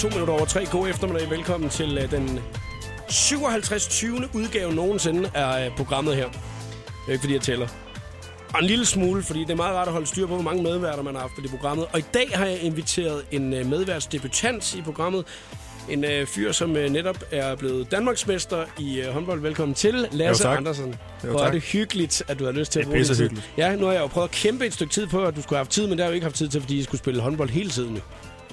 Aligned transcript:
er 0.00 0.08
to 0.10 0.14
minutter 0.14 0.34
over 0.34 0.44
tre. 0.44 0.66
God 0.66 0.88
eftermiddag. 0.88 1.30
Velkommen 1.30 1.70
til 1.70 1.98
uh, 2.04 2.10
den 2.10 2.40
57. 3.08 3.88
20. 3.88 4.28
udgave 4.34 4.74
nogensinde 4.74 5.30
af 5.34 5.70
uh, 5.70 5.76
programmet 5.76 6.16
her. 6.16 6.28
Det 6.28 6.38
er 7.08 7.12
ikke, 7.12 7.22
fordi 7.22 7.34
jeg 7.34 7.42
tæller. 7.42 7.68
Og 8.54 8.60
en 8.60 8.66
lille 8.66 8.86
smule, 8.86 9.22
fordi 9.22 9.40
det 9.40 9.50
er 9.50 9.56
meget 9.56 9.76
rart 9.76 9.86
at 9.86 9.92
holde 9.92 10.06
styr 10.06 10.26
på, 10.26 10.34
hvor 10.34 10.42
mange 10.42 10.62
medværter 10.62 11.02
man 11.02 11.14
har 11.14 11.20
haft 11.20 11.32
det 11.42 11.50
programmet. 11.50 11.86
Og 11.92 11.98
i 11.98 12.04
dag 12.14 12.30
har 12.34 12.46
jeg 12.46 12.62
inviteret 12.62 13.22
en 13.30 13.52
uh, 13.52 13.66
medværtsdebutant 13.66 14.74
i 14.74 14.82
programmet. 14.82 15.24
En 15.88 16.04
uh, 16.04 16.26
fyr, 16.26 16.52
som 16.52 16.70
uh, 16.70 16.76
netop 16.76 17.24
er 17.30 17.54
blevet 17.56 17.90
Danmarksmester 17.90 18.64
i 18.78 19.00
uh, 19.00 19.12
håndbold. 19.12 19.40
Velkommen 19.40 19.74
til, 19.74 20.08
Lasse 20.12 20.48
jo, 20.48 20.54
Andersen. 20.54 20.94
Jo, 21.24 21.30
Hvor 21.30 21.40
er 21.40 21.50
det 21.50 21.62
hyggeligt, 21.62 22.22
at 22.28 22.38
du 22.38 22.44
har 22.44 22.52
lyst 22.52 22.72
til 22.72 22.80
at 22.80 22.86
Det 22.86 22.90
er 22.90 22.94
bruge 22.94 23.04
tid. 23.04 23.22
hyggeligt. 23.22 23.50
Ja, 23.56 23.76
nu 23.76 23.84
har 23.84 23.92
jeg 23.92 24.00
jo 24.00 24.06
prøvet 24.06 24.28
at 24.28 24.34
kæmpe 24.34 24.66
et 24.66 24.74
stykke 24.74 24.92
tid 24.92 25.06
på, 25.06 25.24
at 25.24 25.36
du 25.36 25.42
skulle 25.42 25.56
have 25.56 25.64
haft 25.64 25.70
tid, 25.70 25.82
men 25.82 25.90
det 25.90 26.00
har 26.00 26.04
jeg 26.04 26.10
jo 26.10 26.14
ikke 26.14 26.24
haft 26.24 26.36
tid 26.36 26.48
til, 26.48 26.60
fordi 26.60 26.76
jeg 26.76 26.84
skulle 26.84 26.98
spille 26.98 27.20
håndbold 27.20 27.50
hele 27.50 27.70
tiden. 27.70 28.02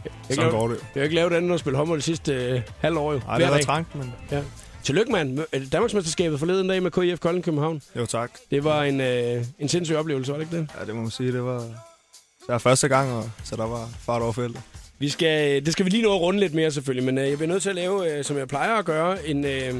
Jeg 0.05 0.35
Sådan 0.35 0.51
går 0.51 0.67
det. 0.67 0.77
Jeg 0.95 1.01
har 1.01 1.03
ikke 1.03 1.15
lavet 1.15 1.33
andet 1.33 1.43
end 1.43 1.53
at 1.53 1.59
spille 1.59 1.77
håndbold 1.77 1.99
de 1.99 2.03
sidste 2.03 2.33
øh, 2.33 2.61
halve 2.79 2.99
år. 2.99 3.13
Jo. 3.13 3.17
Ej, 3.29 3.37
Hver 3.37 3.45
det 3.45 3.55
har 3.55 3.61
trangt, 3.61 3.95
men 3.95 4.13
Ja. 4.31 4.41
Tillykke, 4.83 5.11
mand. 5.11 5.39
Danmarksmesterskabet 5.71 6.39
forleden 6.39 6.69
dag 6.69 6.83
med 6.83 6.91
KIF 6.91 7.19
Kolding 7.19 7.43
København. 7.45 7.81
jo 7.95 8.05
tak. 8.05 8.31
Det 8.51 8.63
var 8.63 8.83
en, 8.83 9.01
øh, 9.01 9.45
en 9.59 9.69
sindssyg 9.69 9.95
oplevelse, 9.95 10.31
var 10.31 10.37
det 10.37 10.45
ikke 10.45 10.57
det? 10.57 10.69
Ja, 10.79 10.85
det 10.85 10.95
må 10.95 11.01
man 11.01 11.11
sige, 11.11 11.31
det 11.31 11.43
var... 11.43 11.59
Det 11.59 12.53
var 12.53 12.57
første 12.57 12.87
gang, 12.87 13.11
og, 13.13 13.29
så 13.43 13.55
der 13.55 13.67
var 13.67 13.89
fart 14.05 14.21
over 14.21 14.31
feltet. 14.31 14.61
Vi 14.99 15.09
skal, 15.09 15.65
det 15.65 15.73
skal 15.73 15.85
vi 15.85 15.89
lige 15.89 16.03
nå 16.03 16.15
at 16.15 16.21
runde 16.21 16.39
lidt 16.39 16.53
mere 16.53 16.71
selvfølgelig, 16.71 17.05
men 17.05 17.17
øh, 17.17 17.29
jeg 17.29 17.37
bliver 17.37 17.51
nødt 17.51 17.61
til 17.63 17.69
at 17.69 17.75
lave, 17.75 18.17
øh, 18.17 18.23
som 18.23 18.37
jeg 18.37 18.47
plejer 18.47 18.73
at 18.75 18.85
gøre, 18.85 19.27
en, 19.27 19.45
øh, 19.45 19.73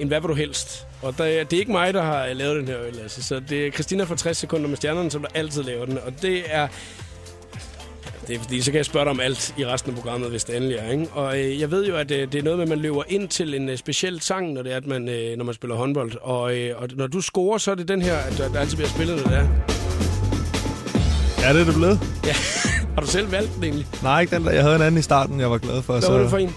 en 0.00 0.08
hvad 0.08 0.20
vil 0.20 0.28
du 0.28 0.34
helst. 0.34 0.86
Og 1.02 1.18
der, 1.18 1.24
det 1.24 1.52
er 1.52 1.60
ikke 1.60 1.72
mig, 1.72 1.94
der 1.94 2.02
har 2.02 2.32
lavet 2.32 2.56
den 2.56 2.68
her 2.68 2.80
øl, 2.82 2.98
altså. 3.02 3.22
Så 3.22 3.40
det 3.48 3.66
er 3.66 3.70
Christina 3.70 4.04
fra 4.04 4.16
60 4.16 4.36
sekunder 4.36 4.68
med 4.68 4.76
stjernerne, 4.76 5.10
som 5.10 5.22
der 5.22 5.28
altid 5.34 5.62
laver 5.62 5.86
den. 5.86 5.98
Og 5.98 6.22
det 6.22 6.42
er... 6.46 6.68
Det 8.26 8.36
er 8.36 8.40
fordi, 8.40 8.60
så 8.60 8.70
kan 8.70 8.78
jeg 8.78 8.84
spørge 8.84 9.04
dig 9.04 9.10
om 9.10 9.20
alt 9.20 9.54
i 9.58 9.66
resten 9.66 9.90
af 9.90 9.96
programmet, 9.96 10.30
hvis 10.30 10.44
det 10.44 10.56
endelig 10.56 10.76
er. 10.76 10.90
Ikke? 10.90 11.06
Og 11.12 11.40
øh, 11.40 11.60
jeg 11.60 11.70
ved 11.70 11.86
jo, 11.86 11.96
at 11.96 12.10
øh, 12.10 12.32
det 12.32 12.38
er 12.38 12.42
noget 12.42 12.58
med, 12.58 12.62
at 12.62 12.68
man 12.68 12.78
løber 12.78 13.02
ind 13.08 13.28
til 13.28 13.54
en 13.54 13.68
øh, 13.68 13.76
speciel 13.76 14.20
sang, 14.20 14.52
når 14.52 14.62
det 14.62 14.72
er, 14.72 14.76
at 14.76 14.86
man, 14.86 15.08
øh, 15.08 15.36
når 15.36 15.44
man 15.44 15.54
spiller 15.54 15.76
håndbold. 15.76 16.12
Og, 16.20 16.56
øh, 16.56 16.82
og 16.82 16.88
når 16.94 17.06
du 17.06 17.20
scorer, 17.20 17.58
så 17.58 17.70
er 17.70 17.74
det 17.74 17.88
den 17.88 18.02
her, 18.02 18.16
at 18.16 18.38
der, 18.38 18.52
der 18.52 18.60
altid 18.60 18.76
bliver 18.76 18.88
spillet 18.90 19.18
det 19.18 19.26
der. 19.26 19.46
Ja, 21.42 21.52
det 21.52 21.60
er 21.60 21.64
det 21.64 21.74
blevet. 21.74 22.00
Ja. 22.24 22.34
Har 22.94 23.00
du 23.00 23.06
selv 23.06 23.32
valgt 23.32 23.54
den 23.54 23.64
egentlig? 23.64 23.86
Nej, 24.02 24.20
ikke 24.20 24.36
den 24.36 24.44
der. 24.44 24.50
Jeg 24.50 24.62
havde 24.62 24.76
en 24.76 24.82
anden 24.82 24.98
i 24.98 25.02
starten, 25.02 25.40
jeg 25.40 25.50
var 25.50 25.58
glad 25.58 25.82
for. 25.82 25.92
Hvad 25.98 26.10
var 26.10 26.18
det 26.18 26.30
for 26.30 26.36
Så 26.36 26.42
en? 26.42 26.54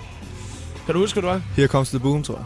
Kan 0.85 0.93
du 0.93 0.99
huske, 0.99 1.19
hvad 1.21 1.29
det 1.29 1.35
var? 1.35 1.41
Here 1.55 1.67
Comes 1.67 1.89
the 1.89 1.99
Boom, 1.99 2.23
tror 2.23 2.35
jeg. 2.35 2.45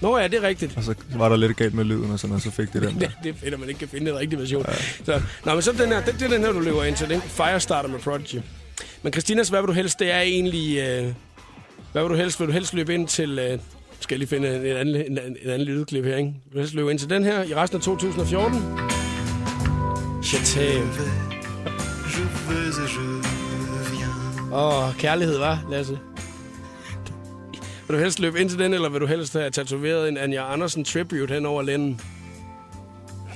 Nå 0.00 0.18
ja, 0.18 0.28
det 0.28 0.44
er 0.44 0.48
rigtigt. 0.48 0.76
Og 0.76 0.82
så 0.84 0.94
var 1.16 1.28
der 1.28 1.36
lidt 1.36 1.56
galt 1.56 1.74
med 1.74 1.84
lyden, 1.84 2.10
og 2.10 2.18
sådan, 2.18 2.36
og 2.36 2.42
så 2.42 2.50
fik 2.50 2.72
det 2.72 2.82
den 2.82 3.00
der. 3.00 3.08
Det, 3.22 3.28
er 3.30 3.34
fedt, 3.34 3.54
at 3.54 3.60
man 3.60 3.68
ikke 3.68 3.78
kan 3.78 3.88
finde 3.88 4.10
en 4.10 4.16
rigtig 4.16 4.38
version. 4.38 4.64
Ja. 4.68 4.74
Så, 5.04 5.22
nå, 5.44 5.52
men 5.52 5.62
så 5.62 5.72
den 5.72 5.88
her, 5.88 6.04
det, 6.04 6.14
det 6.14 6.22
er 6.22 6.28
den 6.28 6.40
her, 6.40 6.52
du 6.52 6.60
løber 6.60 6.84
ind 6.84 6.96
til. 6.96 7.08
Den 7.08 7.20
Firestarter 7.20 7.88
med 7.88 7.98
Prodigy. 7.98 8.36
Men 9.02 9.12
Christinas, 9.12 9.48
hvad 9.48 9.60
vil 9.60 9.68
du 9.68 9.72
helst? 9.72 9.98
Det 9.98 10.12
er 10.12 10.20
egentlig... 10.20 10.78
Øh, 10.78 11.12
hvad 11.92 12.02
vil 12.02 12.10
du 12.10 12.14
helst? 12.14 12.40
Vil 12.40 12.48
du 12.48 12.52
helst 12.52 12.74
løbe 12.74 12.94
ind 12.94 13.08
til... 13.08 13.38
Øh, 13.38 13.58
skal 14.00 14.14
jeg 14.14 14.18
lige 14.18 14.28
finde 14.28 14.70
en 14.70 14.76
anden, 14.76 14.96
en, 14.96 15.18
en 15.42 15.50
anden 15.50 15.68
lydklip 15.68 16.04
her, 16.04 16.16
ikke? 16.16 16.34
Vil 16.44 16.54
du 16.54 16.58
helst 16.58 16.74
løbe 16.74 16.90
ind 16.90 16.98
til 16.98 17.10
den 17.10 17.24
her 17.24 17.42
i 17.42 17.54
resten 17.54 17.76
af 17.76 17.82
2014? 17.82 18.62
Chateau. 20.22 20.82
Åh, 24.52 24.88
oh, 24.88 24.94
kærlighed, 24.94 25.38
var 25.38 25.66
Lasse? 25.70 25.98
Vil 27.88 27.96
du 27.96 28.02
helst 28.02 28.18
løbe 28.18 28.40
ind 28.40 28.50
til 28.50 28.58
den, 28.58 28.74
eller 28.74 28.88
vil 28.88 29.00
du 29.00 29.06
helst 29.06 29.32
have 29.32 29.50
tatoveret 29.50 30.08
en 30.08 30.16
Anja 30.16 30.52
Andersen 30.52 30.84
tribute 30.84 31.34
hen 31.34 31.46
over 31.46 31.62
lænden? 31.62 32.00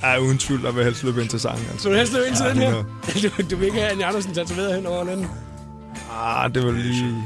Ej, 0.03 0.17
uden 0.17 0.37
tvivl, 0.37 0.63
der 0.63 0.71
vil 0.71 0.83
helst 0.83 1.03
løbe 1.03 1.21
ind 1.21 1.29
til 1.29 1.39
sangen. 1.39 1.65
Altså. 1.65 1.83
Så 1.83 1.89
du 1.89 1.95
helst 1.95 2.13
løbe 2.13 2.27
ind 2.27 2.35
til 2.35 2.45
Ja, 2.45 2.49
den 2.49 2.59
her? 2.59 2.83
Du, 3.29 3.43
du 3.51 3.55
vil 3.55 3.65
ikke 3.65 3.79
have 3.79 3.91
Anja 3.91 4.07
Andersen 4.07 4.33
tatoveret 4.33 4.75
hen 4.75 4.85
over 4.85 5.03
den? 5.03 5.27
Ah, 6.15 6.53
det 6.53 6.65
var 6.65 6.71
lige... 6.71 7.23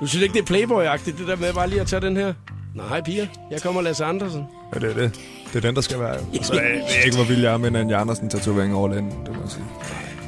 Du 0.00 0.06
synes 0.06 0.22
ikke, 0.22 0.32
det 0.32 0.40
er 0.50 0.54
Playboy-agtigt, 0.54 1.18
det 1.18 1.28
der 1.28 1.36
med 1.36 1.52
bare 1.52 1.68
lige 1.68 1.80
at 1.80 1.86
tage 1.86 2.00
den 2.00 2.16
her? 2.16 2.32
Nej, 2.74 3.02
piger. 3.02 3.26
Jeg 3.50 3.62
kommer 3.62 3.82
Lasse 3.82 4.04
Andersen. 4.04 4.44
Ja, 4.74 4.80
det 4.80 4.90
er 4.90 4.94
det. 4.94 5.20
Det 5.52 5.56
er 5.56 5.60
den, 5.60 5.74
der 5.74 5.80
skal 5.80 6.00
være. 6.00 6.14
jo. 6.14 6.38
Og 6.38 6.44
så 6.44 6.54
jeg, 6.54 6.62
jeg 6.62 6.72
ved 6.72 7.04
ikke, 7.04 7.16
hvor 7.16 7.24
vild 7.24 7.42
jeg 7.42 7.52
er 7.52 7.56
med 7.56 7.80
en 7.80 7.92
Andersen 7.94 8.30
tatovering 8.30 8.74
over 8.74 8.88
landet, 8.94 9.14
det 9.26 9.34
må 9.36 9.40
jeg 9.42 9.50
sige. 9.50 9.64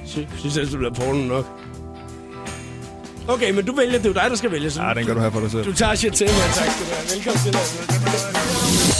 Sy- 0.06 0.38
synes 0.40 0.56
jeg, 0.56 0.72
du 0.72 0.76
bliver 0.76 0.92
porno 0.94 1.24
nok. 1.26 1.46
Okay, 3.28 3.50
men 3.50 3.64
du 3.66 3.74
vælger, 3.76 3.92
det 3.98 4.04
er 4.06 4.08
jo 4.08 4.14
dig, 4.14 4.26
der 4.30 4.36
skal 4.36 4.50
vælge. 4.52 4.70
Så 4.70 4.82
Ja, 4.82 4.94
den 4.94 5.06
kan 5.06 5.14
du 5.14 5.20
have 5.20 5.32
for 5.32 5.40
dig 5.40 5.50
selv. 5.50 5.64
Du 5.64 5.72
tager 5.72 5.94
shit 5.94 6.12
til 6.12 6.26
mig. 6.26 6.34
Tak 6.54 6.66
skal 6.72 6.86
du 6.86 6.92
have. 6.94 7.14
Velkommen 7.14 7.42
til. 7.44 7.52
Lasse. 7.52 7.76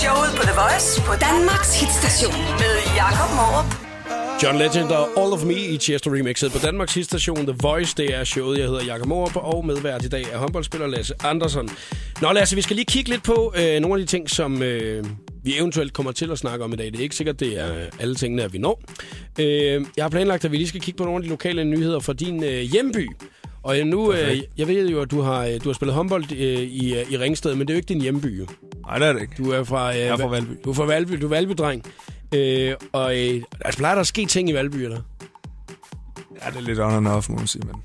Showet 0.03 0.31
på 0.37 0.43
The 0.43 0.55
Voice 0.63 1.03
på 1.09 1.13
Danmarks 1.27 1.81
hitstation 1.81 2.35
med 2.63 2.75
Jakob 2.97 3.31
Morup. 3.39 3.74
John 4.45 4.59
Legend 4.59 4.91
og 4.91 5.09
All 5.17 5.33
of 5.33 5.45
Me 5.45 5.55
i 5.55 5.79
Chester 5.79 6.15
Remixet 6.15 6.53
på 6.53 6.59
Danmarks 6.59 6.95
hitstation 6.95 7.47
The 7.47 7.57
Voice. 7.63 7.95
Det 7.97 8.15
er 8.15 8.25
showet, 8.25 8.59
jeg 8.59 8.67
hedder 8.67 8.85
Jakob 8.85 9.07
Morup, 9.07 9.37
og 9.37 9.67
medvært 9.67 10.05
i 10.05 10.09
dag 10.09 10.25
er 10.33 10.39
håndboldspiller 10.39 10.87
Lasse 10.87 11.15
Andersen. 11.25 11.71
Nå 12.23 12.33
Lasse, 12.33 12.57
vi 12.57 12.63
skal 12.63 12.77
lige 12.77 12.87
kigge 12.87 13.11
lidt 13.11 13.23
på 13.23 13.55
øh, 13.57 13.81
nogle 13.81 13.95
af 13.95 14.07
de 14.07 14.07
ting, 14.07 14.31
som 14.31 14.63
øh, 14.63 15.05
vi 15.43 15.59
eventuelt 15.59 15.93
kommer 15.93 16.13
til 16.13 16.31
at 16.31 16.39
snakke 16.39 16.65
om 16.65 16.73
i 16.73 16.77
dag. 16.77 16.87
Det 16.87 16.97
er 16.97 17.03
ikke 17.03 17.17
sikkert, 17.17 17.41
det 17.41 17.61
er 17.61 17.87
alle 18.01 18.15
tingene, 18.15 18.43
at 18.43 18.53
vi 18.53 18.59
når. 18.59 18.83
Øh, 19.39 19.85
jeg 19.97 20.05
har 20.05 20.09
planlagt, 20.09 20.45
at 20.45 20.53
vi 20.53 20.57
lige 20.57 20.69
skal 20.69 20.81
kigge 20.81 20.99
på 20.99 21.05
nogle 21.05 21.17
af 21.17 21.23
de 21.23 21.29
lokale 21.29 21.65
nyheder 21.65 22.01
fra 22.01 22.13
din 22.13 22.45
øh, 22.45 22.61
hjemby. 22.61 23.09
Og 23.63 23.79
øh, 23.79 23.87
nu, 23.87 24.13
øh, 24.13 24.43
jeg 24.59 24.69
ved 24.69 24.89
jo, 24.89 25.01
at 25.01 25.11
du 25.11 25.21
har, 25.21 25.45
øh, 25.45 25.53
du 25.65 25.69
har 25.69 25.73
spillet 25.75 25.95
håndbold 25.95 26.25
øh, 26.33 26.61
i, 26.61 26.95
øh, 26.95 27.13
i 27.13 27.19
Ringsted, 27.19 27.55
men 27.55 27.61
det 27.61 27.71
er 27.71 27.75
jo 27.75 27.79
ikke 27.79 27.89
din 27.89 28.01
hjemby. 28.01 28.39
Jo. 28.39 28.47
Nej, 28.87 28.99
det 28.99 29.09
er 29.09 29.13
det 29.13 29.21
ikke. 29.21 29.35
Du 29.39 29.51
er 29.51 29.65
fra, 29.65 29.93
øh, 29.93 29.99
Jeg 29.99 30.07
er 30.07 30.17
fra 30.17 30.27
Valby. 30.27 30.53
Du 30.65 30.71
er 30.71 30.75
fra 30.75 30.85
Valby, 30.85 31.13
du 31.13 31.27
er 31.27 31.31
Valby-dreng. 31.31 31.85
Øh, 32.35 32.75
og 32.93 33.19
øh, 33.19 33.43
altså, 33.61 33.79
plejer 33.79 33.95
der 33.95 34.01
at 34.01 34.07
ske 34.07 34.27
ting 34.27 34.51
i 34.51 34.55
Valby, 34.55 34.77
eller? 34.77 35.01
Ja, 36.45 36.51
det 36.51 36.57
er 36.57 36.61
lidt 36.61 36.81
on 36.81 36.93
and 36.93 37.09
off, 37.09 37.29
må 37.29 37.37
man 37.37 37.47
sige, 37.47 37.67
men... 37.67 37.77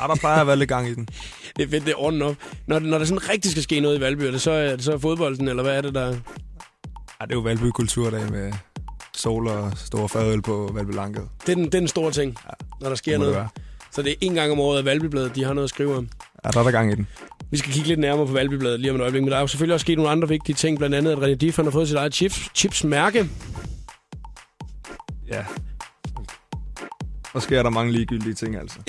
Ja, 0.00 0.06
der 0.06 0.16
plejer 0.16 0.40
at 0.40 0.46
være 0.46 0.56
lidt 0.56 0.68
gang 0.68 0.88
i 0.88 0.94
den. 0.94 1.08
Det 1.56 1.64
er 1.64 1.68
fedt, 1.70 1.84
det 1.84 1.90
er 1.90 2.02
on 2.02 2.22
op. 2.22 2.36
Når, 2.66 2.78
når 2.78 2.98
der 2.98 3.04
sådan 3.04 3.28
rigtig 3.28 3.50
skal 3.50 3.62
ske 3.62 3.80
noget 3.80 3.98
i 3.98 4.00
Valby, 4.00 4.22
er 4.22 4.30
det 4.30 4.40
så, 4.40 4.50
er 4.50 4.76
det 4.76 4.84
så 4.84 4.98
fodbolden, 4.98 5.48
eller 5.48 5.62
hvad 5.62 5.76
er 5.76 5.80
det 5.80 5.94
der? 5.94 6.06
Ja, 6.06 6.12
det 7.24 7.30
er 7.30 7.34
jo 7.34 7.40
Valby 7.40 7.64
Kulturdag 7.64 8.30
med 8.30 8.52
sol 9.16 9.48
og 9.48 9.72
store 9.76 10.08
fadøl 10.08 10.42
på 10.42 10.70
Valby 10.74 10.94
Lanket. 10.94 11.28
Det 11.46 11.52
er 11.52 11.54
den, 11.54 11.64
det 11.64 11.74
er 11.74 11.78
den 11.78 11.88
store 11.88 12.10
ting, 12.10 12.36
ja, 12.46 12.50
når 12.80 12.88
der 12.88 12.96
sker 12.96 13.12
det 13.12 13.20
det 13.20 13.20
noget. 13.20 13.34
være. 13.36 13.48
Så 13.90 14.02
det 14.02 14.10
er 14.12 14.16
en 14.20 14.34
gang 14.34 14.52
om 14.52 14.60
året, 14.60 14.78
at 14.78 14.84
Valbybladet 14.84 15.34
de 15.34 15.44
har 15.44 15.52
noget 15.52 15.64
at 15.64 15.70
skrive 15.70 15.96
om. 15.96 16.08
Ja, 16.44 16.50
der 16.50 16.58
er 16.60 16.64
der 16.64 16.70
gang 16.70 16.92
i 16.92 16.94
den. 16.94 17.06
Vi 17.50 17.56
skal 17.56 17.72
kigge 17.72 17.88
lidt 17.88 18.00
nærmere 18.00 18.26
på 18.26 18.32
Valbybladet 18.32 18.80
lige 18.80 18.90
om 18.90 18.96
et 18.96 19.00
øjeblik, 19.00 19.22
men 19.22 19.30
der 19.30 19.36
er 19.36 19.40
jo 19.40 19.46
selvfølgelig 19.46 19.74
også 19.74 19.84
sket 19.84 19.96
nogle 19.98 20.10
andre 20.10 20.28
vigtige 20.28 20.56
ting, 20.56 20.78
blandt 20.78 20.96
andet 20.96 21.12
at 21.12 21.18
René 21.18 21.34
Diff 21.34 21.56
han 21.56 21.64
har 21.66 21.72
fået 21.72 21.88
sit 21.88 21.96
eget 21.96 22.14
chips, 22.14 22.48
chipsmærke. 22.54 23.28
Ja. 25.30 25.44
Og 27.32 27.42
sker 27.42 27.62
der 27.62 27.70
mange 27.70 27.92
ligegyldige 27.92 28.34
ting, 28.34 28.56
altså. 28.56 28.78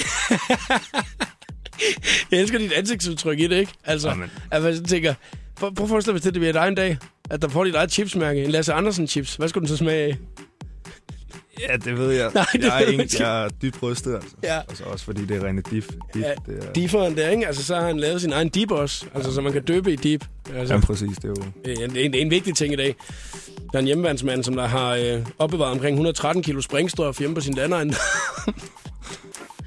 Jeg 2.31 2.39
elsker 2.39 2.57
dit 2.57 2.71
ansigtsudtryk 2.71 3.39
i 3.39 3.47
det, 3.47 3.55
ikke? 3.55 3.71
Altså, 3.85 4.09
Jamen. 4.09 4.31
at 4.51 4.61
man 4.61 4.83
tænker, 4.83 5.13
prøv, 5.55 5.75
prøv 5.75 5.85
at 5.85 5.89
forestille 5.89 6.13
dig, 6.13 6.21
hvis 6.21 6.33
det 6.33 6.33
bliver 6.33 6.53
dig 6.53 6.67
en 6.67 6.75
dag, 6.75 6.97
at 7.29 7.41
der 7.41 7.47
får 7.47 7.63
dit 7.63 7.75
eget 7.75 7.91
chipsmærke, 7.91 8.43
en 8.43 8.51
Lasse 8.51 8.73
Andersen 8.73 9.07
chips. 9.07 9.35
Hvad 9.35 9.49
skulle 9.49 9.61
den 9.61 9.67
så 9.67 9.77
smage 9.77 10.03
af? 10.03 10.17
Ja, 11.69 11.75
det 11.75 11.97
ved 11.97 12.11
jeg. 12.11 12.31
Nej, 12.33 12.45
det 12.53 12.63
jeg, 12.63 12.83
er 12.83 12.87
en, 12.87 12.99
ikke. 12.99 13.23
jeg 13.23 13.45
er 13.45 13.49
dybt 13.49 13.83
rystet, 13.83 14.13
altså. 14.15 14.29
Ja. 14.43 14.57
Og 14.59 14.77
så 14.77 14.83
også 14.83 15.05
fordi 15.05 15.25
det 15.25 15.37
er 15.37 15.41
René 15.49 15.61
Diff. 15.71 15.87
Diff 16.13 16.25
Ja, 16.25 16.33
det 16.45 16.67
er, 16.67 16.73
Differen 16.73 17.17
der, 17.17 17.29
ikke? 17.29 17.47
Altså, 17.47 17.63
så 17.63 17.75
har 17.75 17.87
han 17.87 17.99
lavet 17.99 18.21
sin 18.21 18.33
egen 18.33 18.49
dip 18.49 18.71
også. 18.71 19.05
Altså, 19.15 19.33
så 19.33 19.41
man 19.41 19.53
kan 19.53 19.63
døbe 19.63 19.93
i 19.93 19.95
dip. 19.95 20.25
Altså, 20.55 20.73
ja, 20.73 20.79
præcis. 20.79 21.17
Det 21.17 21.25
er 21.25 21.29
jo... 21.29 21.35
En, 21.65 21.81
en, 21.81 21.89
det 21.95 22.15
er 22.15 22.21
en 22.21 22.31
vigtig 22.31 22.55
ting 22.55 22.73
i 22.73 22.75
dag. 22.75 22.95
Der 23.71 23.77
er 23.77 23.79
en 23.79 23.85
hjemmeværnsmand, 23.85 24.43
som 24.43 24.55
der 24.55 24.67
har 24.67 24.95
øh, 24.95 25.25
opbevaret 25.39 25.71
omkring 25.71 25.93
113 25.93 26.43
kilo 26.43 26.61
springstof 26.61 27.19
hjemme 27.19 27.35
på 27.35 27.41
sin 27.41 27.53
landegn. 27.53 27.93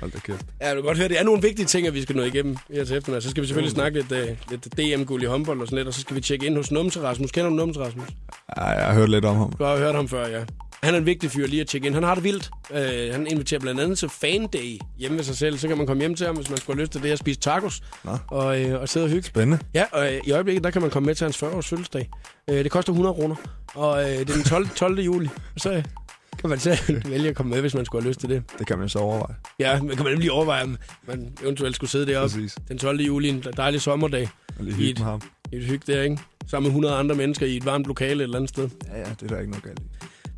Hold 0.01 0.13
da 0.13 0.19
kæft. 0.19 0.47
ja, 0.61 0.71
du 0.71 0.75
kan 0.75 0.83
godt 0.83 0.99
høre, 0.99 1.09
det 1.09 1.21
er 1.21 1.25
nogle 1.25 1.43
vigtige 1.43 1.67
ting, 1.67 1.87
at 1.87 1.95
vi 1.95 2.03
skal 2.03 2.17
nå 2.17 2.23
igennem 2.23 2.57
her 2.71 2.85
til 2.85 2.97
eftermiddag. 2.97 3.23
Så 3.23 3.31
skal 3.31 3.43
vi 3.43 3.47
selvfølgelig 3.47 3.73
snakke 3.73 4.01
lidt, 4.01 4.13
øh, 4.13 4.29
lidt 4.51 4.79
DM-guld 4.79 5.23
i 5.23 5.27
håndbold 5.27 5.61
og 5.61 5.67
sådan 5.67 5.77
lidt, 5.77 5.89
og 5.89 5.95
så 5.95 6.01
skal 6.01 6.17
vi 6.17 6.21
tjekke 6.21 6.47
ind 6.47 6.57
hos 6.57 6.71
Numse 6.71 7.03
Rasmus. 7.03 7.31
Kender 7.31 7.51
du 7.51 7.57
Numse 7.57 7.81
Rasmus? 7.81 8.09
Ja, 8.57 8.65
jeg 8.65 8.87
har 8.87 8.95
hørt 8.95 9.09
lidt 9.09 9.25
om 9.25 9.37
ham. 9.37 9.53
Du 9.53 9.65
har 9.65 9.77
hørt 9.77 9.95
ham 9.95 10.09
før, 10.09 10.27
ja. 10.29 10.45
Han 10.83 10.95
er 10.95 10.99
en 10.99 11.07
vigtig 11.07 11.31
fyr 11.31 11.47
lige 11.47 11.61
at 11.61 11.67
tjekke 11.67 11.87
ind. 11.87 11.95
Han 11.95 12.03
har 12.05 12.15
det 12.15 12.25
vildt. 12.25 12.51
Øh, 12.71 13.13
han 13.13 13.27
inviterer 13.27 13.61
blandt 13.61 13.81
andet 13.81 13.99
til 13.99 14.09
fan 14.09 14.47
day 14.53 14.79
hjemme 14.99 15.17
ved 15.17 15.25
sig 15.25 15.37
selv. 15.37 15.59
Så 15.59 15.69
kan 15.69 15.79
man 15.79 15.87
komme 15.87 16.01
hjem 16.01 16.15
til 16.15 16.27
ham, 16.27 16.37
hvis 16.37 16.51
man 16.51 16.59
skulle 16.59 16.77
have 16.77 16.83
lyst 16.83 16.93
til 16.93 17.03
det 17.03 17.11
at 17.11 17.19
spise 17.19 17.41
tacos 17.41 17.83
Nå. 18.05 18.19
og, 18.29 18.61
øh, 18.63 18.81
og 18.81 18.89
sidde 18.89 19.05
og 19.07 19.11
hygge. 19.11 19.23
Spændende. 19.29 19.59
Ja, 19.75 19.85
og 19.93 20.15
øh, 20.15 20.21
i 20.27 20.31
øjeblikket, 20.33 20.65
der 20.65 20.71
kan 20.71 20.83
man 20.83 20.91
komme 20.91 21.07
med 21.07 21.15
til 21.15 21.25
hans 21.25 21.43
40-års 21.43 21.69
fødselsdag. 21.69 22.11
Øh, 22.51 22.57
det 22.65 22.71
koster 22.71 22.93
100 22.93 23.15
kroner, 23.15 23.35
og 23.75 24.03
øh, 24.03 24.09
det 24.19 24.31
er 24.31 24.35
den 24.35 24.45
12. 24.45 24.69
12. 24.69 25.01
juli. 25.01 25.29
Så 25.57 25.73
øh, 25.73 25.85
kan 26.39 26.51
man 26.51 26.59
selv 26.59 26.79
vælge 27.11 27.29
at 27.29 27.37
komme 27.37 27.51
med, 27.51 27.61
hvis 27.61 27.75
man 27.75 27.85
skulle 27.85 28.03
have 28.03 28.09
lyst 28.11 28.21
til 28.21 28.29
det. 28.29 28.43
Det 28.59 28.67
kan 28.67 28.79
man 28.79 28.89
så 28.89 28.99
overveje. 28.99 29.35
Ja, 29.59 29.83
man 29.83 29.97
kan 29.97 30.05
man 30.05 30.13
nemlig 30.13 30.33
overveje, 30.33 30.63
om 30.63 30.77
man 31.09 31.33
eventuelt 31.43 31.77
skulle 31.77 31.91
sidde 31.91 32.07
deroppe 32.07 32.35
Præcis. 32.37 32.57
den 32.69 32.79
12. 32.79 33.01
juli, 33.01 33.29
en 33.29 33.45
dejlig 33.57 33.81
sommerdag, 33.81 34.29
Og 34.59 34.65
lige 34.65 34.83
I 34.87 34.91
et- 34.91 34.99
med 34.99 35.07
ham. 35.07 35.21
i 35.53 35.57
et 35.57 35.65
hygge 35.65 35.93
der, 35.93 36.03
ikke? 36.03 36.19
Sammen 36.47 36.65
med 36.65 36.71
100 36.71 36.95
andre 36.95 37.15
mennesker 37.15 37.47
i 37.47 37.57
et 37.57 37.65
varmt 37.67 37.87
lokale 37.87 38.15
et 38.19 38.23
eller 38.23 38.37
andet 38.37 38.49
sted. 38.49 38.69
Ja, 38.89 38.99
ja, 38.99 39.05
det 39.05 39.23
er 39.23 39.27
der 39.35 39.39
ikke 39.39 39.51
noget 39.51 39.65
galt 39.65 39.79
i. 39.81 39.83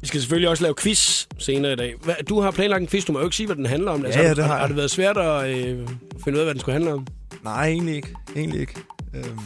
Vi 0.05 0.09
skal 0.09 0.21
selvfølgelig 0.21 0.49
også 0.49 0.63
lave 0.63 0.75
quiz 0.75 1.27
senere 1.39 1.73
i 1.73 1.77
dag. 1.77 1.95
Hvad, 2.03 2.15
du 2.29 2.41
har 2.41 2.51
planlagt 2.51 2.81
en 2.81 2.89
quiz, 2.89 3.05
du 3.05 3.13
må 3.13 3.19
jo 3.19 3.25
ikke 3.25 3.37
sige, 3.37 3.47
hvad 3.47 3.57
den 3.57 3.67
handler 3.67 3.91
om. 3.91 4.07
Ja, 4.07 4.23
ja, 4.23 4.35
det 4.35 4.45
har 4.45 4.53
har, 4.53 4.59
har 4.59 4.67
det 4.67 4.77
været 4.77 4.91
svært 4.91 5.17
at 5.17 5.49
øh, 5.49 5.89
finde 6.25 6.37
ud 6.37 6.41
af, 6.41 6.47
hvad 6.47 6.55
den 6.55 6.61
skulle 6.61 6.73
handle 6.73 6.93
om? 6.93 7.07
Nej, 7.45 7.69
egentlig 7.69 7.95
ikke. 7.95 8.09
Egentlig 8.37 8.61
ikke. 8.61 8.75
Øhm, 9.15 9.39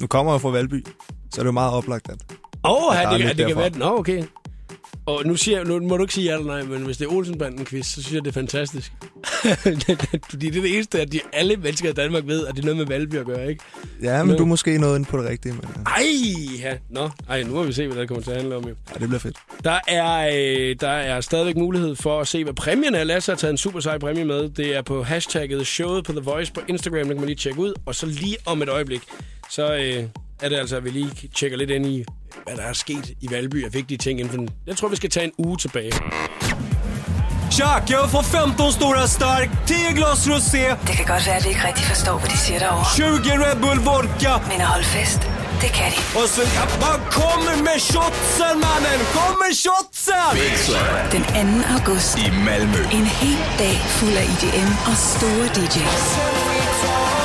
nu 0.00 0.06
kommer 0.06 0.32
jeg 0.32 0.40
fra 0.40 0.48
Valby, 0.48 0.86
så 1.30 1.40
er 1.40 1.42
det 1.42 1.46
jo 1.46 1.52
meget 1.52 1.72
oplagt, 1.72 2.08
at 2.08 2.16
Åh, 2.64 2.88
oh, 2.88 3.12
det, 3.12 3.20
lidt 3.20 3.38
det, 3.38 3.46
kan 3.46 3.56
være... 3.56 3.70
Nå, 3.70 3.98
okay. 3.98 4.22
Og 5.06 5.22
nu, 5.26 5.36
siger, 5.36 5.58
jeg- 5.58 5.66
nu 5.66 5.80
må 5.80 5.96
du 5.96 6.02
ikke 6.04 6.14
sige 6.14 6.24
ja 6.26 6.32
eller 6.38 6.46
nej, 6.46 6.62
men 6.62 6.82
hvis 6.82 6.96
det 6.96 7.04
er 7.04 7.12
Olsenbanden 7.12 7.64
quiz, 7.66 7.86
så 7.86 8.02
synes 8.02 8.12
jeg, 8.14 8.22
det 8.24 8.28
er 8.28 8.32
fantastisk. 8.32 8.92
Fordi 10.30 10.50
det 10.50 10.56
er 10.58 10.62
det 10.62 10.74
eneste, 10.74 11.00
at 11.00 11.12
de, 11.12 11.20
alle 11.32 11.56
mennesker 11.56 11.88
i 11.90 11.92
Danmark 11.92 12.26
ved, 12.26 12.46
at 12.46 12.54
det 12.54 12.60
er 12.60 12.64
noget 12.64 12.76
med 12.76 12.86
Valby 12.86 13.14
at 13.14 13.26
gøre, 13.26 13.48
ikke? 13.48 13.64
Ja, 14.02 14.18
men 14.18 14.26
Men- 14.28 14.36
du 14.36 14.42
er 14.42 14.46
måske 14.48 14.78
nået 14.78 14.98
ind 14.98 15.06
på 15.06 15.18
det 15.18 15.28
rigtige, 15.28 15.52
men 15.52 15.64
øh, 15.64 15.82
Ej, 15.92 16.02
ja. 16.62 16.76
Nå, 16.90 17.10
ej, 17.28 17.42
nu 17.42 17.54
må 17.54 17.62
vi 17.62 17.72
se, 17.72 17.86
hvad 17.86 17.96
det 17.96 18.08
kommer 18.08 18.22
til 18.22 18.30
at 18.30 18.36
handle 18.36 18.56
om. 18.56 18.62
Jo. 18.68 18.74
ja, 18.94 18.98
det 19.00 19.08
bliver 19.08 19.18
fedt. 19.20 19.36
Der 19.64 19.78
er, 19.88 20.30
øh, 20.36 20.76
der 20.80 20.88
er 20.88 21.20
stadigvæk 21.20 21.56
mulighed 21.56 21.96
for 21.96 22.20
at 22.20 22.28
se, 22.28 22.44
hvad 22.44 22.54
præmien 22.54 22.94
er. 22.94 23.04
Lasse 23.04 23.32
har 23.32 23.36
taget 23.36 23.50
en 23.52 23.58
super 23.58 23.80
sej 23.80 23.98
præmie 23.98 24.24
med. 24.24 24.48
Det 24.48 24.76
er 24.76 24.82
på 24.82 25.02
hashtagget 25.02 25.66
showet 25.66 26.04
på 26.04 26.12
The 26.12 26.20
Voice 26.20 26.52
på 26.52 26.60
Instagram. 26.68 26.98
Det 26.98 27.06
kan 27.08 27.16
man 27.16 27.26
lige 27.26 27.36
tjekke 27.36 27.60
ud. 27.60 27.72
Og 27.86 27.94
så 27.94 28.06
lige 28.06 28.36
om 28.46 28.62
et 28.62 28.68
øjeblik, 28.68 29.00
så 29.50 29.74
øh, 29.76 30.04
er 30.44 30.48
det 30.48 30.56
altså, 30.56 30.76
at 30.76 30.84
vi 30.84 30.90
lige 30.90 31.10
tjekker 31.36 31.56
lidt 31.58 31.70
ind 31.70 31.86
i, 31.86 32.04
hvad 32.46 32.56
der 32.56 32.62
er 32.62 32.72
sket 32.72 33.06
i 33.20 33.26
Valby 33.30 33.64
af 33.64 33.74
vigtige 33.74 33.98
ting. 33.98 34.20
Inden 34.20 34.34
for. 34.34 34.54
Jeg 34.66 34.76
tror, 34.76 34.88
vi 34.88 34.96
skal 34.96 35.10
tage 35.10 35.24
en 35.24 35.32
uge 35.38 35.56
tilbage. 35.56 35.92
Tjack, 37.56 37.90
jag 37.90 38.10
får 38.10 38.22
15 38.22 38.72
stora 38.72 39.06
stark, 39.06 39.48
10 39.66 39.74
glas 39.98 40.26
rosé, 40.32 40.62
Det 40.88 40.94
kan 41.00 41.06
godt 41.06 41.26
være, 41.26 41.36
at 41.36 41.44
vi 41.44 41.48
ikke 41.48 41.66
rigtig 41.68 41.84
forstår, 41.92 42.18
hvad 42.18 42.28
de 42.28 42.38
siger 42.38 42.58
derovre. 42.58 42.84
20 42.94 43.44
Red 43.44 43.56
Bull 43.62 43.80
vodka 43.88 44.32
Men 44.52 44.60
at 44.60 44.66
holde 44.74 44.84
fest, 44.96 45.20
det 45.62 45.70
kan 45.78 45.88
de. 45.94 45.98
och 46.20 46.28
så... 46.34 46.42
Ja, 46.56 46.64
man 46.84 46.98
kommer 47.18 47.54
med 47.68 47.78
shotsen 47.90 48.54
mannen! 48.64 48.98
Kom 49.16 49.32
med 49.42 49.52
shotsen! 49.64 50.30
Big 50.40 50.58
Slam 50.66 51.04
Den 51.14 51.22
2. 51.62 51.74
august. 51.76 52.12
i 52.24 52.26
Malmø. 52.46 52.80
En 52.98 53.06
hel 53.22 53.40
dag 53.62 53.76
fuld 53.98 54.16
af 54.22 54.26
IDM 54.34 54.70
og 54.90 54.96
store 55.12 55.46
DJ's. 55.56 57.23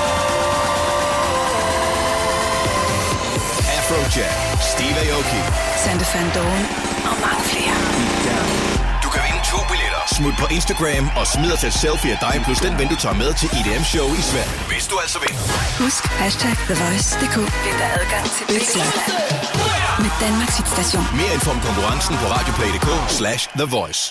Afrojack, 4.09 4.61
Steve 4.73 4.97
Aoki. 5.03 5.41
Sante 5.83 6.05
Van 6.13 6.29
Dorn 6.35 6.63
og 7.09 7.15
mange 7.25 7.43
flere. 7.51 7.73
Du 9.03 9.09
kan 9.09 9.21
vinde 9.27 9.41
to 9.51 9.57
billetter. 9.69 10.01
Smut 10.17 10.33
på 10.39 10.47
Instagram 10.57 11.05
og 11.19 11.27
smid 11.27 11.51
os 11.53 11.63
et 11.63 11.73
selfie 11.73 12.11
af 12.15 12.19
dig, 12.25 12.41
plus 12.45 12.59
den 12.59 12.73
ven, 12.79 12.87
du 12.87 12.95
tager 12.95 13.15
med 13.15 13.33
til 13.33 13.49
IDM-show 13.59 14.07
i 14.21 14.21
Sverige. 14.31 14.59
Hvis 14.71 14.87
du 14.87 14.95
altså 15.03 15.19
vinder. 15.23 15.43
Husk 15.83 16.03
hashtag 16.21 16.53
TheVoice.dk. 16.67 17.37
Vind 17.65 17.77
der 17.81 17.89
adgang 17.99 18.25
til 18.37 18.61
Slam. 18.71 18.91
Med 20.03 20.11
Danmarks 20.25 20.57
hitstation. 20.57 21.03
Mere 21.19 21.33
info 21.37 21.49
om 21.51 21.59
konkurrencen 21.67 22.15
på 22.21 22.25
radioplay.dk 22.35 22.89
slash 23.19 23.41
The 23.59 23.67
Voice. 23.77 24.01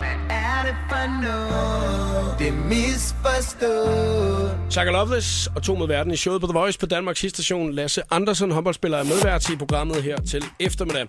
Chaka 4.71 4.91
Loveless 4.91 5.47
og 5.57 5.63
to 5.63 5.75
med 5.75 5.87
verden 5.87 6.13
i 6.13 6.17
showet 6.17 6.41
på 6.41 6.47
The 6.47 6.59
Voice 6.59 6.79
på 6.79 6.87
Danmarks 6.87 7.19
station. 7.29 7.73
Lasse 7.73 8.03
Andersen, 8.11 8.51
håndboldspiller, 8.51 8.99
er 8.99 9.05
medvært 9.05 9.51
i 9.51 9.57
programmet 9.57 10.03
her 10.03 10.17
til 10.17 10.45
eftermiddag. 10.61 11.07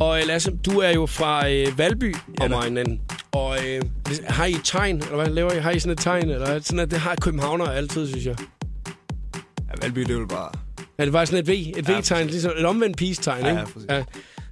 Og 0.00 0.20
øh, 0.20 0.26
Lasse, 0.26 0.50
du 0.64 0.70
er 0.78 0.90
jo 0.90 1.06
fra 1.06 1.48
øh, 1.50 1.78
Valby 1.78 2.16
og 2.40 2.50
Mejnen. 2.50 3.00
Og 3.32 3.56
øh, 3.66 3.82
har 4.28 4.44
I 4.44 4.52
et 4.52 4.60
tegn, 4.64 4.96
eller 4.96 5.16
hvad 5.16 5.26
laver 5.26 5.52
I? 5.52 5.58
Har 5.58 5.70
I 5.70 5.78
sådan 5.78 5.92
et 5.92 5.98
tegn? 5.98 6.30
Eller 6.30 6.60
sådan, 6.62 6.78
at 6.78 6.90
det 6.90 6.98
har 7.00 7.14
københavnere 7.20 7.74
altid, 7.74 8.08
synes 8.08 8.26
jeg. 8.26 8.36
Ja, 9.58 9.72
Valby, 9.82 10.00
det 10.00 10.10
er 10.10 10.14
jo 10.20 10.26
bare... 10.26 10.50
Er 10.98 11.04
det 11.04 11.12
bare 11.12 11.26
sådan 11.26 11.40
et 11.42 11.48
V? 11.48 11.50
Et 11.78 11.88
V-tegn, 11.88 12.26
ligesom 12.26 12.52
et 12.58 12.64
omvendt 12.66 12.96
peace-tegn, 12.96 13.42
Ja, 13.44 13.48
ikke? 13.50 13.58
ja, 13.60 13.64
præcis. 13.64 13.88
ja. 13.90 14.02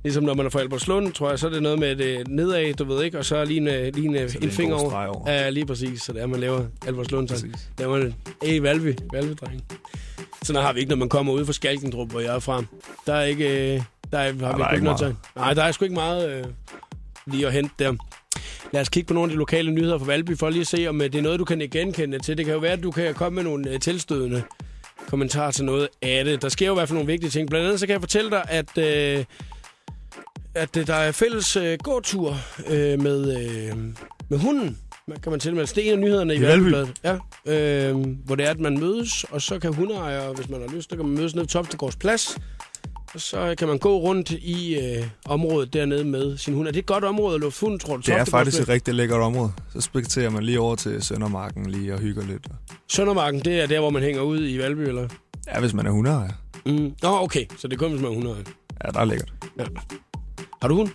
Ligesom 0.04 0.24
når 0.24 0.34
man 0.34 0.46
er 0.46 0.50
fra 0.50 0.60
Albertslund, 0.60 1.12
tror 1.12 1.30
jeg, 1.30 1.38
så 1.38 1.46
er 1.46 1.50
det 1.50 1.62
noget 1.62 1.78
med 1.78 2.00
et 2.00 2.00
øh, 2.00 2.24
nedad, 2.28 2.74
du 2.74 2.84
ved 2.84 3.04
ikke, 3.04 3.18
og 3.18 3.24
så 3.24 3.44
lige 3.44 3.60
en, 3.60 3.68
øh, 3.68 3.94
lige 3.94 4.08
en, 4.08 4.14
øh, 4.14 4.20
det 4.20 4.36
en 4.36 4.42
en 4.42 4.50
finger 4.50 4.76
over. 4.76 5.30
Ja, 5.30 5.50
lige 5.50 5.66
præcis. 5.66 6.02
Så 6.02 6.12
det 6.12 6.22
er, 6.22 6.26
man 6.26 6.40
laver 6.40 6.64
Albertslund. 6.86 7.28
Der 7.78 7.86
var 7.86 7.96
det. 7.96 8.14
Hey, 8.42 8.58
Valby. 8.58 8.94
Valby, 9.12 9.32
dreng. 9.32 9.64
Sådan 10.42 10.62
har 10.62 10.72
vi 10.72 10.80
ikke, 10.80 10.90
når 10.90 10.96
man 10.96 11.08
kommer 11.08 11.32
ud 11.32 11.44
fra 11.46 11.52
Skalkendrup, 11.52 12.10
hvor 12.10 12.20
jeg 12.20 12.34
er 12.34 12.38
fra. 12.38 12.64
Der 13.06 13.14
er 13.14 13.24
ikke... 13.24 13.74
Øh, 13.74 13.82
der 14.12 14.18
er, 14.18 14.24
har 14.24 14.32
vi 14.32 14.38
der 14.38 14.66
er 14.68 14.72
ikke 14.72 14.84
noget. 14.84 15.16
Nej, 15.36 15.54
der 15.54 15.62
er 15.62 15.72
sgu 15.72 15.84
ikke 15.84 15.94
meget 15.94 16.30
øh, 16.30 16.44
lige 17.26 17.46
at 17.46 17.52
hente 17.52 17.74
der. 17.78 17.94
Lad 18.72 18.80
os 18.80 18.88
kigge 18.88 19.06
på 19.06 19.14
nogle 19.14 19.30
af 19.30 19.34
de 19.34 19.38
lokale 19.38 19.70
nyheder 19.70 19.98
fra 19.98 20.06
Valby, 20.06 20.38
for 20.38 20.50
lige 20.50 20.60
at 20.60 20.66
se, 20.66 20.86
om 20.86 20.98
det 20.98 21.14
er 21.14 21.22
noget, 21.22 21.38
du 21.38 21.44
kan 21.44 21.58
genkende 21.58 22.18
til. 22.18 22.36
Det 22.38 22.44
kan 22.46 22.54
jo 22.54 22.60
være, 22.60 22.72
at 22.72 22.82
du 22.82 22.90
kan 22.90 23.14
komme 23.14 23.34
med 23.36 23.42
nogle 23.50 23.78
tilstødende 23.78 24.42
kommentarer 25.08 25.50
til 25.50 25.64
noget 25.64 25.88
af 26.02 26.24
det. 26.24 26.42
Der 26.42 26.48
sker 26.48 26.66
jo 26.66 26.72
i 26.72 26.76
hvert 26.76 26.88
fald 26.88 26.96
nogle 26.96 27.12
vigtige 27.12 27.30
ting. 27.30 27.50
Blandt 27.50 27.66
andet 27.66 27.80
så 27.80 27.86
kan 27.86 27.92
jeg 27.92 28.00
fortælle 28.00 28.30
dig, 28.30 28.42
at, 28.48 28.78
øh, 28.78 29.24
at 30.54 30.76
øh, 30.76 30.86
der 30.86 30.94
er 30.94 31.12
fælles 31.12 31.56
øh, 31.56 31.78
gåtur 31.82 32.36
øh, 32.66 33.02
med, 33.02 33.36
øh, 33.40 33.76
med 34.28 34.38
hunden. 34.38 34.78
Man 35.08 35.20
kan 35.20 35.30
man 35.30 35.40
til 35.40 35.54
med. 35.54 35.66
Det 35.66 35.78
er 35.78 35.92
en 35.92 35.98
af 35.98 35.98
nyhederne 35.98 36.34
i, 36.34 36.36
I 36.36 36.42
Valby? 36.42 36.62
Valbybladet. 36.62 37.20
Ja, 37.46 37.90
øh, 37.90 38.06
hvor 38.24 38.34
det 38.34 38.46
er, 38.46 38.50
at 38.50 38.60
man 38.60 38.80
mødes, 38.80 39.24
og 39.24 39.42
så 39.42 39.58
kan 39.58 39.74
hundeejere, 39.74 40.32
hvis 40.32 40.48
man 40.48 40.60
har 40.60 40.76
lyst, 40.76 40.90
så 40.90 40.96
kan 40.96 41.06
man 41.06 41.16
mødes 41.16 41.34
nede 41.34 41.46
på 41.46 41.50
Topstegårds 41.50 41.96
Plads. 41.96 42.38
Og 43.14 43.20
så 43.20 43.54
kan 43.58 43.68
man 43.68 43.78
gå 43.78 43.98
rundt 43.98 44.30
i 44.30 44.78
øh, 44.78 45.06
området 45.26 45.72
dernede 45.72 46.04
med 46.04 46.36
sin 46.36 46.54
hund. 46.54 46.68
Er 46.68 46.72
det 46.72 46.78
et 46.78 46.86
godt 46.86 47.04
område 47.04 47.34
at 47.34 47.40
lufte 47.40 47.60
hund, 47.60 47.80
tror 47.80 47.96
du? 47.96 48.02
Det 48.06 48.14
er 48.14 48.24
faktisk 48.24 48.60
et 48.62 48.68
rigtig 48.68 48.94
lækkert 48.94 49.20
område. 49.20 49.52
Så 49.72 49.80
spekterer 49.80 50.30
man 50.30 50.42
lige 50.42 50.60
over 50.60 50.76
til 50.76 51.02
Søndermarken 51.02 51.70
lige 51.70 51.94
og 51.94 52.00
hygger 52.00 52.22
lidt. 52.26 52.46
Søndermarken, 52.88 53.40
det 53.40 53.60
er 53.60 53.66
der, 53.66 53.80
hvor 53.80 53.90
man 53.90 54.02
hænger 54.02 54.22
ud 54.22 54.48
i 54.48 54.58
Valby, 54.58 54.80
eller? 54.80 55.08
Ja, 55.54 55.60
hvis 55.60 55.74
man 55.74 55.86
er 55.86 55.90
hundeejer. 55.90 56.32
Mm. 56.66 56.94
Nå, 57.02 57.08
okay. 57.08 57.46
Så 57.58 57.68
det 57.68 57.74
er 57.74 57.78
kun, 57.78 57.90
hvis 57.90 58.02
man 58.02 58.10
er 58.10 58.14
hundeejer. 58.14 58.42
Ja, 58.84 58.90
der 58.90 59.00
er 59.00 59.04
lækkert. 59.04 59.32
Har 60.62 60.68
du 60.68 60.74
hund? 60.74 60.88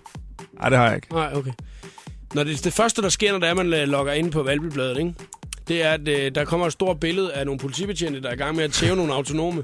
Nej, 0.60 0.70
det 0.70 0.78
har 0.78 0.86
jeg 0.86 0.96
ikke. 0.96 1.14
Nej, 1.14 1.34
okay. 1.36 1.52
Når 2.34 2.44
det, 2.44 2.64
det 2.64 2.74
første, 2.74 3.02
der 3.02 3.10
sker, 3.10 3.32
når 3.32 3.40
det 3.40 3.50
er, 3.50 3.54
man 3.54 3.74
øh, 3.74 3.88
logger 3.88 4.14
ind 4.14 4.32
på 4.32 4.44
Valbybladet, 4.44 4.98
ikke? 4.98 5.14
det 5.68 5.84
er, 5.84 5.92
at 5.92 6.08
øh, 6.08 6.36
der 6.36 6.46
kommer 6.46 6.66
et 6.66 6.74
stort 6.74 7.00
billede 7.00 7.34
af 7.34 7.46
nogle 7.46 7.60
politibetjente, 7.60 8.22
der 8.22 8.30
er 8.30 8.34
i 8.34 8.38
gang 8.38 8.56
med 8.56 8.64
at 8.64 8.72
tæve 8.72 8.96
nogle 8.96 9.14
autonome. 9.14 9.64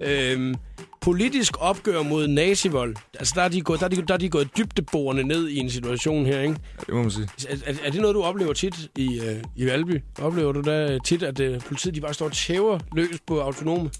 Øhm, 0.00 0.54
politisk 1.00 1.52
opgør 1.58 2.02
mod 2.02 2.28
nazivold. 2.28 2.96
Altså, 3.18 3.34
der 3.36 3.42
er, 3.42 3.48
de 3.48 3.60
gået, 3.60 3.80
der, 3.80 3.86
er 3.86 3.90
de, 3.90 4.02
der 4.06 4.14
er 4.14 4.18
de 4.18 4.28
gået 4.28 4.56
dybdeborende 4.56 5.22
ned 5.22 5.48
i 5.48 5.58
en 5.58 5.70
situation 5.70 6.26
her, 6.26 6.40
ikke? 6.40 6.56
Ja, 6.78 6.82
det 6.86 6.94
må 6.94 7.02
man 7.02 7.10
sige. 7.10 7.28
Er, 7.48 7.56
er, 7.66 7.74
er 7.84 7.90
det 7.90 8.00
noget, 8.00 8.14
du 8.14 8.22
oplever 8.22 8.52
tit 8.52 8.88
i, 8.96 9.20
øh, 9.20 9.42
i 9.56 9.66
Valby? 9.66 10.02
Oplever 10.18 10.52
du 10.52 10.60
da 10.60 10.98
tit, 10.98 11.22
at 11.22 11.40
øh, 11.40 11.60
politiet 11.60 11.94
de 11.94 12.00
bare 12.00 12.14
står 12.14 12.26
og 12.26 12.32
tæver 12.32 12.78
løs 12.96 13.20
på 13.26 13.40
autonome? 13.40 13.90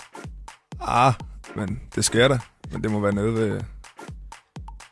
Ah, 0.80 1.12
men 1.56 1.80
det 1.94 2.04
sker 2.04 2.28
da. 2.28 2.38
Men 2.72 2.82
det 2.82 2.90
må 2.90 3.00
være 3.00 3.14
nede 3.14 3.34
ved... 3.34 3.60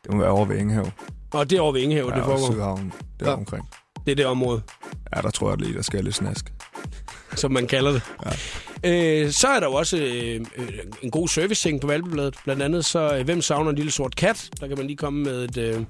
Det 0.09 0.17
må 0.17 0.21
være 0.23 0.31
over 0.31 0.45
ved 0.47 0.57
Ingehave. 0.59 0.93
Og 1.31 1.51
det 1.51 1.57
er 1.57 1.61
over 1.61 1.73
ved 1.73 1.81
Ingehave, 1.81 2.11
Ja, 2.11 2.17
det 2.17 2.25
foregår. 2.25 2.53
Sydhavn. 2.53 2.93
Der 3.21 3.27
Ja. 3.31 3.37
omkring. 3.37 3.69
Det 4.07 4.13
er 4.13 4.17
det 4.17 4.27
område. 4.27 4.63
Ja, 5.17 5.21
der 5.21 5.31
tror 5.31 5.51
jeg 5.51 5.59
lige, 5.59 5.75
der 5.75 5.83
skal 5.83 6.05
lidt 6.05 6.15
snask. 6.15 6.53
som 7.37 7.53
man 7.53 7.67
kalder 7.67 7.93
det. 7.93 8.03
Ja. 8.85 9.23
Øh, 9.25 9.31
så 9.31 9.49
er 9.49 9.61
der 9.61 9.67
jo 9.67 9.73
også 9.73 9.97
øh, 9.97 10.41
øh, 10.57 10.69
en 11.03 11.11
god 11.11 11.29
service-ting 11.29 11.81
på 11.81 11.87
Valbybladet. 11.87 12.35
Blandt 12.45 12.63
andet 12.63 12.85
så, 12.85 13.17
øh, 13.17 13.25
hvem 13.25 13.43
savner 13.43 13.71
en 13.71 13.77
lille 13.77 13.91
sort 13.93 14.17
kat? 14.17 14.51
Der 14.61 14.67
kan 14.69 14.77
man 14.79 14.87
lige 14.87 14.97
komme 14.97 15.23
med 15.23 15.45
et... 15.45 15.57
Øh, 15.57 15.75
Det 15.75 15.77
er 15.79 15.85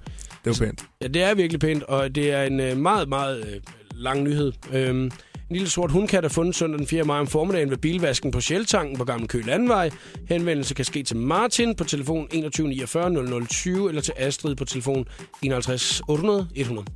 jo 0.47 0.55
pænt. 0.65 0.85
ja, 1.03 1.07
det 1.07 1.23
er 1.23 1.35
virkelig 1.35 1.61
pænt, 1.61 1.83
og 1.83 2.15
det 2.15 2.33
er 2.33 2.43
en 2.43 2.61
øh, 2.61 2.77
meget, 2.77 3.09
meget 3.09 3.39
øh, 3.49 3.61
lang 3.93 4.23
nyhed. 4.23 4.53
Øh, 4.73 5.11
en 5.51 5.57
lille 5.57 5.69
sort 5.69 5.91
hundkat 5.91 6.25
er 6.25 6.29
fundet 6.29 6.55
søndag 6.55 6.79
den 6.79 6.87
4. 6.87 7.05
maj 7.05 7.19
om 7.19 7.27
formiddagen 7.27 7.71
ved 7.71 7.77
bilvasken 7.77 8.31
på 8.31 8.41
Sjæltanken 8.41 8.97
på 8.97 9.05
Gamle 9.05 9.29
Kø 9.29 9.43
Landvej. 9.47 9.91
Henvendelse 10.29 10.75
kan 10.75 10.85
ske 10.85 11.03
til 11.03 11.17
Martin 11.17 11.75
på 11.75 11.85
telefon 11.85 12.29
21 12.33 12.69
49 12.69 13.11
0020 13.11 13.89
eller 13.89 14.03
til 14.03 14.15
Astrid 14.17 14.57
på 14.57 14.65
telefon 14.65 15.07
51 15.43 16.03
800 16.09 16.49
100. 16.55 16.87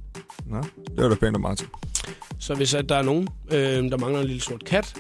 Nå, 0.46 0.56
det 0.96 1.02
var 1.02 1.08
da 1.08 1.14
pænt 1.14 1.36
af 1.36 1.40
Martin. 1.40 1.66
Så 2.38 2.54
hvis 2.54 2.74
at 2.74 2.88
der 2.88 2.96
er 2.96 3.02
nogen, 3.02 3.28
øh, 3.52 3.90
der 3.90 3.98
mangler 3.98 4.20
en 4.20 4.26
lille 4.26 4.42
sort 4.42 4.64
kat, 4.64 4.94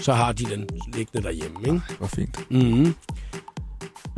så 0.00 0.12
har 0.12 0.32
de 0.32 0.44
den 0.44 0.68
liggende 0.94 1.26
derhjemme, 1.26 1.58
ikke? 1.60 1.80
Det 1.88 2.00
var 2.00 2.06
fint. 2.06 2.50
Mm-hmm. 2.50 2.94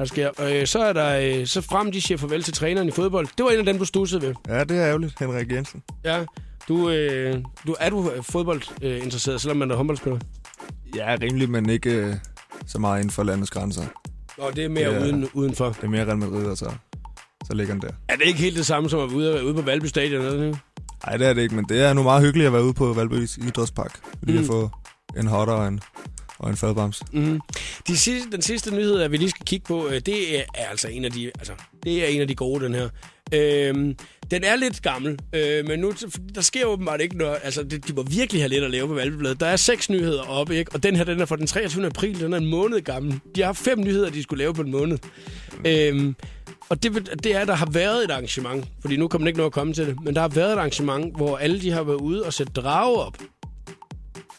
Der 0.00 0.06
sker. 0.06 0.30
Øh, 0.42 0.66
så 0.66 0.78
er 0.84 0.92
der 0.92 1.38
øh, 1.40 1.46
så 1.46 1.60
frem, 1.60 1.92
de 1.92 2.00
siger 2.00 2.18
farvel 2.18 2.42
til 2.42 2.54
træneren 2.54 2.88
i 2.88 2.90
fodbold. 2.90 3.26
Det 3.38 3.44
var 3.44 3.50
en 3.50 3.58
af 3.58 3.64
dem, 3.64 3.78
du 3.78 3.84
stussede 3.84 4.22
ved. 4.22 4.34
Ja, 4.48 4.64
det 4.64 4.76
er 4.78 4.86
ærgerligt, 4.86 5.18
Henrik 5.18 5.52
Jensen. 5.52 5.82
Ja. 6.04 6.24
Du, 6.68 6.90
øh, 6.90 7.36
du, 7.66 7.76
er 7.80 7.90
du 7.90 8.10
fodboldinteresseret, 8.22 8.92
øh, 8.96 9.04
interesseret, 9.04 9.40
selvom 9.40 9.56
man 9.56 9.70
er 9.70 9.74
håndboldspiller? 9.76 10.18
Ja, 10.96 11.16
rimelig, 11.22 11.50
men 11.50 11.70
ikke 11.70 11.90
øh, 11.90 12.14
så 12.66 12.78
meget 12.78 12.98
inden 12.98 13.10
for 13.10 13.22
landets 13.22 13.50
grænser. 13.50 13.82
Og 14.38 14.56
det 14.56 14.64
er 14.64 14.68
mere 14.68 14.90
Ja. 14.90 15.00
uden, 15.04 15.28
udenfor. 15.34 15.66
Det 15.68 15.82
er 15.84 15.88
mere 15.88 16.04
Real 16.06 16.18
Madrid, 16.18 16.56
så, 16.56 16.70
så 17.46 17.54
ligger 17.54 17.74
den 17.74 17.82
der. 17.82 17.90
Er 18.08 18.16
det 18.16 18.26
ikke 18.26 18.38
helt 18.38 18.56
det 18.56 18.66
samme 18.66 18.90
som 18.90 19.00
at 19.00 19.08
være 19.08 19.16
ude, 19.16 19.44
ude 19.44 19.54
på 19.54 19.62
Valby 19.62 19.86
Stadion? 19.86 20.24
Eller? 20.24 20.36
noget? 20.38 20.58
Nej, 21.06 21.16
det 21.16 21.26
er 21.26 21.32
det 21.32 21.42
ikke, 21.42 21.54
men 21.54 21.64
det 21.68 21.82
er 21.82 21.92
nu 21.92 22.02
meget 22.02 22.22
hyggeligt 22.22 22.46
at 22.46 22.52
være 22.52 22.64
ude 22.64 22.74
på 22.74 22.92
Valby 22.92 23.14
Idrætspark. 23.38 24.00
Lige 24.22 24.38
Mm. 24.38 24.44
at 24.44 24.46
få 24.50 24.70
en 25.16 25.26
hotter 25.26 25.54
og 25.54 25.68
en, 25.68 25.80
og 26.40 26.50
en 26.50 26.56
fadbams. 26.56 27.02
Mm. 27.12 27.40
De 27.86 27.96
sidste, 27.96 28.30
den 28.30 28.42
sidste 28.42 28.74
nyhed, 28.74 29.00
at 29.00 29.12
vi 29.12 29.16
lige 29.16 29.30
skal 29.30 29.46
kigge 29.46 29.66
på, 29.66 29.88
øh, 29.88 30.00
det 30.06 30.38
er, 30.38 30.42
altså 30.70 30.88
en 30.88 31.04
af 31.04 31.10
de, 31.10 31.30
altså, 31.38 31.52
det 31.82 32.04
er 32.04 32.06
en 32.06 32.20
af 32.20 32.28
de 32.28 32.34
gode, 32.34 32.64
den 32.64 32.74
her. 32.74 32.88
Øhm, 33.32 33.96
den 34.30 34.44
er 34.44 34.56
lidt 34.56 34.82
gammel, 34.82 35.18
øh, 35.32 35.66
men 35.66 35.80
nu, 35.80 35.92
der 36.34 36.40
sker 36.40 36.64
åbenbart 36.64 37.00
ikke 37.00 37.18
noget. 37.18 37.38
Altså, 37.42 37.62
det, 37.62 37.88
de 37.88 37.92
må 37.92 38.02
virkelig 38.02 38.42
have 38.42 38.48
lidt 38.48 38.64
at 38.64 38.70
lave 38.70 38.88
på 38.88 38.94
Valbybladet. 38.94 39.40
Der 39.40 39.46
er 39.46 39.56
seks 39.56 39.90
nyheder 39.90 40.22
oppe, 40.22 40.56
ikke? 40.56 40.72
Og 40.74 40.82
den 40.82 40.96
her, 40.96 41.04
den 41.04 41.20
er 41.20 41.24
fra 41.24 41.36
den 41.36 41.46
23. 41.46 41.86
april, 41.86 42.20
den 42.20 42.32
er 42.32 42.38
en 42.38 42.46
måned 42.46 42.80
gammel. 42.80 43.20
De 43.34 43.42
har 43.42 43.52
fem 43.52 43.78
nyheder, 43.80 44.10
de 44.10 44.22
skulle 44.22 44.38
lave 44.38 44.54
på 44.54 44.62
en 44.62 44.70
måned. 44.70 44.98
Øhm, 45.66 46.16
og 46.68 46.82
det, 46.82 47.10
det 47.24 47.34
er, 47.34 47.40
at 47.40 47.48
der 47.48 47.54
har 47.54 47.70
været 47.70 48.04
et 48.04 48.10
arrangement, 48.10 48.68
fordi 48.80 48.96
nu 48.96 49.08
kommer 49.08 49.24
det 49.26 49.28
ikke 49.28 49.38
noget 49.38 49.50
at 49.50 49.54
komme 49.54 49.72
til 49.72 49.86
det, 49.86 49.96
men 50.04 50.14
der 50.14 50.20
har 50.20 50.28
været 50.28 50.52
et 50.52 50.56
arrangement, 50.56 51.16
hvor 51.16 51.36
alle 51.36 51.60
de 51.60 51.70
har 51.70 51.82
været 51.82 52.00
ude 52.00 52.24
og 52.24 52.32
sætte 52.32 52.52
drager 52.52 52.98
op. 52.98 53.18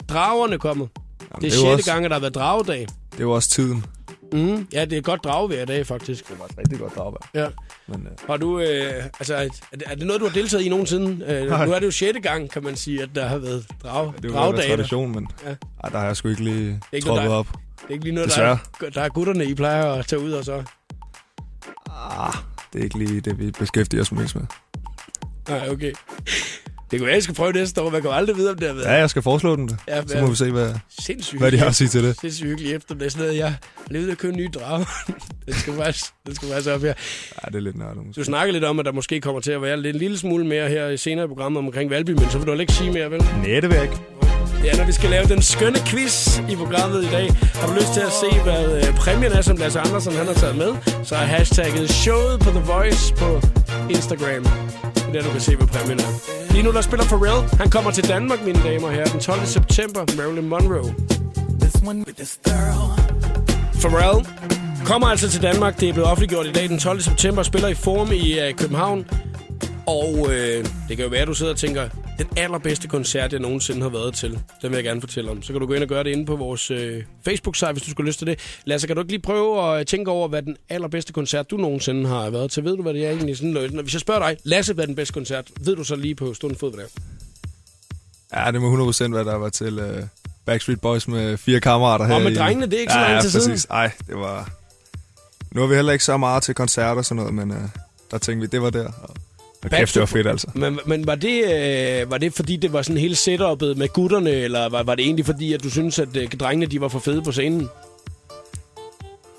Dragerne 0.09 0.59
kommer. 0.59 0.87
Jamen, 1.31 1.41
Det 1.41 1.47
er 1.47 1.51
sjette 1.51 1.73
også, 1.73 1.91
gang, 1.91 2.05
at 2.05 2.11
der 2.11 2.15
har 2.15 2.21
været 2.21 2.35
dragedag. 2.35 2.79
Det 3.11 3.17
er 3.19 3.23
jo 3.23 3.31
også 3.31 3.49
tiden. 3.49 3.85
Mm, 4.33 4.67
ja, 4.73 4.85
det 4.85 4.97
er 4.97 5.01
godt 5.01 5.23
drag 5.23 5.47
hver 5.47 5.65
dag, 5.65 5.87
faktisk. 5.87 6.29
Det 6.29 6.39
var 6.39 6.45
et 6.45 6.57
rigtig 6.57 6.79
godt 6.79 6.95
dragvejr. 6.95 7.29
Ja. 7.33 7.47
Men 7.87 8.01
øh, 8.07 8.11
Har 8.27 8.37
du, 8.37 8.59
øh, 8.59 9.03
altså, 9.19 9.35
er 9.35 9.47
det, 9.71 9.83
er 9.85 9.95
det 9.95 10.07
noget, 10.07 10.21
du 10.21 10.25
har 10.27 10.33
deltaget 10.33 10.63
i 10.63 10.69
nogensinde? 10.69 11.25
Øh, 11.25 11.43
nu 11.67 11.73
er 11.73 11.79
det 11.79 11.85
jo 11.85 11.91
sjette 11.91 12.19
gang, 12.19 12.49
kan 12.49 12.63
man 12.63 12.75
sige, 12.75 13.03
at 13.03 13.09
der 13.15 13.25
har 13.27 13.37
været 13.37 13.65
drag, 13.83 14.13
det 14.21 14.33
var. 14.33 14.51
Det 14.51 14.65
tradition, 14.65 15.11
men 15.11 15.27
Ja. 15.43 15.49
ja. 15.49 15.55
ej, 15.83 15.89
der 15.89 15.97
har 15.97 16.05
jeg 16.05 16.17
sgu 16.17 16.27
ikke 16.27 16.43
lige 16.43 16.79
ikke 16.91 17.05
troppet 17.07 17.25
noget, 17.25 17.39
op. 17.39 17.47
er 17.89 17.93
ikke 17.93 18.03
lige 18.03 18.15
noget, 18.15 18.35
der 18.35 18.43
er, 18.43 18.55
Desværre. 18.55 18.91
der 18.91 19.01
er 19.01 19.09
gutterne, 19.09 19.45
I 19.45 19.53
plejer 19.53 19.85
at 19.93 20.05
tage 20.07 20.19
ud 20.19 20.31
og 20.31 20.45
så... 20.45 20.63
Ah, 21.89 22.33
det 22.73 22.79
er 22.79 22.83
ikke 22.83 22.97
lige 22.97 23.21
det, 23.21 23.39
vi 23.39 23.51
beskæftiger 23.51 24.01
os 24.01 24.11
mest 24.11 24.35
med. 24.35 24.43
Nej, 25.49 25.69
okay. 25.69 25.93
Det 26.91 26.99
kan 26.99 27.05
være, 27.05 27.15
jeg 27.15 27.23
skal 27.23 27.35
prøve 27.35 27.51
næste 27.51 27.81
år. 27.81 27.89
Man 27.89 28.01
kan 28.01 28.09
jo 28.09 28.15
aldrig 28.15 28.37
vide, 28.37 28.49
om 28.51 28.57
det 28.57 28.67
har 28.67 28.75
været 28.75 28.85
Ja, 28.85 28.91
jeg 28.93 29.09
skal 29.09 29.21
foreslå 29.21 29.55
dem 29.55 29.67
det. 29.67 29.77
Ja, 29.87 30.01
Så 30.07 30.21
må 30.21 30.29
vi 30.29 30.35
se, 30.35 30.51
hvad, 30.51 30.73
hvad 31.37 31.51
de 31.51 31.57
har 31.57 31.65
at 31.67 31.75
sige 31.75 31.87
til 31.87 32.03
det. 32.03 32.19
Sindssygt 32.21 32.49
hyggeligt 32.49 32.75
efter. 32.75 32.95
Det 32.95 33.11
sådan 33.11 33.27
noget, 33.27 33.39
jeg 33.39 33.55
ude 33.91 34.11
at 34.11 34.17
købe 34.17 34.33
en 34.33 34.39
ny 34.39 34.49
drage. 34.53 34.85
det 35.47 35.55
skal 35.55 35.73
faktisk, 35.73 36.05
det 36.27 36.35
skal 36.35 36.47
faktisk 36.47 36.69
op 36.69 36.81
her. 36.81 36.87
Ja, 37.43 37.47
det 37.47 37.55
er 37.55 37.59
lidt 37.59 37.77
nørdet. 37.77 38.15
Du 38.15 38.23
snakker 38.23 38.53
lidt 38.53 38.63
om, 38.63 38.79
at 38.79 38.85
der 38.85 38.91
måske 38.91 39.21
kommer 39.21 39.41
til 39.41 39.51
at 39.51 39.61
være 39.61 39.81
lidt, 39.81 39.95
en 39.95 39.99
lille 39.99 40.17
smule 40.17 40.45
mere 40.45 40.69
her 40.69 40.95
senere 40.95 41.25
i 41.25 41.27
programmet 41.27 41.57
omkring 41.59 41.89
Valby, 41.89 42.09
men 42.09 42.29
så 42.29 42.37
vil 42.37 42.47
du 42.47 42.53
ikke 42.53 42.73
sige 42.73 42.91
mere, 42.91 43.11
vel? 43.11 43.21
Nej, 43.21 43.59
det 43.59 43.63
vil 43.69 43.73
jeg 43.75 43.83
ikke. 43.83 44.20
Ja, 44.63 44.77
når 44.77 44.85
vi 44.85 44.91
skal 44.91 45.09
lave 45.09 45.25
den 45.25 45.41
skønne 45.41 45.79
quiz 45.85 46.39
i 46.49 46.55
programmet 46.55 47.03
i 47.03 47.09
dag, 47.09 47.27
har 47.59 47.67
du 47.67 47.73
lyst 47.73 47.93
til 47.93 48.01
at 48.01 48.11
se, 48.21 48.39
hvad 48.43 48.63
øh, 48.77 48.95
præmien 48.95 49.31
er, 49.31 49.41
som 49.41 49.57
Lasse 49.57 49.79
Andersen 49.79 50.13
han 50.13 50.25
har 50.25 50.33
taget 50.33 50.55
med, 50.55 50.71
så 51.03 51.15
er 51.15 51.19
hashtagget 51.19 51.89
showet 51.89 52.39
på 52.39 52.49
The 52.49 52.59
Voice 52.59 53.13
på 53.13 53.41
Instagram. 53.89 54.43
Det 54.43 55.07
er 55.07 55.11
der, 55.11 55.21
du 55.21 55.29
kan 55.29 55.41
se, 55.41 55.55
hvad 55.55 55.67
præmien 55.67 55.99
er. 55.99 56.51
Lige 56.51 56.63
nu, 56.63 56.71
der 56.71 56.81
spiller 56.81 57.05
Pharrell. 57.05 57.57
Han 57.57 57.69
kommer 57.69 57.91
til 57.91 58.07
Danmark, 58.07 58.45
mine 58.45 58.59
damer 58.63 58.87
og 58.87 58.93
herrer, 58.93 59.05
den 59.05 59.19
12. 59.19 59.45
september. 59.45 59.99
Marilyn 60.17 60.47
Monroe. 60.47 60.93
Pharrell 63.81 64.27
kommer 64.85 65.07
altså 65.07 65.29
til 65.29 65.41
Danmark. 65.41 65.79
Det 65.79 65.89
er 65.89 65.93
blevet 65.93 66.09
offentliggjort 66.09 66.45
i 66.45 66.51
dag 66.51 66.69
den 66.69 66.79
12. 66.79 67.01
september. 67.01 67.43
Spiller 67.43 67.67
i 67.67 67.73
Forum 67.73 68.11
i 68.11 68.39
uh, 68.39 68.55
København. 68.57 69.05
Og 69.87 70.27
øh, 70.33 70.65
det 70.87 70.97
kan 70.97 70.99
jo 71.05 71.09
være, 71.09 71.21
at 71.21 71.27
du 71.27 71.33
sidder 71.33 71.51
og 71.51 71.57
tænker, 71.57 71.81
den 72.23 72.37
allerbedste 72.37 72.87
koncert, 72.87 73.31
jeg 73.31 73.39
nogensinde 73.41 73.81
har 73.81 73.89
været 73.89 74.13
til, 74.13 74.31
den 74.31 74.69
vil 74.71 74.73
jeg 74.73 74.83
gerne 74.83 75.01
fortælle 75.01 75.31
om. 75.31 75.43
Så 75.43 75.53
kan 75.53 75.59
du 75.61 75.67
gå 75.67 75.73
ind 75.73 75.83
og 75.83 75.89
gøre 75.89 76.03
det 76.03 76.09
inde 76.09 76.25
på 76.25 76.35
vores 76.35 76.71
øh, 76.71 77.03
Facebook-site, 77.25 77.71
hvis 77.71 77.83
du 77.83 77.91
skulle 77.91 78.07
lyst 78.09 78.17
til 78.19 78.27
det. 78.27 78.39
Lasse, 78.65 78.87
kan 78.87 78.95
du 78.95 79.01
ikke 79.01 79.11
lige 79.11 79.21
prøve 79.21 79.79
at 79.79 79.87
tænke 79.87 80.11
over, 80.11 80.27
hvad 80.27 80.41
den 80.41 80.57
allerbedste 80.69 81.13
koncert, 81.13 81.51
du 81.51 81.57
nogensinde 81.57 82.09
har 82.09 82.29
været 82.29 82.51
til? 82.51 82.63
Ved 82.63 82.75
du, 82.77 82.81
hvad 82.81 82.93
det 82.93 83.05
er 83.05 83.11
egentlig? 83.11 83.37
Sådan, 83.37 83.51
noget? 83.51 83.71
Hvis 83.71 83.93
jeg 83.93 84.01
spørger 84.01 84.27
dig, 84.27 84.37
Lasse, 84.43 84.73
hvad 84.73 84.83
er 84.83 84.85
den 84.85 84.95
bedste 84.95 85.13
koncert? 85.13 85.47
Ved 85.61 85.75
du 85.75 85.83
så 85.83 85.95
lige 85.95 86.15
på 86.15 86.33
stående 86.33 86.59
fod, 86.59 86.73
hvad 86.73 86.83
det 86.83 86.91
er? 88.33 88.45
Ja, 88.45 88.51
det 88.51 88.61
må 88.61 88.91
100% 88.91 89.13
være, 89.13 89.23
der 89.25 89.35
var 89.35 89.49
til 89.49 89.79
uh, 89.79 90.03
Backstreet 90.45 90.81
Boys 90.81 91.07
med 91.07 91.37
fire 91.37 91.59
kammerater 91.59 92.05
her. 92.05 92.15
Og 92.15 92.21
med 92.21 92.31
i- 92.31 92.35
drengene, 92.35 92.65
det 92.65 92.73
er 92.73 92.79
ikke 92.79 92.93
så 92.93 92.99
ja, 92.99 93.05
lang 93.05 93.15
ja, 93.15 93.21
tid 93.21 93.29
siden. 93.29 93.49
præcis. 93.51 93.65
Ej, 93.69 93.91
det 94.07 94.15
var... 94.15 94.49
Nu 95.51 95.63
er 95.63 95.67
vi 95.67 95.75
heller 95.75 95.93
ikke 95.93 96.05
så 96.05 96.17
meget 96.17 96.43
til 96.43 96.55
koncerter 96.55 96.95
og 96.97 97.05
sådan 97.05 97.15
noget, 97.15 97.33
men 97.33 97.51
uh, 97.51 97.57
der 98.11 98.17
tænkte 98.17 98.41
vi, 98.41 98.47
det 98.51 98.61
var 98.61 98.69
der. 98.69 98.91
Og, 99.03 99.15
og 99.63 99.69
kæft, 99.69 99.93
det 99.93 99.99
var 99.99 100.05
fedt, 100.05 100.27
altså. 100.27 100.47
Men, 100.55 100.79
men 100.85 101.07
var, 101.07 101.15
det, 101.15 101.43
øh, 101.43 102.11
var 102.11 102.17
det, 102.17 102.33
fordi 102.33 102.55
det 102.55 102.73
var 102.73 102.81
sådan 102.81 102.97
hele 102.97 103.15
setup'et 103.15 103.77
med 103.77 103.93
gutterne, 103.93 104.31
eller 104.31 104.69
var, 104.69 104.83
var 104.83 104.95
det 104.95 105.05
egentlig 105.05 105.25
fordi, 105.25 105.53
at 105.53 105.63
du 105.63 105.69
synes, 105.69 105.99
at 105.99 106.17
øh, 106.17 106.29
drengene 106.29 106.65
de 106.65 106.81
var 106.81 106.87
for 106.87 106.99
fede 106.99 107.21
på 107.21 107.31
scenen? 107.31 107.69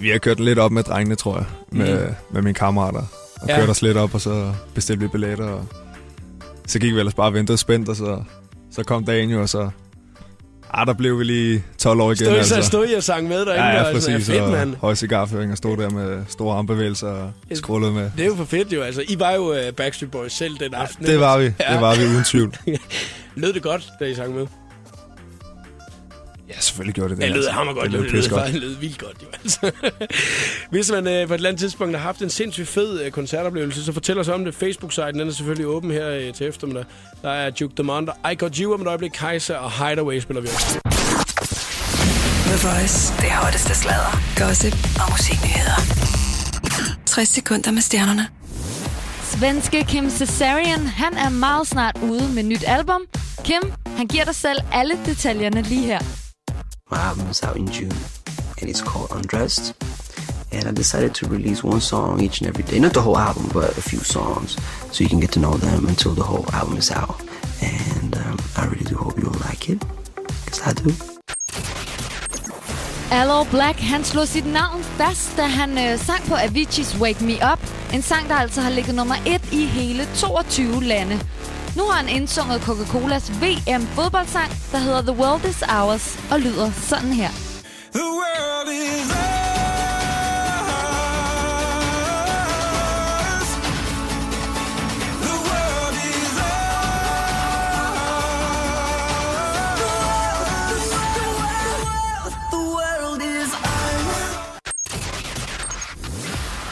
Vi 0.00 0.10
har 0.10 0.18
kørt 0.18 0.40
lidt 0.40 0.58
op 0.58 0.72
med 0.72 0.82
drengene, 0.82 1.14
tror 1.14 1.36
jeg, 1.36 1.46
med, 1.70 2.06
mm. 2.06 2.14
med 2.30 2.42
mine 2.42 2.54
kammerater. 2.54 3.02
Og 3.34 3.48
Ja. 3.48 3.52
ja. 3.54 3.60
kørt 3.60 3.68
os 3.68 3.82
lidt 3.82 3.96
op, 3.96 4.14
og 4.14 4.20
så 4.20 4.52
bestilte 4.74 5.02
vi 5.02 5.08
billetter. 5.08 5.44
Og 5.44 5.66
så 6.66 6.78
gik 6.78 6.94
vi 6.94 6.98
ellers 6.98 7.14
bare 7.14 7.26
og 7.26 7.34
ventede 7.34 7.58
spændt, 7.58 7.88
og 7.88 7.96
så, 7.96 8.22
så 8.70 8.82
kom 8.84 9.04
dagen 9.04 9.30
jo, 9.30 9.40
og 9.40 9.48
så... 9.48 9.70
Ah, 10.74 10.86
der 10.86 10.92
blev 10.92 11.18
vi 11.18 11.24
lige 11.24 11.64
12 11.78 12.00
år 12.00 12.06
igen, 12.12 12.16
Stod 12.16 12.36
altså. 12.36 12.54
så 12.54 12.62
stod 12.62 12.88
I 12.88 12.94
og 12.94 13.02
sang 13.02 13.28
med 13.28 13.46
derinde? 13.46 13.64
Ja, 13.64 13.70
ja, 13.70 13.78
og 13.94 14.02
sådan, 14.02 14.16
præcis. 14.16 14.30
Fedt, 14.30 14.42
og 14.42 14.50
mand. 14.50 14.76
høj 14.76 14.94
cigarføring 14.94 15.52
og 15.52 15.58
stod 15.58 15.76
der 15.76 15.90
med 15.90 16.24
store 16.28 16.56
armbevægelser 16.56 17.08
og 17.08 17.32
skrullede 17.54 17.92
med. 17.92 18.10
Det 18.16 18.22
er 18.22 18.26
jo 18.26 18.34
for 18.34 18.44
fedt 18.44 18.72
jo. 18.72 18.82
Altså, 18.82 19.02
I 19.08 19.18
var 19.18 19.32
jo 19.32 19.50
uh, 19.50 19.74
Backstreet 19.76 20.10
Boys 20.10 20.32
selv 20.32 20.58
den 20.58 20.74
aften. 20.74 21.04
Det 21.04 21.12
ikke? 21.12 21.20
var 21.20 21.38
vi. 21.38 21.44
Ja. 21.44 21.72
Det 21.72 21.80
var 21.80 21.94
vi 21.96 22.04
uden 22.04 22.24
tvivl. 22.24 22.56
Lød 23.34 23.52
det 23.52 23.62
godt, 23.62 23.88
da 24.00 24.04
I 24.04 24.14
sang 24.14 24.34
med? 24.34 24.46
Ja, 26.48 26.60
selvfølgelig 26.60 26.94
gjorde 26.94 27.10
det 27.10 27.16
det. 27.16 27.22
Det 27.22 27.30
lød 27.30 27.36
altså. 27.38 27.50
hammer 27.52 27.72
godt. 27.72 27.84
Det 27.84 27.92
Det 27.92 28.12
lød 28.12 28.22
lød, 28.22 28.28
godt. 28.30 28.46
det 28.46 28.54
lød 28.54 28.74
vildt 28.76 28.98
godt, 28.98 29.16
jo 29.22 29.26
altså. 29.42 29.70
Hvis 30.70 30.90
man 30.90 31.06
øh, 31.06 31.26
på 31.28 31.34
et 31.34 31.38
eller 31.38 31.48
andet 31.48 31.60
tidspunkt 31.60 31.96
har 31.96 32.02
haft 32.02 32.22
en 32.22 32.30
sindssygt 32.30 32.68
fed 32.68 33.00
øh, 33.02 33.10
koncertoplevelse, 33.10 33.84
så 33.84 33.92
fortæl 33.92 34.18
os 34.18 34.28
om 34.28 34.44
det. 34.44 34.54
Facebook-siden 34.54 35.18
den 35.18 35.28
er 35.28 35.32
selvfølgelig 35.32 35.66
åben 35.66 35.90
her 35.90 36.08
øh, 36.08 36.34
til 36.34 36.46
eftermiddag. 36.48 36.84
Der 37.22 37.30
er 37.30 37.50
Duke 37.50 37.74
Dumont 37.74 38.08
og 38.08 38.32
I 38.32 38.34
Got 38.34 38.56
You 38.56 38.74
om 38.74 38.80
et 38.82 38.86
øjeblik. 38.86 39.10
Kaiser 39.10 39.56
og 39.56 39.72
Hideaway 39.88 40.20
spiller 40.20 40.40
vi 40.40 40.48
også. 40.48 40.80
The 42.46 42.68
Voice. 42.68 43.12
Det 43.20 43.30
hotteste 43.32 43.74
sladder, 43.74 44.20
gossip 44.38 44.74
og 45.00 45.10
musiknyheder. 45.10 45.76
60 47.06 47.28
sekunder 47.28 47.70
med 47.70 47.82
stjernerne. 47.82 48.28
Svenske 49.22 49.84
Kim 49.84 50.10
Cesarian, 50.10 50.86
han 50.86 51.14
er 51.14 51.28
meget 51.28 51.66
snart 51.66 51.98
ude 52.02 52.28
med 52.34 52.42
nyt 52.42 52.64
album. 52.66 53.00
Kim, 53.44 53.62
han 53.96 54.06
giver 54.06 54.24
dig 54.24 54.34
selv 54.34 54.58
alle 54.72 54.94
detaljerne 55.06 55.62
lige 55.62 55.86
her. 55.86 56.21
My 56.92 56.98
album 56.98 57.26
is 57.28 57.42
out 57.42 57.56
in 57.56 57.66
June, 57.68 57.96
and 58.60 58.68
it's 58.68 58.82
called 58.82 59.08
Undressed. 59.12 59.72
And 60.52 60.68
I 60.68 60.72
decided 60.72 61.14
to 61.14 61.26
release 61.26 61.64
one 61.64 61.80
song 61.80 62.20
each 62.20 62.42
and 62.42 62.48
every 62.48 62.64
day. 62.64 62.78
Not 62.78 62.92
the 62.92 63.00
whole 63.00 63.16
album, 63.16 63.48
but 63.54 63.78
a 63.78 63.80
few 63.80 64.00
songs, 64.00 64.58
so 64.92 65.02
you 65.02 65.08
can 65.08 65.18
get 65.18 65.32
to 65.32 65.40
know 65.40 65.54
them 65.54 65.86
until 65.86 66.12
the 66.12 66.22
whole 66.22 66.44
album 66.52 66.76
is 66.76 66.90
out. 66.90 67.18
And 67.62 68.14
um, 68.18 68.36
I 68.58 68.66
really 68.66 68.84
do 68.84 68.96
hope 68.96 69.18
you'll 69.18 69.40
like 69.48 69.70
it, 69.70 69.78
because 70.44 70.60
I 70.68 70.72
do. 70.74 70.92
Allo 73.10 73.44
Black, 73.44 73.76
han 73.80 74.04
slog 74.04 74.28
sit 74.28 74.46
navn 74.46 74.82
fast, 74.82 75.36
da 75.36 75.46
han 75.46 75.78
øh, 75.78 75.98
sang 75.98 76.22
på 76.28 76.34
Avicii's 76.34 77.00
Wake 77.00 77.24
Me 77.24 77.52
Up. 77.52 77.60
En 77.92 78.02
sang, 78.02 78.28
der 78.28 78.34
altså 78.34 78.60
har 78.60 78.70
ligget 78.70 78.94
nummer 78.94 79.16
1 79.26 79.52
i 79.52 79.64
hele 79.64 80.08
22 80.16 80.84
lande. 80.84 81.20
Nu 81.76 81.82
har 81.82 81.92
han 81.92 82.08
indsunget 82.08 82.62
Coca-Colas 82.62 83.30
VM-fodboldsang, 83.42 84.50
der 84.72 84.78
hedder 84.78 85.02
The 85.02 85.12
World 85.12 85.44
Is 85.44 85.62
Ours, 85.62 86.18
og 86.30 86.40
lyder 86.40 86.70
sådan 86.70 87.12
her. 87.12 87.28
The 87.92 88.02
world 88.02 88.68
is 88.68 89.10
ours. 89.12 89.42
The 95.26 95.36
world 95.48 95.96
is 96.10 96.32
ours. 96.40 96.72
The 102.50 102.62
world 102.76 103.22
is 103.22 103.50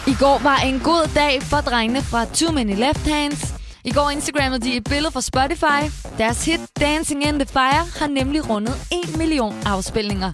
I 0.06 0.14
går 0.18 0.38
var 0.42 0.56
en 0.56 0.80
god 0.80 1.10
dag 1.14 1.42
for 1.42 1.56
drengene 1.56 2.02
fra 2.02 2.24
Too 2.24 2.52
Many 2.52 2.74
Left 2.76 3.06
Hands. 3.08 3.49
I 3.84 3.92
går 3.92 4.10
Instagrammede 4.10 4.64
de 4.64 4.76
et 4.76 4.84
billede 4.84 5.12
fra 5.12 5.20
Spotify. 5.20 5.80
Deres 6.18 6.44
hit 6.44 6.60
Dancing 6.80 7.26
in 7.28 7.34
the 7.38 7.46
Fire 7.46 7.86
har 7.98 8.06
nemlig 8.06 8.50
rundet 8.50 8.74
1 9.04 9.16
million 9.16 9.54
afspilninger. 9.66 10.32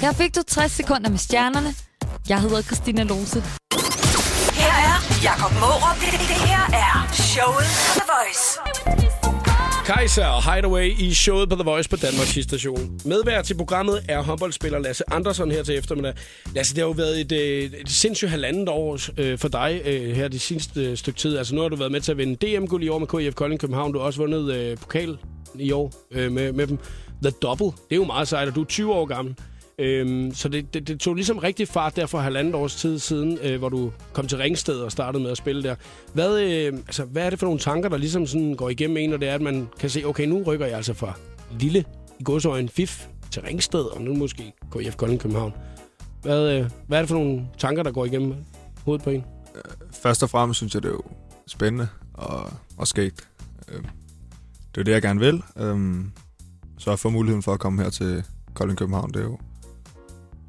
Her 0.00 0.12
fik 0.12 0.36
du 0.36 0.42
60 0.48 0.72
sekunder 0.72 1.10
med 1.10 1.18
stjernerne. 1.18 1.74
Jeg 2.28 2.40
hedder 2.40 2.62
Christina 2.62 3.02
Lose. 3.02 3.40
Her 4.52 4.74
er 4.90 5.22
Jakob 5.22 5.52
Mårup. 5.60 5.96
Det, 6.00 6.12
det 6.12 6.48
her 6.48 6.64
er 6.72 7.12
showet 7.12 7.66
The 7.96 8.02
Voice. 8.12 9.15
Kaiser 9.86 10.26
og 10.26 10.54
Hideaway 10.54 10.98
i 10.98 11.14
showet 11.14 11.48
på 11.48 11.54
The 11.54 11.64
Voice 11.64 11.88
på 11.88 11.96
Danmarks 11.96 12.38
station. 12.44 13.00
Medvært 13.04 13.44
til 13.44 13.56
programmet 13.56 14.04
er 14.08 14.22
håndboldspiller 14.22 14.78
Lasse 14.78 15.04
Andersen 15.12 15.50
her 15.50 15.62
til 15.62 15.78
eftermiddag. 15.78 16.14
Lasse, 16.54 16.74
det 16.74 16.80
har 16.82 16.86
jo 16.86 16.92
været 16.92 17.20
et, 17.20 17.32
øh, 17.32 17.80
et 17.80 17.90
sindssygt 17.90 18.30
halvandet 18.30 18.68
år 18.68 18.98
øh, 19.20 19.38
for 19.38 19.48
dig 19.48 19.82
øh, 19.84 20.16
her 20.16 20.28
de 20.28 20.38
sidste 20.38 20.84
øh, 20.84 20.96
stykke 20.96 21.18
tid. 21.18 21.36
Altså 21.36 21.54
nu 21.54 21.60
har 21.60 21.68
du 21.68 21.76
været 21.76 21.92
med 21.92 22.00
til 22.00 22.12
at 22.12 22.18
vinde 22.18 22.46
DM-guld 22.46 22.82
i 22.84 22.88
år 22.88 22.98
med 22.98 23.06
KIF 23.06 23.34
Kolding 23.34 23.60
København. 23.60 23.92
Du 23.92 23.98
har 23.98 24.06
også 24.06 24.20
vundet 24.20 24.54
øh, 24.54 24.76
pokal 24.76 25.18
i 25.54 25.72
år 25.72 25.92
øh, 26.10 26.32
med, 26.32 26.52
med 26.52 26.66
dem. 26.66 26.78
The 27.22 27.30
Double, 27.30 27.66
det 27.66 27.72
er 27.90 27.96
jo 27.96 28.04
meget 28.04 28.28
sejt, 28.28 28.48
og 28.48 28.54
du 28.54 28.60
er 28.60 28.64
20 28.66 28.92
år 28.92 29.06
gammel. 29.06 29.34
Øhm, 29.78 30.34
så 30.34 30.48
det, 30.48 30.74
det, 30.74 30.88
det 30.88 31.00
tog 31.00 31.14
ligesom 31.14 31.38
rigtig 31.38 31.68
fart 31.68 31.96
der 31.96 32.06
for 32.06 32.18
halvandet 32.18 32.54
års 32.54 32.76
tid 32.76 32.98
siden, 32.98 33.38
øh, 33.42 33.58
hvor 33.58 33.68
du 33.68 33.92
kom 34.12 34.26
til 34.26 34.38
Ringsted 34.38 34.80
og 34.80 34.92
startede 34.92 35.22
med 35.22 35.30
at 35.30 35.36
spille 35.36 35.62
der. 35.62 35.74
Hvad, 36.12 36.40
øh, 36.40 36.72
altså, 36.72 37.04
hvad 37.04 37.26
er 37.26 37.30
det 37.30 37.38
for 37.38 37.46
nogle 37.46 37.60
tanker, 37.60 37.88
der 37.88 37.96
ligesom 37.96 38.26
sådan 38.26 38.54
går 38.54 38.68
igennem 38.68 38.96
en, 38.96 39.10
når 39.10 39.16
det 39.16 39.28
er, 39.28 39.34
at 39.34 39.40
man 39.40 39.68
kan 39.80 39.90
se, 39.90 40.04
okay, 40.04 40.26
nu 40.26 40.42
rykker 40.42 40.66
jeg 40.66 40.76
altså 40.76 40.94
fra 40.94 41.12
lille 41.58 41.84
i 42.20 42.24
godsøjen 42.24 42.68
FIF 42.68 43.06
til 43.30 43.42
Ringsted, 43.42 43.80
og 43.80 44.02
nu 44.02 44.14
måske 44.14 44.52
KF 44.70 44.96
Kolding 44.96 45.20
København. 45.20 45.52
Hvad, 46.22 46.50
øh, 46.58 46.70
hvad 46.86 46.98
er 46.98 47.02
det 47.02 47.08
for 47.08 47.16
nogle 47.16 47.46
tanker, 47.58 47.82
der 47.82 47.90
går 47.90 48.04
igennem 48.04 48.34
hovedet 48.84 49.04
på 49.04 49.10
en? 49.10 49.24
Øh, 49.54 49.62
først 49.92 50.22
og 50.22 50.30
fremmest 50.30 50.56
synes 50.58 50.74
jeg, 50.74 50.82
det 50.82 50.88
er 50.88 50.92
jo 50.92 51.02
spændende 51.46 51.88
og, 52.14 52.52
og 52.76 52.88
skægt. 52.88 53.28
Øh, 53.68 53.74
det 53.78 53.84
er 54.74 54.78
jo 54.78 54.82
det, 54.82 54.92
jeg 54.92 55.02
gerne 55.02 55.20
vil. 55.20 55.42
Øhm, 55.56 56.12
Så 56.78 56.90
at 56.90 56.98
få 56.98 57.10
muligheden 57.10 57.42
for 57.42 57.52
at 57.52 57.60
komme 57.60 57.82
her 57.82 57.90
til 57.90 58.24
Kolding 58.54 58.78
København, 58.78 59.10
det 59.12 59.20
er 59.20 59.24
jo, 59.24 59.38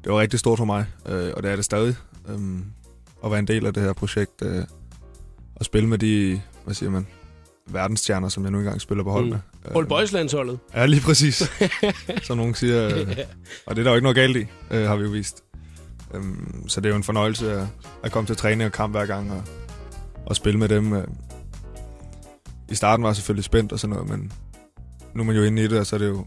det 0.08 0.12
jo 0.14 0.20
rigtig 0.20 0.38
stort 0.40 0.58
for 0.58 0.64
mig, 0.64 0.86
øh, 1.08 1.32
og 1.36 1.42
det 1.42 1.50
er 1.50 1.56
det 1.56 1.64
stadig. 1.64 1.96
Øhm, 2.28 2.64
At 3.24 3.30
være 3.30 3.38
en 3.38 3.46
del 3.46 3.66
af 3.66 3.74
det 3.74 3.82
her 3.82 3.92
projekt, 3.92 4.42
øh, 4.42 4.64
og 5.56 5.64
spille 5.64 5.88
med 5.88 5.98
de, 5.98 6.40
hvad 6.64 6.74
siger 6.74 6.90
man, 6.90 7.06
verdensstjerner, 7.66 8.28
som 8.28 8.42
jeg 8.42 8.50
nu 8.52 8.58
engang 8.58 8.80
spiller 8.80 9.04
på 9.04 9.10
hold 9.10 9.24
Mm. 9.24 9.30
med. 9.30 9.38
Old 9.74 9.84
Øh, 9.84 9.88
Boys 9.88 10.12
landsholdet. 10.12 10.58
Ja, 10.74 10.86
lige 10.86 11.00
præcis. 11.02 11.42
Som 12.26 12.36
nogen 12.36 12.54
siger. 12.54 12.86
Øh, 12.86 13.16
og 13.66 13.76
det 13.76 13.80
er 13.82 13.84
der 13.84 13.90
jo 13.90 13.94
ikke 13.94 14.02
noget 14.02 14.16
galt 14.16 14.36
i, 14.36 14.46
øh, 14.70 14.88
har 14.88 14.96
vi 14.96 15.02
jo 15.04 15.10
vist. 15.10 15.44
Øhm, 16.14 16.68
så 16.68 16.80
det 16.80 16.86
er 16.88 16.90
jo 16.90 16.96
en 16.96 17.02
fornøjelse 17.02 17.52
at, 17.52 17.66
at 18.02 18.12
komme 18.12 18.26
til 18.26 18.36
træning 18.36 18.66
og 18.66 18.72
kamp 18.72 18.94
hver 18.94 19.06
gang, 19.06 19.32
og, 19.32 19.42
at 20.30 20.36
spille 20.36 20.58
med 20.58 20.68
dem. 20.68 20.92
Øh. 20.92 21.04
I 22.68 22.74
starten 22.74 23.02
var 23.02 23.08
jeg 23.08 23.16
selvfølgelig 23.16 23.44
spændt 23.44 23.72
og 23.72 23.80
sådan 23.80 23.94
noget, 23.96 24.10
men 24.10 24.32
nu 25.14 25.22
er 25.22 25.26
man 25.26 25.36
jo 25.36 25.42
inde 25.42 25.64
i 25.64 25.68
det, 25.68 25.78
og 25.80 25.86
så 25.86 25.96
er 25.96 26.00
det 26.00 26.08
jo... 26.08 26.26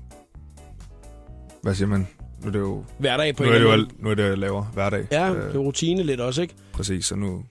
Hvad 1.63 1.75
siger 1.75 1.88
man? 1.88 2.07
Nu 2.41 2.48
er 2.48 2.51
det 2.51 2.60
jo... 2.60 2.83
Hverdag 2.98 3.36
på 3.36 3.43
Nu 3.43 3.50
en 3.50 3.55
er 3.55 3.60
det 3.60 3.65
jo 3.65 3.86
nu 4.00 4.10
er 4.10 4.15
det, 4.15 4.24
jeg 4.24 4.38
laver 4.38 4.63
hverdag. 4.74 5.05
Ja, 5.12 5.29
Øh, 5.33 5.36
det 5.48 5.55
er 5.55 5.60
rutine 5.60 6.03
lidt 6.03 6.19
også, 6.21 6.41
ikke? 6.41 6.53
præcis, 6.74 7.05
så 7.05 7.15
nu... 7.15 7.43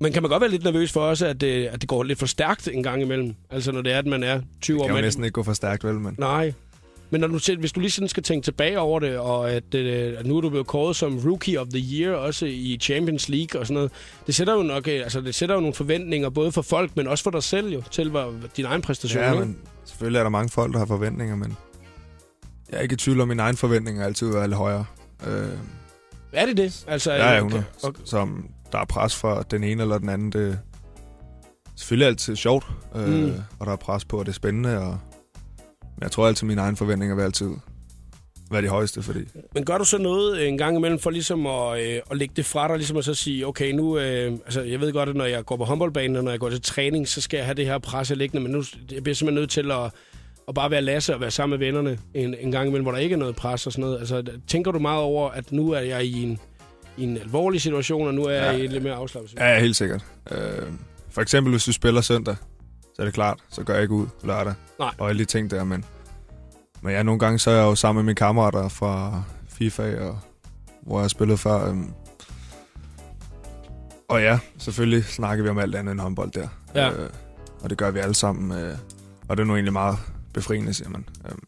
Men 0.00 0.12
kan 0.12 0.22
man 0.22 0.30
godt 0.30 0.40
være 0.40 0.50
lidt 0.50 0.64
nervøs 0.64 0.92
for 0.92 1.00
også, 1.00 1.26
at 1.26 1.40
det, 1.40 1.66
at 1.66 1.80
det 1.80 1.88
går 1.88 2.02
lidt 2.02 2.18
for 2.18 2.26
stærkt 2.26 2.68
en 2.72 2.82
gang 2.82 3.02
imellem? 3.02 3.34
Altså 3.50 3.72
når 3.72 3.82
det 3.82 3.92
er, 3.92 3.98
at 3.98 4.06
man 4.06 4.22
er 4.22 4.40
20 4.62 4.78
år. 4.78 4.82
Kan 4.82 4.88
jo 4.90 4.94
men- 4.94 5.04
næsten 5.04 5.24
ikke 5.24 5.32
gå 5.32 5.42
for 5.42 5.52
stærkt, 5.52 5.84
vel, 5.84 5.94
men... 5.94 6.14
Nej. 6.18 6.52
Men 7.10 7.20
når 7.20 7.28
du, 7.28 7.38
hvis 7.58 7.72
du 7.72 7.80
lige 7.80 7.90
sådan 7.90 8.08
skal 8.08 8.22
tænke 8.22 8.44
tilbage 8.44 8.78
over 8.80 9.00
det, 9.00 9.18
og 9.18 9.50
at, 9.50 9.74
øh, 9.74 10.14
at 10.18 10.26
nu 10.26 10.36
er 10.36 10.40
du 10.40 10.48
blevet 10.50 10.66
kåret 10.66 10.96
som 10.96 11.18
Rookie 11.26 11.60
of 11.60 11.66
the 11.66 11.82
Year, 12.00 12.14
også 12.14 12.46
i 12.46 12.78
Champions 12.80 13.28
League 13.28 13.60
og 13.60 13.66
sådan 13.66 13.74
noget, 13.74 13.90
det 14.26 14.34
sætter 14.34 14.54
jo 14.54 14.62
nok 14.62 14.88
øh, 14.88 14.94
altså, 15.02 15.20
det 15.20 15.34
sætter 15.34 15.54
jo 15.54 15.60
nogle 15.60 15.74
forventninger, 15.74 16.28
både 16.30 16.52
for 16.52 16.62
folk, 16.62 16.96
men 16.96 17.06
også 17.06 17.24
for 17.24 17.30
dig 17.30 17.42
selv 17.42 17.72
jo, 17.72 17.82
til 17.90 18.10
hvad, 18.10 18.48
din 18.56 18.64
egen 18.64 18.82
præstation. 18.82 19.22
Ja, 19.22 19.32
ikke? 19.32 19.44
men 19.44 19.56
selvfølgelig 19.84 20.18
er 20.18 20.22
der 20.22 20.30
mange 20.30 20.48
folk, 20.48 20.72
der 20.72 20.78
har 20.78 20.86
forventninger, 20.86 21.36
men... 21.36 21.56
Jeg 22.70 22.78
er 22.78 22.82
ikke 22.82 22.92
i 22.92 22.96
tvivl 22.96 23.20
om, 23.20 23.22
at 23.22 23.28
mine 23.36 23.42
egne 23.42 23.56
forventninger 23.56 24.04
altid 24.04 24.32
være 24.32 24.46
lidt 24.46 24.56
højere. 24.56 24.84
Øh, 25.26 25.48
Er 26.32 26.46
det 26.46 26.56
det? 26.56 26.84
Altså, 26.88 27.12
Ja, 27.12 27.30
ja, 27.32 27.36
100. 27.38 27.64
og- 27.82 27.94
Som 28.04 28.48
der 28.72 28.78
er 28.78 28.84
pres 28.84 29.16
fra 29.16 29.42
den 29.42 29.64
ene 29.64 29.82
eller 29.82 29.98
den 29.98 30.08
anden. 30.08 30.32
Det 30.32 30.48
er 30.52 30.56
selvfølgelig 31.76 32.06
altid 32.08 32.36
sjovt, 32.36 32.66
øh, 32.96 33.08
Mm. 33.08 33.32
og 33.58 33.66
der 33.66 33.72
er 33.72 33.76
pres 33.76 34.04
på, 34.04 34.18
og 34.18 34.26
det 34.26 34.30
er 34.32 34.34
spændende. 34.34 34.78
Og, 34.78 34.98
men 35.80 36.02
jeg 36.02 36.10
tror 36.10 36.26
altid, 36.26 36.44
at 36.44 36.48
mine 36.48 36.60
egne 36.60 36.76
forventninger 36.76 37.14
vil 37.16 37.22
altid 37.22 37.50
være 38.50 38.62
de 38.62 38.68
højeste, 38.68 39.02
fordi 39.02 39.20
Men 39.54 39.64
gør 39.64 39.78
du 39.78 39.84
så 39.84 39.98
noget 39.98 40.38
øh, 40.40 40.48
en 40.48 40.58
gang 40.58 40.76
imellem 40.76 40.98
for 40.98 41.10
ligesom 41.10 41.46
at, 41.46 41.80
øh, 41.80 42.00
at 42.10 42.16
lægge 42.16 42.34
det 42.36 42.46
fra 42.46 42.68
dig, 42.68 42.76
ligesom 42.76 42.96
at 42.96 43.04
så 43.04 43.14
sige, 43.14 43.46
okay, 43.46 43.72
nu, 43.72 43.98
øh, 43.98 44.32
altså 44.32 44.60
jeg 44.62 44.80
ved 44.80 44.92
godt, 44.92 45.08
at 45.08 45.14
når 45.16 45.24
jeg 45.24 45.44
går 45.44 45.56
på 45.56 45.64
håndboldbanen, 45.64 46.16
og 46.16 46.24
når 46.24 46.30
jeg 46.30 46.40
går 46.40 46.50
til 46.50 46.62
træning, 46.62 47.08
så 47.08 47.20
skal 47.20 47.36
jeg 47.36 47.46
have 47.46 47.54
det 47.54 47.66
her 47.66 47.78
pres 47.78 48.10
liggende, 48.10 48.42
men 48.42 48.52
nu 48.52 48.64
jeg 48.92 49.02
bliver 49.02 49.14
simpelthen 49.14 49.34
nødt 49.42 49.50
til 49.50 49.70
at, 49.70 49.92
at 50.48 50.54
bare 50.54 50.70
være 50.70 50.82
Lasse 50.82 51.14
og 51.14 51.20
være 51.20 51.30
sammen 51.30 51.58
med 51.60 51.66
vennerne 51.66 51.98
en, 52.14 52.34
en 52.40 52.52
gang 52.52 52.66
imellem, 52.68 52.82
hvor 52.84 52.92
der 52.92 52.98
ikke 52.98 53.12
er 53.14 53.18
noget 53.18 53.36
pres 53.36 53.66
og 53.66 53.72
sådan 53.72 53.80
noget. 53.84 53.98
Altså, 53.98 54.22
tænker 54.46 54.70
du 54.72 54.78
meget 54.78 55.02
over, 55.02 55.30
at 55.30 55.52
nu 55.52 55.70
er 55.72 55.80
jeg 55.80 56.04
i 56.04 56.22
en, 56.22 56.38
i 56.96 57.02
en 57.04 57.16
alvorlig 57.18 57.60
situation, 57.60 58.06
og 58.06 58.14
nu 58.14 58.24
er 58.24 58.30
jeg 58.30 58.42
Ja. 58.54 58.62
i 58.62 58.64
en 58.64 58.70
lidt 58.72 58.82
mere 58.82 58.94
afslappet 58.94 59.34
ja, 59.34 59.52
ja, 59.54 59.60
helt 59.60 59.76
sikkert. 59.76 60.04
Øh, 60.30 60.38
for 61.10 61.20
eksempel, 61.20 61.50
hvis 61.50 61.64
du 61.64 61.72
spiller 61.72 62.00
søndag, 62.00 62.36
så 62.94 63.02
er 63.02 63.04
det 63.04 63.14
klart, 63.14 63.38
så 63.50 63.62
går 63.62 63.72
jeg 63.72 63.82
ikke 63.82 63.94
ud 63.94 64.06
lørdag. 64.24 64.54
Nej. 64.78 64.90
Og 64.98 65.08
alle 65.08 65.18
de 65.18 65.24
ting 65.24 65.50
der, 65.50 65.64
men, 65.64 65.84
men 66.82 66.92
ja, 66.92 67.02
nogle 67.02 67.18
gange 67.18 67.38
så 67.38 67.50
er 67.50 67.54
jeg 67.54 67.62
jo 67.64 67.74
sammen 67.74 68.04
med 68.04 68.06
mine 68.06 68.14
kammerater 68.16 68.68
fra 68.68 69.22
FIFA, 69.48 69.98
og, 70.00 70.18
hvor 70.82 70.98
jeg 70.98 71.02
har 71.02 71.08
spillet 71.08 71.38
før. 71.40 71.68
øhm. 71.68 71.90
Og 74.08 74.22
ja, 74.22 74.38
selvfølgelig 74.58 75.04
snakker 75.04 75.44
vi 75.44 75.50
om 75.50 75.58
alt 75.58 75.74
andet 75.74 75.92
end 75.92 76.00
håndbold 76.00 76.30
der. 76.30 76.48
Ja. 76.74 76.90
Øh, 76.92 77.10
og 77.60 77.70
det 77.70 77.78
gør 77.78 77.90
vi 77.90 77.98
alle 77.98 78.14
sammen. 78.14 78.58
Øh, 78.60 78.74
og 79.28 79.36
det 79.36 79.42
er 79.42 79.46
nu 79.46 79.54
egentlig 79.54 79.72
meget 79.72 79.96
befriende, 80.34 80.74
siger 80.74 80.88
man. 80.88 81.04
Øhm, 81.28 81.38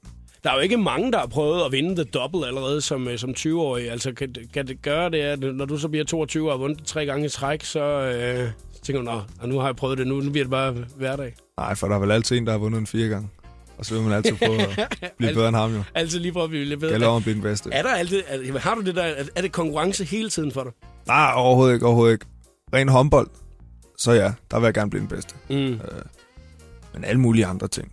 Der 0.44 0.50
er 0.50 0.54
jo 0.54 0.60
ikke 0.60 0.76
mange, 0.76 1.12
der 1.12 1.18
har 1.18 1.26
prøvet 1.26 1.64
at 1.64 1.72
vinde 1.72 1.94
the 1.94 2.04
double 2.04 2.46
allerede 2.46 2.80
som, 2.80 3.08
øh, 3.08 3.18
som 3.18 3.30
20-årig. 3.38 3.90
Altså, 3.90 4.12
kan, 4.12 4.34
kan 4.54 4.66
det 4.66 4.82
gøre 4.82 5.10
det, 5.10 5.18
at 5.18 5.38
når 5.40 5.64
du 5.64 5.78
så 5.78 5.88
bliver 5.88 6.04
22 6.04 6.46
og 6.48 6.52
har 6.52 6.58
vundet 6.58 6.84
tre 6.86 7.06
gange 7.06 7.26
i 7.26 7.28
træk, 7.28 7.64
så, 7.64 7.80
øh, 7.82 8.48
så 8.74 8.80
tænker 8.82 9.02
du, 9.02 9.04
nå, 9.40 9.46
nu 9.46 9.58
har 9.58 9.66
jeg 9.66 9.76
prøvet 9.76 9.98
det, 9.98 10.06
nu, 10.06 10.20
nu 10.20 10.30
bliver 10.30 10.44
det 10.44 10.50
bare 10.50 10.72
hverdag. 10.96 11.34
nej, 11.58 11.74
for 11.74 11.88
der 11.88 11.94
er 11.94 12.00
vel 12.00 12.10
altid 12.10 12.36
en, 12.36 12.46
der 12.46 12.52
har 12.52 12.58
vundet 12.58 12.78
en 12.78 12.86
fire 12.86 13.08
gange. 13.08 13.28
Og 13.78 13.86
så 13.86 13.94
vil 13.94 14.02
man 14.02 14.12
altid 14.12 14.36
prøve 14.36 14.60
at 14.62 14.96
blive 15.18 15.34
bedre 15.34 15.48
end 15.48 15.56
ham 15.56 15.74
jo. 15.74 15.82
Altid 15.94 16.18
lige 16.20 16.32
for 16.32 16.44
at 16.44 16.50
blive 16.50 16.64
lidt 16.64 16.80
bedre. 16.80 16.92
Gælder 16.92 17.06
om 17.08 17.16
at 17.16 17.22
blive 17.22 17.34
den 17.34 17.42
bedste. 17.42 17.70
Er 17.72 17.82
der 17.82 17.90
altid, 17.90 18.22
er, 18.26 18.58
har 18.58 18.74
du 18.74 18.80
det 18.80 18.94
der, 18.96 19.02
er, 19.02 19.24
er 19.34 19.42
det 19.42 19.52
konkurrence 19.52 20.04
hele 20.04 20.30
tiden 20.30 20.52
for 20.52 20.62
dig? 20.62 20.72
Nej, 21.06 21.32
overhovedet 21.36 21.74
ikke, 21.74 21.86
overhovedet 21.86 22.12
ikke. 22.12 22.26
Ren 22.74 22.88
håndbold, 22.88 23.28
så 23.98 24.12
ja, 24.12 24.32
der 24.50 24.58
vil 24.60 24.66
jeg 24.66 24.74
gerne 24.74 24.90
blive 24.90 25.00
den 25.00 25.08
bedste. 25.08 25.34
Mm. 25.50 25.56
Øh, 25.56 25.78
men 26.94 27.04
alle 27.04 27.20
mulige 27.20 27.46
andre 27.46 27.68
ting. 27.68 27.92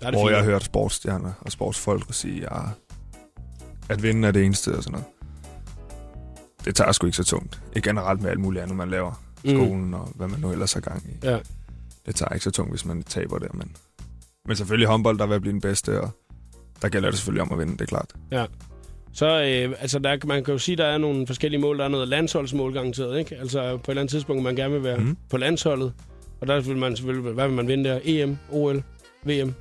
Der 0.00 0.06
er 0.06 0.10
det 0.10 0.18
hvor 0.20 0.28
fint. 0.28 0.30
jeg 0.30 0.38
har 0.38 0.50
hørt 0.50 0.64
sportsstjerner 0.64 1.32
og 1.40 1.52
sportsfolk 1.52 2.14
sige, 2.14 2.40
ja, 2.40 2.60
at 3.88 4.02
vinde 4.02 4.28
er 4.28 4.32
det 4.32 4.44
eneste 4.44 4.76
og 4.76 4.82
sådan 4.82 4.92
noget. 4.92 5.06
Det 6.64 6.74
tager 6.74 6.92
sgu 6.92 7.06
ikke 7.06 7.16
så 7.16 7.24
tungt. 7.24 7.62
Ikke 7.76 7.88
generelt 7.88 8.22
med 8.22 8.30
alt 8.30 8.40
muligt 8.40 8.62
andet, 8.62 8.76
man 8.76 8.90
laver. 8.90 9.22
Mm. 9.44 9.50
Skolen 9.50 9.94
og 9.94 10.08
hvad 10.14 10.28
man 10.28 10.40
nu 10.40 10.52
ellers 10.52 10.72
har 10.72 10.80
gang 10.80 11.02
i. 11.06 11.26
Ja. 11.26 11.38
Det 12.06 12.14
tager 12.14 12.32
ikke 12.32 12.44
så 12.44 12.50
tungt, 12.50 12.72
hvis 12.72 12.84
man 12.84 13.02
taber 13.02 13.38
der. 13.38 13.48
Men, 13.54 13.76
men 14.46 14.56
selvfølgelig 14.56 14.88
håndbold, 14.88 15.18
der 15.18 15.26
vil 15.26 15.40
blive 15.40 15.52
den 15.52 15.60
bedste, 15.60 16.00
og 16.00 16.10
der 16.82 16.88
gælder 16.88 17.10
det 17.10 17.18
selvfølgelig 17.18 17.42
om 17.42 17.52
at 17.52 17.58
vinde, 17.58 17.72
det 17.72 17.80
er 17.80 17.86
klart. 17.86 18.12
Så 19.12 19.26
øh, 19.26 19.76
altså 19.80 19.98
der, 19.98 20.26
man 20.26 20.44
kan 20.44 20.52
jo 20.52 20.58
sige, 20.58 20.76
der 20.76 20.84
er 20.84 20.98
nogle 20.98 21.26
forskellige 21.26 21.60
mål. 21.60 21.78
Der 21.78 21.84
er 21.84 21.88
noget 21.88 22.08
landsholdsmål 22.08 22.72
garanteret, 22.72 23.18
ikke? 23.18 23.36
Altså 23.36 23.60
på 23.60 23.74
et 23.74 23.88
eller 23.88 24.00
andet 24.00 24.10
tidspunkt, 24.10 24.42
man 24.42 24.56
gerne 24.56 24.74
vil 24.74 24.82
være 24.82 24.96
mm. 24.96 25.16
På 25.30 25.36
landsholdet. 25.36 25.92
Og 26.40 26.46
der 26.46 26.60
vil 26.60 26.76
man 26.76 26.96
selvfølgelig, 26.96 27.32
hvad 27.32 27.46
vil 27.46 27.56
man 27.56 27.68
vinde 27.68 27.84
der? 27.84 28.00
EM, 28.04 28.38
OL, 28.50 28.82
VM? 29.24 29.54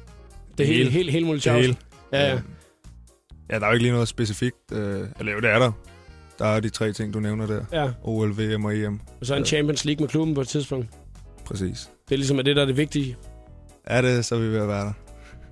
Det 0.57 0.63
er 0.63 0.73
hele. 0.73 1.11
helt, 1.11 1.25
muligt 1.25 1.45
Det 1.45 1.53
hele. 1.53 1.75
Ja, 2.13 2.29
ja. 2.33 2.39
Ja, 3.49 3.59
der 3.59 3.61
er 3.61 3.67
jo 3.67 3.73
ikke 3.73 3.83
lige 3.83 3.91
noget 3.91 4.07
specifikt. 4.07 4.71
Øh, 4.71 5.07
eller 5.19 5.33
jo, 5.33 5.39
det 5.39 5.49
er 5.49 5.59
der. 5.59 5.71
Der 6.39 6.45
er 6.45 6.59
de 6.59 6.69
tre 6.69 6.93
ting, 6.93 7.13
du 7.13 7.19
nævner 7.19 7.47
der. 7.47 7.65
ja. 7.73 7.91
OL, 8.03 8.29
VM 8.37 8.65
og 8.65 8.75
EM. 8.77 8.99
Og 9.19 9.25
så 9.25 9.35
en 9.35 9.45
Champions 9.45 9.85
League 9.85 10.03
med 10.03 10.09
klubben 10.09 10.35
på 10.35 10.41
et 10.41 10.47
tidspunkt. 10.47 10.87
Præcis. 11.45 11.89
Det 12.09 12.15
er 12.15 12.17
ligesom 12.17 12.37
det, 12.37 12.55
der 12.55 12.61
er 12.61 12.65
det 12.65 12.77
vigtige. 12.77 13.17
Er 13.83 14.01
det, 14.01 14.25
så 14.25 14.35
er 14.35 14.39
vi 14.39 14.47
ved 14.47 14.59
at 14.59 14.67
være 14.67 14.85
der. 14.85 14.93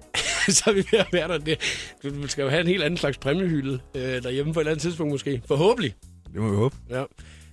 så 0.58 0.64
er 0.68 0.74
vi 0.74 0.84
ved 0.92 1.00
at 1.00 1.08
være 1.14 1.28
der. 1.28 1.38
Det, 1.38 1.58
du 2.04 2.28
skal 2.28 2.42
jo 2.44 2.50
have 2.50 2.62
en 2.62 2.68
helt 2.68 2.84
anden 2.84 2.98
slags 2.98 3.18
præmiehylde 3.18 3.80
øh, 3.96 4.02
derhjemme 4.24 4.54
på 4.54 4.60
et 4.60 4.62
eller 4.62 4.72
andet 4.72 4.82
tidspunkt 4.82 5.12
måske. 5.12 5.42
Forhåbentlig. 5.48 5.94
Det 6.34 6.42
må 6.42 6.50
vi 6.50 6.56
håbe. 6.56 6.76
Ja. 6.90 7.04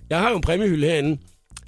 Jeg 0.09 0.19
har 0.19 0.29
jo 0.29 0.35
en 0.35 0.41
præmiehylde 0.41 0.87
herinde. 0.87 1.17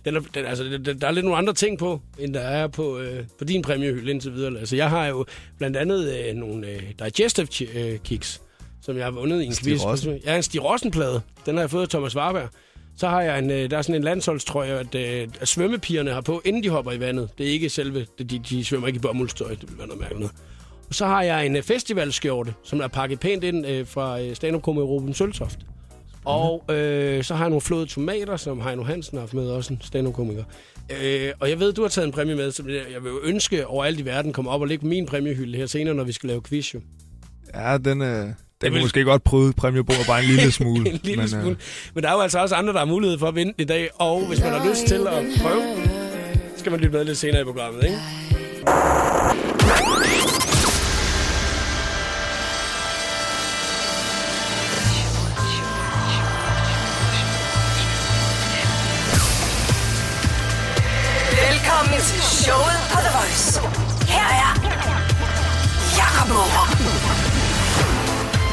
Den 0.05 0.15
er, 0.15 0.19
den, 0.33 0.45
altså, 0.45 0.63
den, 0.63 1.01
der 1.01 1.07
er 1.07 1.11
lidt 1.11 1.25
nogle 1.25 1.37
andre 1.37 1.53
ting 1.53 1.79
på, 1.79 2.01
end 2.19 2.33
der 2.33 2.39
er 2.39 2.67
på, 2.67 2.99
øh, 2.99 3.23
på 3.39 3.45
din 3.45 3.61
præmiehylde 3.61 4.11
indtil 4.11 4.33
videre. 4.33 4.59
Altså, 4.59 4.75
jeg 4.75 4.89
har 4.89 5.07
jo 5.07 5.25
blandt 5.57 5.77
andet 5.77 6.13
øh, 6.13 6.35
nogle 6.35 6.67
øh, 6.67 6.81
digestive 7.05 7.67
øh, 7.75 7.99
kicks, 7.99 8.41
som 8.81 8.97
jeg 8.97 9.05
har 9.05 9.11
vundet 9.11 9.41
i 9.41 9.45
en 9.45 9.53
Stig 9.53 9.71
quiz. 9.71 9.83
Rossen? 9.85 10.19
Ja, 10.25 10.35
en 10.35 10.43
Stig 10.43 10.63
Rossen-plade. 10.63 11.21
Den 11.45 11.55
har 11.55 11.61
jeg 11.61 11.69
fået 11.69 11.81
af 11.81 11.89
Thomas 11.89 12.15
Warberg. 12.15 12.49
Så 12.97 13.07
har 13.07 13.21
jeg 13.21 13.39
en, 13.39 13.51
øh, 13.51 13.71
der 13.71 13.77
er 13.77 13.81
sådan 13.81 13.95
en 13.95 14.03
landsholdstrøje, 14.03 14.79
at, 14.79 14.95
øh, 14.95 15.27
at 15.39 15.47
svømmepigerne 15.47 16.11
har 16.11 16.21
på, 16.21 16.41
inden 16.45 16.63
de 16.63 16.69
hopper 16.69 16.91
i 16.91 16.99
vandet. 16.99 17.29
Det 17.37 17.47
er 17.47 17.51
ikke 17.51 17.69
selve, 17.69 18.05
de, 18.19 18.39
de, 18.39 18.65
svømmer 18.65 18.87
ikke 18.87 18.97
i 18.97 19.01
bomuldstøj, 19.01 19.49
det 19.49 19.69
vil 19.69 19.77
være 19.77 19.87
noget 19.87 20.01
mærkeligt. 20.01 20.31
Og 20.89 20.95
så 20.95 21.05
har 21.05 21.23
jeg 21.23 21.45
en 21.45 21.55
øh, 21.55 21.63
festivalskjorte, 21.63 22.53
som 22.63 22.79
er 22.79 22.87
pakket 22.87 23.19
pænt 23.19 23.43
ind 23.43 23.67
øh, 23.67 23.87
fra 23.87 24.21
øh, 24.21 24.35
stand 24.35 24.55
up 24.55 24.67
Ruben 24.67 25.13
Søltoft. 25.13 25.59
Og 26.25 26.63
øh, 26.69 27.23
så 27.23 27.35
har 27.35 27.43
jeg 27.43 27.49
nogle 27.49 27.61
flåede 27.61 27.85
tomater, 27.85 28.37
som 28.37 28.61
Heino 28.61 28.83
Hansen 28.83 29.17
har 29.17 29.21
haft 29.21 29.33
med, 29.33 29.47
også 29.49 29.73
en 29.73 29.81
stand-up-komiker. 29.83 30.43
Øh, 31.03 31.31
og 31.39 31.49
jeg 31.49 31.59
ved, 31.59 31.73
du 31.73 31.81
har 31.81 31.89
taget 31.89 32.05
en 32.05 32.11
præmie 32.11 32.35
med, 32.35 32.51
som 32.51 32.69
jeg 32.69 33.03
vil 33.03 33.09
jo 33.09 33.19
ønske 33.23 33.67
overalt 33.67 33.99
i 33.99 34.05
verden 34.05 34.33
kommer 34.33 34.51
op 34.51 34.61
og 34.61 34.67
ligge 34.67 34.81
på 34.81 34.87
min 34.87 35.05
præmiehylde 35.05 35.57
her 35.57 35.65
senere, 35.65 35.93
når 35.95 36.03
vi 36.03 36.11
skal 36.11 36.27
lave 36.27 36.41
quiz 36.41 36.73
jo. 36.73 36.79
Ja, 37.55 37.77
den, 37.77 38.01
øh, 38.01 38.27
den 38.61 38.73
vil- 38.73 38.81
måske 38.81 39.03
godt 39.03 39.23
prøve 39.23 39.53
præmiebordet 39.53 40.05
bare 40.07 40.19
en 40.23 40.25
lille 40.29 40.51
smule. 40.61 40.89
en 40.89 40.99
lille 41.03 41.17
men, 41.21 41.27
smule. 41.27 41.49
Øh, 41.49 41.55
Men 41.93 42.03
der 42.03 42.09
er 42.09 42.13
jo 42.13 42.19
altså 42.21 42.39
også 42.39 42.55
andre, 42.55 42.73
der 42.73 42.79
har 42.79 42.85
mulighed 42.85 43.17
for 43.19 43.27
at 43.27 43.35
vinde 43.35 43.53
i 43.57 43.63
dag, 43.63 43.89
og 43.95 44.27
hvis 44.27 44.39
man 44.43 44.51
har 44.53 44.69
lyst 44.69 44.87
til 44.87 45.07
at 45.07 45.25
prøve, 45.41 45.63
så 46.53 46.59
skal 46.59 46.71
man 46.71 46.81
lytte 46.81 46.97
med 46.97 47.05
lidt 47.05 47.17
senere 47.17 47.41
i 47.41 47.43
programmet, 47.43 47.83
ikke? 47.83 47.97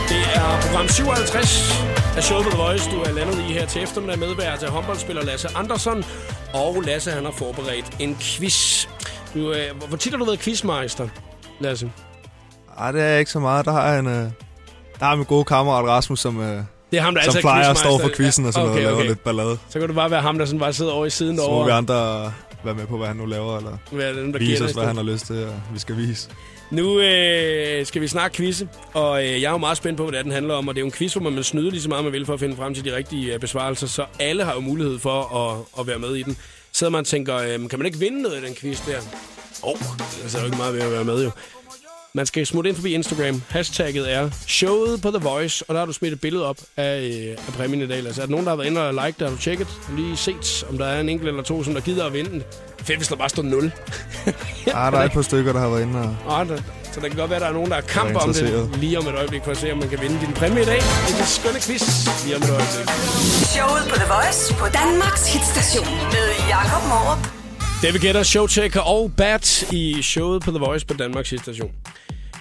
Det 0.08 0.22
er 0.34 0.60
program 0.60 0.88
57 0.88 1.84
af 2.16 2.22
Show 2.22 2.42
på 2.42 2.50
The 2.50 2.58
Voice. 2.58 2.90
Du 2.90 3.00
er 3.00 3.12
landet 3.12 3.38
i 3.38 3.52
her 3.52 3.66
til 3.66 3.82
eftermiddag 3.82 4.18
medvært 4.18 4.58
til 4.58 4.68
håndboldspiller 4.68 5.22
Lasse 5.24 5.48
Andersson. 5.56 6.04
Og 6.54 6.82
Lasse, 6.86 7.10
han 7.10 7.24
har 7.24 7.32
forberedt 7.32 7.96
en 7.98 8.16
quiz. 8.20 8.86
Du, 9.34 9.52
øh, 9.52 9.76
hvor- 9.78 9.86
hvor 9.86 9.96
tit 9.96 10.12
har 10.12 10.18
du 10.18 10.24
været 10.24 10.38
quizmeister, 10.40 11.08
Lasse? 11.60 11.92
ej, 12.78 12.92
det 12.92 13.02
er 13.02 13.16
ikke 13.16 13.30
så 13.30 13.38
meget. 13.40 13.64
Der 13.66 13.72
har 13.72 13.88
jeg 13.88 13.98
en, 13.98 14.06
øh, 14.06 14.30
der 15.00 15.04
har 15.04 15.14
min 15.14 15.24
gode 15.26 15.44
kammerat 15.44 15.84
Rasmus, 15.88 16.20
som, 16.20 16.40
øh, 16.40 16.62
Det 16.90 16.98
er 16.98 17.02
ham, 17.02 17.14
der 17.14 17.22
som 17.22 17.36
er 17.36 17.40
plejer 17.40 17.70
at 17.70 17.78
stå 17.78 17.98
for 17.98 18.10
quizzen 18.16 18.46
og 18.46 18.52
sådan 18.52 18.68
Ja, 18.68 18.72
noget, 18.74 18.86
og 18.86 18.92
okay, 18.92 18.96
laver 18.96 18.96
okay. 18.98 19.08
lidt 19.08 19.24
ballade. 19.24 19.58
Så 19.70 19.78
kan 19.78 19.88
du 19.88 19.94
bare 19.94 20.10
være 20.10 20.22
ham, 20.22 20.38
der 20.38 20.44
sådan 20.44 20.60
bare 20.60 20.72
sidder 20.72 20.92
over 20.92 21.06
i 21.06 21.10
siden 21.10 21.36
Så 21.36 21.42
må 21.42 21.48
vi 21.64 21.70
derovre. 21.70 21.72
andre 21.72 22.32
være 22.64 22.74
med 22.74 22.86
på, 22.86 22.96
hvad 22.96 23.06
han 23.06 23.16
nu 23.16 23.26
laver, 23.26 23.56
eller 23.58 23.76
Være 23.92 24.14
den, 24.14 24.32
der 24.32 24.38
vise 24.38 24.64
os, 24.64 24.68
det. 24.70 24.76
hvad 24.76 24.86
han 24.86 24.96
har 24.96 25.02
lyst 25.04 25.26
til, 25.26 25.44
og 25.46 25.54
vi 25.74 25.78
skal 25.78 25.96
vise. 25.96 26.28
Nu 26.70 27.00
øh, 27.00 27.86
skal 27.86 28.02
vi 28.02 28.08
snakke 28.08 28.36
quizze, 28.36 28.68
og 28.94 29.24
øh, 29.26 29.42
jeg 29.42 29.48
er 29.48 29.50
jo 29.50 29.58
meget 29.58 29.76
spændt 29.76 29.96
på, 29.96 30.02
hvad 30.02 30.12
det 30.12 30.18
er, 30.18 30.22
den 30.22 30.32
handler 30.32 30.54
om. 30.54 30.68
Og 30.68 30.74
det 30.74 30.78
er 30.78 30.82
jo 30.82 30.86
en 30.86 30.92
quiz, 30.92 31.12
hvor 31.14 31.30
man 31.30 31.42
snyder 31.44 31.70
lige 31.70 31.82
så 31.82 31.88
meget, 31.88 32.04
man 32.04 32.12
vil 32.12 32.26
for 32.26 32.34
at 32.34 32.40
finde 32.40 32.56
frem 32.56 32.74
til 32.74 32.84
de 32.84 32.96
rigtige 32.96 33.34
øh, 33.34 33.40
besvarelser. 33.40 33.86
Så 33.86 34.04
alle 34.18 34.44
har 34.44 34.54
jo 34.54 34.60
mulighed 34.60 34.98
for 34.98 35.36
at, 35.50 35.80
at 35.80 35.86
være 35.86 35.98
med 35.98 36.14
i 36.16 36.22
den. 36.22 36.36
Sidder 36.72 36.90
man 36.90 36.98
og 37.00 37.06
tænker, 37.06 37.36
øh, 37.36 37.68
kan 37.68 37.78
man 37.78 37.86
ikke 37.86 37.98
vinde 37.98 38.22
noget 38.22 38.42
i 38.42 38.46
den 38.46 38.54
quiz 38.54 38.86
der? 38.86 38.96
Åh, 39.62 39.70
oh, 39.70 39.78
det 40.24 40.34
er 40.34 40.38
jo 40.40 40.44
ikke 40.44 40.56
meget 40.56 40.74
ved 40.74 40.80
at 40.82 40.92
være 40.92 41.04
med 41.04 41.24
jo. 41.24 41.30
Man 42.14 42.26
skal 42.26 42.46
smutte 42.46 42.70
ind 42.70 42.76
forbi 42.76 42.94
Instagram. 42.94 43.42
Hashtagget 43.48 44.12
er 44.12 44.30
showet 44.46 45.02
på 45.02 45.10
The 45.10 45.18
Voice, 45.18 45.64
og 45.68 45.74
der 45.74 45.80
har 45.80 45.86
du 45.86 45.92
smidt 45.92 46.12
et 46.12 46.20
billede 46.20 46.46
op 46.46 46.58
af, 46.76 47.00
øh, 47.00 47.36
af 47.46 47.52
præmien 47.52 47.82
i 47.82 47.86
dag. 47.86 47.96
Altså, 48.06 48.22
er 48.22 48.26
der 48.26 48.30
nogen, 48.30 48.46
der 48.46 48.50
har 48.50 48.56
været 48.56 48.66
inde 48.68 48.88
og 48.88 48.92
like 48.94 49.14
det? 49.18 49.28
Har 49.28 49.36
du 49.36 49.42
tjekket? 49.42 49.66
Har 49.66 49.96
du 49.96 50.02
lige 50.02 50.16
set, 50.16 50.64
om 50.70 50.78
der 50.78 50.86
er 50.86 51.00
en 51.00 51.08
enkelt 51.08 51.28
eller 51.28 51.42
to, 51.42 51.64
som 51.64 51.74
der 51.74 51.80
gider 51.80 52.06
at 52.06 52.12
vinde 52.12 52.42
Fedt, 52.78 52.98
hvis 52.98 53.08
der 53.08 53.16
bare 53.16 53.28
står 53.28 53.42
0. 53.42 53.72
Ah, 54.26 54.32
der 54.92 54.98
er 54.98 55.04
et 55.04 55.12
par 55.12 55.22
stykker, 55.22 55.52
der 55.52 55.60
har 55.60 55.68
været 55.68 55.82
inde 55.82 56.16
og... 56.26 56.46
Der, 56.46 56.56
så 56.92 57.00
der 57.00 57.08
kan 57.08 57.16
godt 57.16 57.30
være, 57.30 57.36
at 57.36 57.42
der 57.42 57.48
er 57.48 57.52
nogen, 57.52 57.70
der 57.70 57.76
er 57.76 57.80
kamp 57.80 58.08
Der 58.08 58.16
er 58.16 58.20
om 58.20 58.34
det 58.34 58.76
lige 58.80 58.98
om 58.98 59.06
et 59.06 59.14
øjeblik, 59.14 59.44
for 59.44 59.50
at 59.50 59.56
se, 59.56 59.72
om 59.72 59.78
man 59.78 59.88
kan 59.88 60.00
vinde 60.00 60.20
din 60.20 60.32
præmie 60.34 60.62
i 60.62 60.64
dag. 60.64 60.76
Det 60.76 61.14
er 61.14 61.20
en 61.20 61.26
skønne 61.26 61.60
quiz 61.60 61.84
lige 62.24 62.36
om 62.36 62.42
et 62.42 62.50
øjeblik. 62.50 62.88
Showet 63.54 63.84
på 63.90 63.96
The 64.02 64.08
Voice 64.14 64.54
på 64.54 64.66
Danmarks 64.80 65.32
hitstation 65.32 65.86
med 66.14 66.26
Jakob 66.48 66.82
Morup. 66.88 67.39
David 67.82 68.00
Guetta, 68.00 68.22
Showtaker 68.22 68.80
og 68.80 69.12
Bat 69.16 69.72
i 69.72 70.02
showet 70.02 70.42
på 70.42 70.50
The 70.50 70.58
Voice 70.58 70.86
på 70.86 70.94
Danmarks 70.94 71.28
station. 71.42 71.70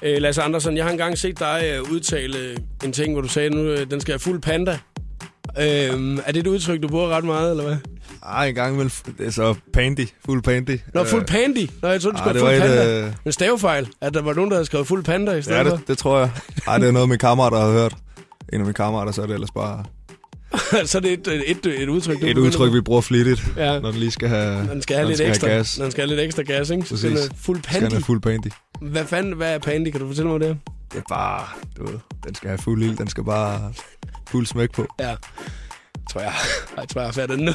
Øh, 0.03 0.21
Lasse 0.21 0.41
Andersen, 0.41 0.77
jeg 0.77 0.85
har 0.85 0.91
engang 0.91 1.17
set 1.17 1.39
dig 1.39 1.71
øh, 1.73 1.91
udtale 1.91 2.57
en 2.83 2.91
ting, 2.93 3.13
hvor 3.13 3.21
du 3.21 3.27
sagde, 3.27 3.49
nu 3.49 3.61
øh, 3.63 3.91
den 3.91 4.01
skal 4.01 4.11
have 4.11 4.19
fuld 4.19 4.41
panda. 4.41 4.71
Øh, 5.59 5.65
er 6.25 6.31
det 6.31 6.37
et 6.37 6.47
udtryk, 6.47 6.81
du 6.81 6.87
bruger 6.87 7.09
ret 7.09 7.23
meget, 7.23 7.51
eller 7.51 7.63
hvad? 7.63 7.77
Ah, 8.23 8.49
en 8.49 8.55
gang 8.55 8.73
imellem... 8.73 8.91
Det 9.17 9.27
er 9.27 9.31
så 9.31 9.55
pandy. 9.73 10.07
Fuld 10.25 10.43
pandy. 10.43 10.79
Nå, 10.93 11.03
fuld 11.03 11.21
Øh, 11.21 11.27
pandy. 11.27 11.69
Nå, 11.81 11.87
jeg 11.87 12.01
troede, 12.01 12.17
du 12.17 12.21
skulle 12.23 12.39
have 12.39 12.59
fuld 12.61 12.69
panda. 12.69 12.99
øh, 13.07 13.13
En 13.25 13.31
stavefejl, 13.31 13.87
at 14.01 14.13
der 14.13 14.21
var 14.21 14.33
nogen, 14.33 14.49
der 14.51 14.55
havde 14.57 14.65
skrevet 14.65 14.87
fuld 14.87 15.03
panda 15.03 15.31
i 15.31 15.41
stedet 15.41 15.57
Ja, 15.57 15.63
for. 15.63 15.75
det, 15.77 15.87
det 15.87 15.97
tror 15.97 16.19
jeg. 16.19 16.29
Ej, 16.67 16.77
det 16.77 16.87
er 16.87 16.91
noget, 16.91 17.09
min 17.09 17.17
kammerater 17.17 17.57
har 17.59 17.71
hørt. 17.71 17.95
En 18.53 18.59
af 18.59 18.65
mine 18.65 18.73
kammerater, 18.73 19.11
så 19.11 19.21
er 19.21 19.25
det 19.25 19.33
ellers 19.33 19.51
bare 19.51 19.83
så 20.85 20.97
er 20.97 21.01
det 21.01 21.11
et, 21.13 21.27
et, 21.27 21.43
et, 21.65 21.81
et 21.81 21.89
udtryk, 21.89 22.23
et 22.23 22.37
udtryk, 22.37 22.73
vi 22.73 22.81
bruger 22.81 23.01
flittigt, 23.01 23.43
Ja. 23.57 23.79
når 23.79 23.91
den 23.91 23.99
lige 23.99 24.11
skal 24.11 24.29
have, 24.29 24.67
den 24.67 24.81
skal 24.81 24.95
have 24.97 25.07
lidt 25.07 25.19
den 25.19 25.29
ekstra 25.29 25.47
gas. 25.47 25.77
Når 25.77 25.85
den 25.85 25.91
skal 25.91 26.01
have 26.01 26.15
lidt 26.15 26.25
ekstra 26.25 26.43
gas, 26.43 26.69
ikke? 26.69 26.83
Så 26.83 26.89
Præcis. 26.89 26.99
skal 26.99 27.09
den 27.09 27.17
have 27.17 27.29
fuld 27.41 27.63
Skal 27.63 27.73
den 27.73 27.81
pandy. 27.81 27.93
have 27.93 28.03
fuld 28.03 28.21
pandy. 28.21 28.47
Hvad 28.81 29.05
fanden, 29.05 29.33
hvad 29.33 29.53
er 29.53 29.59
pandy? 29.59 29.91
Kan 29.91 29.99
du 30.01 30.07
fortælle 30.07 30.31
mig 30.31 30.39
det? 30.39 30.57
Det 30.93 30.97
er 30.97 31.01
bare, 31.09 31.45
du 31.77 31.85
ved, 31.91 31.99
den 32.27 32.35
skal 32.35 32.49
have 32.49 32.57
fuld 32.57 32.83
ild, 32.83 32.97
den 32.97 33.07
skal 33.07 33.23
bare 33.23 33.73
fuld 34.27 34.45
smæk 34.45 34.71
på. 34.71 34.87
Ja. 34.99 35.15
Tror 36.09 36.21
jeg. 36.21 36.33
Jeg 36.77 36.89
tror, 36.89 37.01
jeg 37.01 37.07
har 37.07 37.13
fattet 37.13 37.37
den 37.37 37.45
nu. 37.45 37.53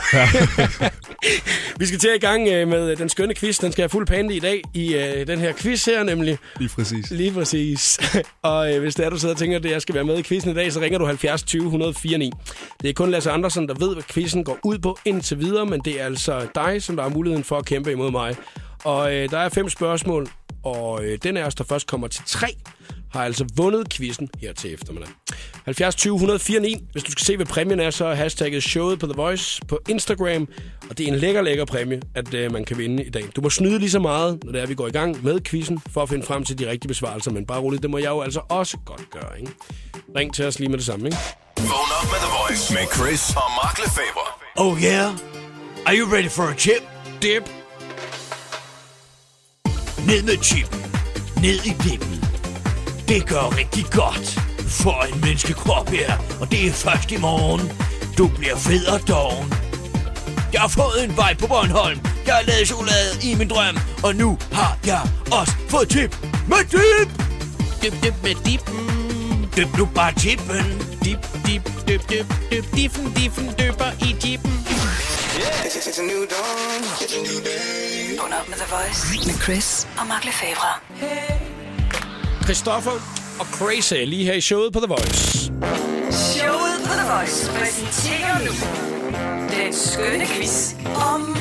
vi 1.80 1.86
skal 1.86 1.98
til 1.98 2.10
i 2.16 2.18
gang 2.18 2.48
øh, 2.48 2.68
med 2.68 2.96
den 2.96 3.08
skønne 3.08 3.34
quiz. 3.34 3.60
Den 3.60 3.72
skal 3.72 3.82
have 3.82 3.88
fuld 3.88 4.06
pande 4.06 4.34
i 4.36 4.40
dag 4.40 4.62
i 4.74 4.94
øh, 4.94 5.26
den 5.26 5.38
her 5.38 5.52
quiz 5.52 5.84
her, 5.84 6.02
nemlig. 6.02 6.38
Lige 6.58 6.68
præcis. 6.68 7.10
Lige 7.10 7.32
præcis. 7.32 8.00
og 8.42 8.74
øh, 8.74 8.80
hvis 8.80 8.94
det 8.94 9.06
er, 9.06 9.10
du 9.10 9.18
sidder 9.18 9.34
og 9.34 9.38
tænker, 9.38 9.58
at 9.58 9.64
jeg 9.64 9.82
skal 9.82 9.94
være 9.94 10.04
med 10.04 10.18
i 10.18 10.22
quizzen 10.22 10.50
i 10.50 10.54
dag, 10.54 10.72
så 10.72 10.80
ringer 10.80 10.98
du 10.98 11.06
70 11.06 11.42
20 11.42 11.62
104 11.64 12.18
9. 12.18 12.32
Det 12.82 12.90
er 12.90 12.94
kun 12.94 13.10
Lasse 13.10 13.30
Andersen, 13.30 13.68
der 13.68 13.74
ved, 13.74 13.94
hvad 13.94 14.02
quizzen 14.02 14.44
går 14.44 14.58
ud 14.64 14.78
på 14.78 14.98
indtil 15.04 15.38
videre, 15.38 15.66
men 15.66 15.80
det 15.80 16.00
er 16.00 16.04
altså 16.04 16.46
dig, 16.54 16.82
som 16.82 16.96
der 16.96 17.02
har 17.02 17.10
muligheden 17.10 17.44
for 17.44 17.58
at 17.58 17.66
kæmpe 17.66 17.92
imod 17.92 18.10
mig. 18.10 18.36
Og 18.84 19.14
øh, 19.14 19.30
der 19.30 19.38
er 19.38 19.48
fem 19.48 19.68
spørgsmål, 19.68 20.28
og 20.64 21.04
øh, 21.04 21.18
den 21.22 21.36
af 21.36 21.44
os, 21.44 21.54
der 21.54 21.64
først 21.64 21.86
kommer 21.86 22.08
til 22.08 22.22
tre, 22.26 22.56
har 23.14 23.24
altså 23.24 23.44
vundet 23.56 23.92
quizzen 23.92 24.28
her 24.40 24.52
til 24.52 24.74
eftermiddag. 24.74 25.08
70 25.64 25.94
20 25.94 26.14
104 26.14 26.60
9. 26.60 26.76
Hvis 26.92 27.02
du 27.02 27.10
skal 27.10 27.24
se, 27.24 27.36
hvad 27.36 27.46
præmien 27.46 27.80
er, 27.80 27.90
så 27.90 28.04
er 28.04 28.14
hashtagget 28.14 28.62
showet 28.62 28.98
på 28.98 29.06
The 29.06 29.14
Voice 29.16 29.60
på 29.68 29.78
Instagram. 29.88 30.48
Og 30.90 30.98
det 30.98 31.08
er 31.08 31.12
en 31.12 31.18
lækker, 31.18 31.42
lækker 31.42 31.64
præmie, 31.64 32.00
at 32.14 32.34
øh, 32.34 32.52
man 32.52 32.64
kan 32.64 32.78
vinde 32.78 33.04
i 33.04 33.10
dag. 33.10 33.24
Du 33.36 33.40
må 33.40 33.50
snyde 33.50 33.78
lige 33.78 33.90
så 33.90 33.98
meget, 33.98 34.44
når 34.44 34.52
det 34.52 34.62
er, 34.62 34.66
vi 34.66 34.74
går 34.74 34.86
i 34.86 34.90
gang 34.90 35.24
med 35.24 35.40
quizzen, 35.40 35.80
for 35.90 36.02
at 36.02 36.08
finde 36.08 36.26
frem 36.26 36.44
til 36.44 36.58
de 36.58 36.70
rigtige 36.70 36.88
besvarelser. 36.88 37.30
Men 37.30 37.46
bare 37.46 37.60
roligt, 37.60 37.82
det 37.82 37.90
må 37.90 37.98
jeg 37.98 38.08
jo 38.08 38.20
altså 38.20 38.40
også 38.48 38.76
godt 38.86 39.10
gøre, 39.10 39.40
ikke? 39.40 39.52
Ring 40.16 40.34
til 40.34 40.44
os 40.44 40.58
lige 40.58 40.68
med 40.68 40.78
det 40.78 40.86
samme, 40.86 41.06
ikke? 41.06 41.18
Vågn 41.56 41.90
op 42.02 42.08
med 42.12 42.18
The 42.24 42.30
Voice 42.40 42.74
med 42.74 42.82
Chris 42.96 43.30
og 43.36 43.50
Mark 43.62 43.78
Lefebvre. 43.78 44.28
Oh 44.56 44.82
yeah? 44.82 45.14
Are 45.86 45.96
you 45.98 46.14
ready 46.14 46.28
for 46.30 46.42
a 46.42 46.54
chip? 46.54 46.82
Dip. 47.22 47.48
Ned 50.06 50.22
med 50.22 50.36
chippen. 50.42 50.80
Ned 51.42 51.54
i 51.66 51.72
dippen. 51.88 52.33
Det 53.08 53.26
gør 53.28 53.56
rigtig 53.56 53.84
godt 53.92 54.40
for 54.68 55.02
en 55.02 55.20
menneskekrop 55.20 55.88
her. 55.88 56.12
Og 56.40 56.50
det 56.50 56.66
er 56.66 56.72
først 56.72 57.12
i 57.12 57.16
morgen. 57.16 57.72
Du 58.18 58.28
bliver 58.28 58.56
fed 58.56 58.86
og 58.86 59.08
doven. 59.08 59.54
Jeg 60.52 60.60
har 60.60 60.68
fået 60.68 61.04
en 61.04 61.16
vej 61.16 61.34
på 61.34 61.46
Bornholm. 61.46 62.00
Jeg 62.26 62.34
har 62.34 62.42
lavet 62.42 62.66
chokolade 62.66 63.10
i 63.22 63.34
min 63.34 63.48
drøm. 63.48 63.76
Og 64.04 64.14
nu 64.14 64.38
har 64.52 64.78
jeg 64.86 65.00
også 65.32 65.52
fået 65.68 65.88
tip 65.88 66.16
med 66.48 66.64
dip. 66.72 67.10
Dip, 67.82 67.94
dip 68.02 68.14
med 68.22 68.34
dippen. 68.44 68.80
Dip 69.56 69.78
nu 69.78 69.84
bare 69.94 70.12
tippen. 70.12 70.64
Dip, 71.04 71.18
dip, 71.46 71.62
dip, 71.88 72.08
dip, 72.10 72.26
dip. 72.50 72.64
Diffen, 72.76 73.12
diffen, 73.16 73.46
døber 73.58 73.90
i 74.06 74.16
dippen. 74.22 74.66
Vågn 78.18 78.32
op 78.32 78.48
med 78.48 78.56
The 78.56 78.66
Voice 78.74 79.26
med 79.26 79.34
Chris 79.42 79.86
og 79.98 80.06
Mark 80.06 80.24
Lefebvre. 80.24 81.43
Christoffer 82.44 82.90
og 83.40 83.46
Crazy 83.46 83.94
lige 83.94 84.24
her 84.24 84.32
i 84.32 84.40
showet 84.40 84.72
på 84.72 84.78
The 84.80 84.88
Voice. 84.88 85.44
Showet 86.10 86.76
på 86.86 86.92
The 87.00 87.06
Voice 87.14 87.50
præsenterer 87.58 88.38
nu 88.46 88.52
den 89.56 89.72
skønne 89.72 90.26
quiz 90.26 90.74
om 91.14 91.36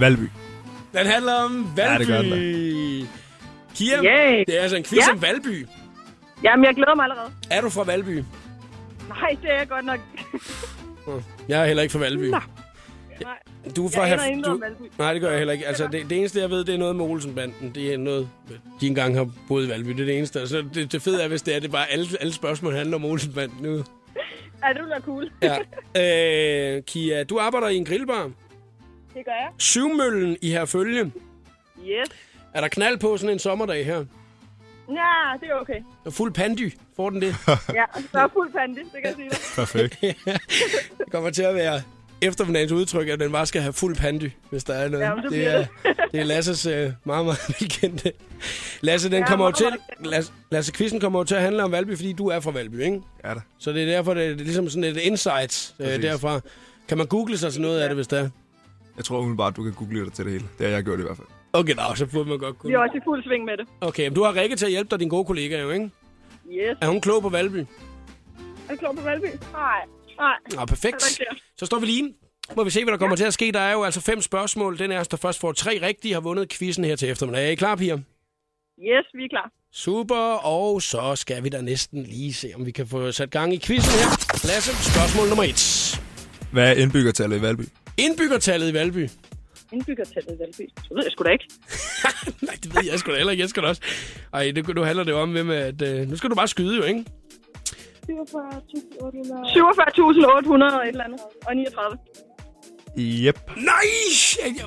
Valby. 0.00 0.28
Den 0.94 1.06
handler 1.06 1.32
om 1.34 1.66
Valby. 1.76 1.92
Ja, 1.92 1.98
det 1.98 2.06
gør 2.06 2.22
den 2.22 3.08
Kia, 3.74 3.96
Yay. 4.04 4.44
det 4.46 4.58
er 4.58 4.62
altså 4.62 4.76
en 4.76 4.84
quiz 4.84 5.06
Ja. 5.06 5.12
om 5.12 5.22
Valby. 5.22 5.66
Jamen, 6.44 6.64
jeg 6.64 6.74
glæder 6.74 6.94
mig 6.94 7.02
allerede. 7.02 7.30
Er 7.50 7.60
du 7.60 7.68
fra 7.70 7.84
Valby? 7.84 8.24
Nej, 9.08 9.36
det 9.42 9.50
er 9.50 9.58
jeg 9.58 9.68
godt 9.68 9.84
nok. 9.84 10.00
Jeg 11.48 11.62
er 11.62 11.66
heller 11.66 11.82
ikke 11.82 11.92
fra 11.92 11.98
Valby. 11.98 12.30
Nej. 12.30 12.40
Du 13.76 13.86
er 13.86 13.90
fra 13.90 14.02
Jeg 14.02 14.26
aner 14.26 14.42
du... 14.42 14.50
om 14.50 14.60
Valby. 14.60 14.92
Nej, 14.98 15.12
det 15.12 15.22
gør 15.22 15.28
jeg 15.30 15.38
heller 15.38 15.52
ikke. 15.52 15.66
Altså, 15.66 15.88
det, 15.92 16.10
det 16.10 16.18
eneste, 16.18 16.40
jeg 16.40 16.50
ved, 16.50 16.64
det 16.64 16.74
er 16.74 16.78
noget 16.78 16.96
med 16.96 17.04
Olsenbanden. 17.04 17.72
Det 17.74 17.94
er 17.94 17.98
noget, 17.98 18.28
de 18.80 18.86
engang 18.86 19.16
har 19.16 19.28
boet 19.48 19.66
i 19.66 19.68
Valby. 19.68 19.88
Det 19.90 20.00
er 20.00 20.04
det 20.04 20.18
eneste. 20.18 20.48
Så 20.48 20.64
det, 20.74 20.92
det 20.92 21.02
fede 21.02 21.22
er, 21.22 21.28
hvis 21.28 21.42
det 21.42 21.54
er, 21.56 21.60
det 21.60 21.68
er 21.68 21.72
bare 21.72 21.90
alle, 21.90 22.06
alle 22.20 22.32
spørgsmål 22.32 22.74
handler 22.74 22.96
om 22.96 23.04
Olsenbanden 23.04 23.58
nu. 23.62 23.84
Ja, 24.64 24.68
det 24.72 24.80
bliver 24.82 25.00
cool. 25.00 25.30
Ja. 25.42 26.76
Øh, 26.76 26.82
Kia, 26.82 27.24
du 27.24 27.38
arbejder 27.38 27.68
i 27.68 27.76
en 27.76 27.84
grillbar. 27.84 28.22
Det 29.14 29.24
gør 29.24 29.32
jeg. 29.32 29.48
Syvmøllen 29.58 30.36
i 30.42 30.50
Herfølge. 30.50 31.12
Yes. 31.86 32.08
Er 32.54 32.60
der 32.60 32.68
knald 32.68 32.98
på 32.98 33.16
sådan 33.16 33.32
en 33.32 33.38
sommerdag 33.38 33.86
her? 33.86 33.96
Ja, 34.88 35.38
det 35.40 35.48
er 35.50 35.54
okay. 35.60 35.74
Der 35.74 36.06
er 36.06 36.10
fuld 36.10 36.32
pandy. 36.32 36.72
Får 36.96 37.10
den 37.10 37.22
det? 37.22 37.34
Ja, 37.74 37.84
der 38.12 38.20
er 38.20 38.28
fuld 38.32 38.52
pande, 38.52 38.74
det 38.74 38.84
kan 38.92 39.04
jeg 39.04 39.14
sige 39.16 39.30
dig. 39.30 39.38
Perfekt. 39.56 40.00
Det 40.98 41.12
kommer 41.12 41.30
til 41.30 41.42
at 41.42 41.54
være 41.54 41.82
eftermiddagens 42.22 42.72
udtryk, 42.72 43.08
at 43.08 43.20
den 43.20 43.32
bare 43.32 43.46
skal 43.46 43.62
have 43.62 43.72
fuld 43.72 43.96
pandy, 43.96 44.30
hvis 44.50 44.64
der 44.64 44.74
er 44.74 44.88
noget. 44.88 45.04
Jamen, 45.04 45.24
det 45.24 45.46
er, 45.46 45.58
det. 45.58 45.68
det 46.12 46.20
er 46.20 46.24
Lasses 46.24 46.66
øh, 46.66 46.90
meget, 47.04 47.24
meget 47.24 47.38
velkendte. 47.60 48.12
Lasse, 48.80 49.10
den 49.10 49.18
Ja, 49.18 49.26
kommer 49.26 49.46
jo 49.46 49.52
meget, 49.60 49.74
til. 50.00 50.10
Lasse, 50.10 50.32
Lasse, 50.50 50.72
quizzen 50.72 51.00
kommer 51.00 51.18
jo 51.20 51.24
til 51.24 51.34
at 51.34 51.42
handle 51.42 51.64
om 51.64 51.72
Valby, 51.72 51.96
fordi 51.96 52.12
du 52.12 52.28
er 52.28 52.40
fra 52.40 52.50
Valby, 52.50 52.80
ikke? 52.82 53.00
Ja 53.24 53.34
da. 53.34 53.40
Så 53.58 53.72
det 53.72 53.82
er 53.82 53.86
derfor, 53.86 54.14
det 54.14 54.26
er, 54.26 54.34
ligesom 54.34 54.68
sådan 54.68 54.84
et 54.84 54.96
insight 54.96 55.74
øh, 55.80 56.02
derfra. 56.02 56.40
Kan 56.88 56.98
man 56.98 57.06
google 57.06 57.38
sig 57.38 57.52
til 57.52 57.62
noget 57.62 57.80
af 57.80 57.88
det, 57.88 57.96
hvis 57.96 58.06
det 58.06 58.18
er? 58.18 58.28
Jeg 58.96 59.04
tror 59.04 59.18
umiddelbart, 59.18 59.56
du 59.56 59.62
kan 59.62 59.72
google 59.72 60.04
dig 60.04 60.12
til 60.12 60.24
det 60.24 60.32
hele. 60.32 60.44
Det 60.58 60.66
har 60.66 60.74
jeg 60.74 60.84
gjort 60.84 60.98
i 60.98 61.02
hvert 61.02 61.16
fald. 61.16 61.26
Okay, 61.52 61.74
nå, 61.74 61.82
så 61.94 62.06
burde 62.06 62.28
man 62.28 62.38
godt 62.38 62.54
Vi 62.54 62.58
kunne. 62.58 62.74
er 62.74 62.78
også 62.78 62.96
i 62.96 63.00
fuld 63.04 63.22
sving 63.24 63.44
med 63.44 63.56
det. 63.56 63.66
Okay, 63.80 64.02
men 64.08 64.14
du 64.14 64.22
har 64.24 64.34
Rikke 64.36 64.56
til 64.56 64.64
at 64.66 64.70
hjælpe 64.70 64.90
dig, 64.90 65.00
din 65.00 65.08
gode 65.08 65.24
kollega 65.24 65.60
jo, 65.60 65.70
ikke? 65.70 65.90
Yes. 66.52 66.76
Er 66.80 66.86
hun 66.88 67.00
klog 67.00 67.22
på 67.22 67.28
Valby? 67.28 67.56
Er 67.56 67.64
du 68.70 68.76
klar 68.76 68.92
på 68.92 69.00
Valby? 69.04 69.24
Nej. 69.52 69.80
Nej. 70.16 70.34
Nå, 70.54 70.66
perfekt. 70.66 71.20
Er 71.20 71.34
Så 71.56 71.66
står 71.66 71.78
vi 71.78 71.86
lige. 71.86 72.14
Må 72.56 72.64
vi 72.64 72.70
se, 72.70 72.84
hvad 72.84 72.92
der 72.92 72.98
kommer 72.98 73.16
til 73.16 73.24
at 73.24 73.34
ske. 73.34 73.52
Der 73.52 73.60
er 73.60 73.72
jo 73.72 73.82
altså 73.82 74.00
fem 74.00 74.20
spørgsmål. 74.20 74.78
Den 74.78 74.92
er 74.92 75.00
os, 75.00 75.08
der 75.08 75.16
først 75.16 75.40
får 75.40 75.52
tre 75.52 75.78
rigtige, 75.82 76.14
har 76.14 76.20
vundet 76.20 76.48
quizzen 76.48 76.84
her 76.84 76.96
til 76.96 77.10
eftermiddag. 77.10 77.46
Er 77.46 77.50
I 77.50 77.54
klar, 77.54 77.76
piger? 77.76 77.96
Yes, 77.96 79.06
vi 79.14 79.24
er 79.24 79.28
klar. 79.30 79.50
Super, 79.72 80.46
og 80.46 80.82
så 80.82 81.16
skal 81.16 81.44
vi 81.44 81.48
da 81.48 81.60
næsten 81.60 82.02
lige 82.02 82.34
se, 82.34 82.52
om 82.54 82.66
vi 82.66 82.70
kan 82.70 82.86
få 82.86 83.12
sat 83.12 83.30
gang 83.30 83.54
i 83.54 83.58
quizzen 83.58 83.92
her. 83.92 84.08
Lasse, 84.48 84.70
spørgsmål 84.92 85.28
nummer 85.28 85.44
et. 85.44 85.62
Hvad 86.52 86.68
er 86.70 86.82
indbyggertallet 86.82 87.38
i 87.38 87.42
Valby? 87.42 87.62
Indbyggertallet 87.98 88.70
i 88.70 88.74
Valby. 88.74 89.08
Indbyggertallet 89.72 90.34
i 90.34 90.38
Valby. 90.38 90.70
Så 90.84 90.94
ved 90.94 91.02
jeg 91.04 91.12
sgu 91.12 91.24
da 91.24 91.30
ikke. 91.30 91.48
Nej, 92.46 92.54
det 92.62 92.74
ved 92.74 92.84
jeg 92.90 92.98
sgu 92.98 93.10
da 93.10 93.16
heller 93.16 93.30
ikke. 93.30 93.40
Jeg 93.40 93.48
skal 93.48 93.62
da 93.62 93.68
også. 93.68 93.82
Ej, 94.32 94.50
det, 94.54 94.74
nu 94.74 94.82
handler 94.82 95.04
det 95.04 95.12
jo 95.12 95.20
om, 95.20 95.32
hvem 95.32 95.50
at... 95.50 95.82
Øh, 95.82 96.08
nu 96.08 96.16
skal 96.16 96.30
du 96.30 96.34
bare 96.34 96.48
skyde 96.48 96.76
jo, 96.76 96.82
ikke? 96.82 97.04
47.800 98.06 98.12
og 100.78 100.82
et 100.82 100.88
eller 100.88 101.04
andet. 101.04 101.20
Og 101.46 101.56
39. 101.56 101.98
Yep. 102.98 103.40
Nej! 103.56 103.84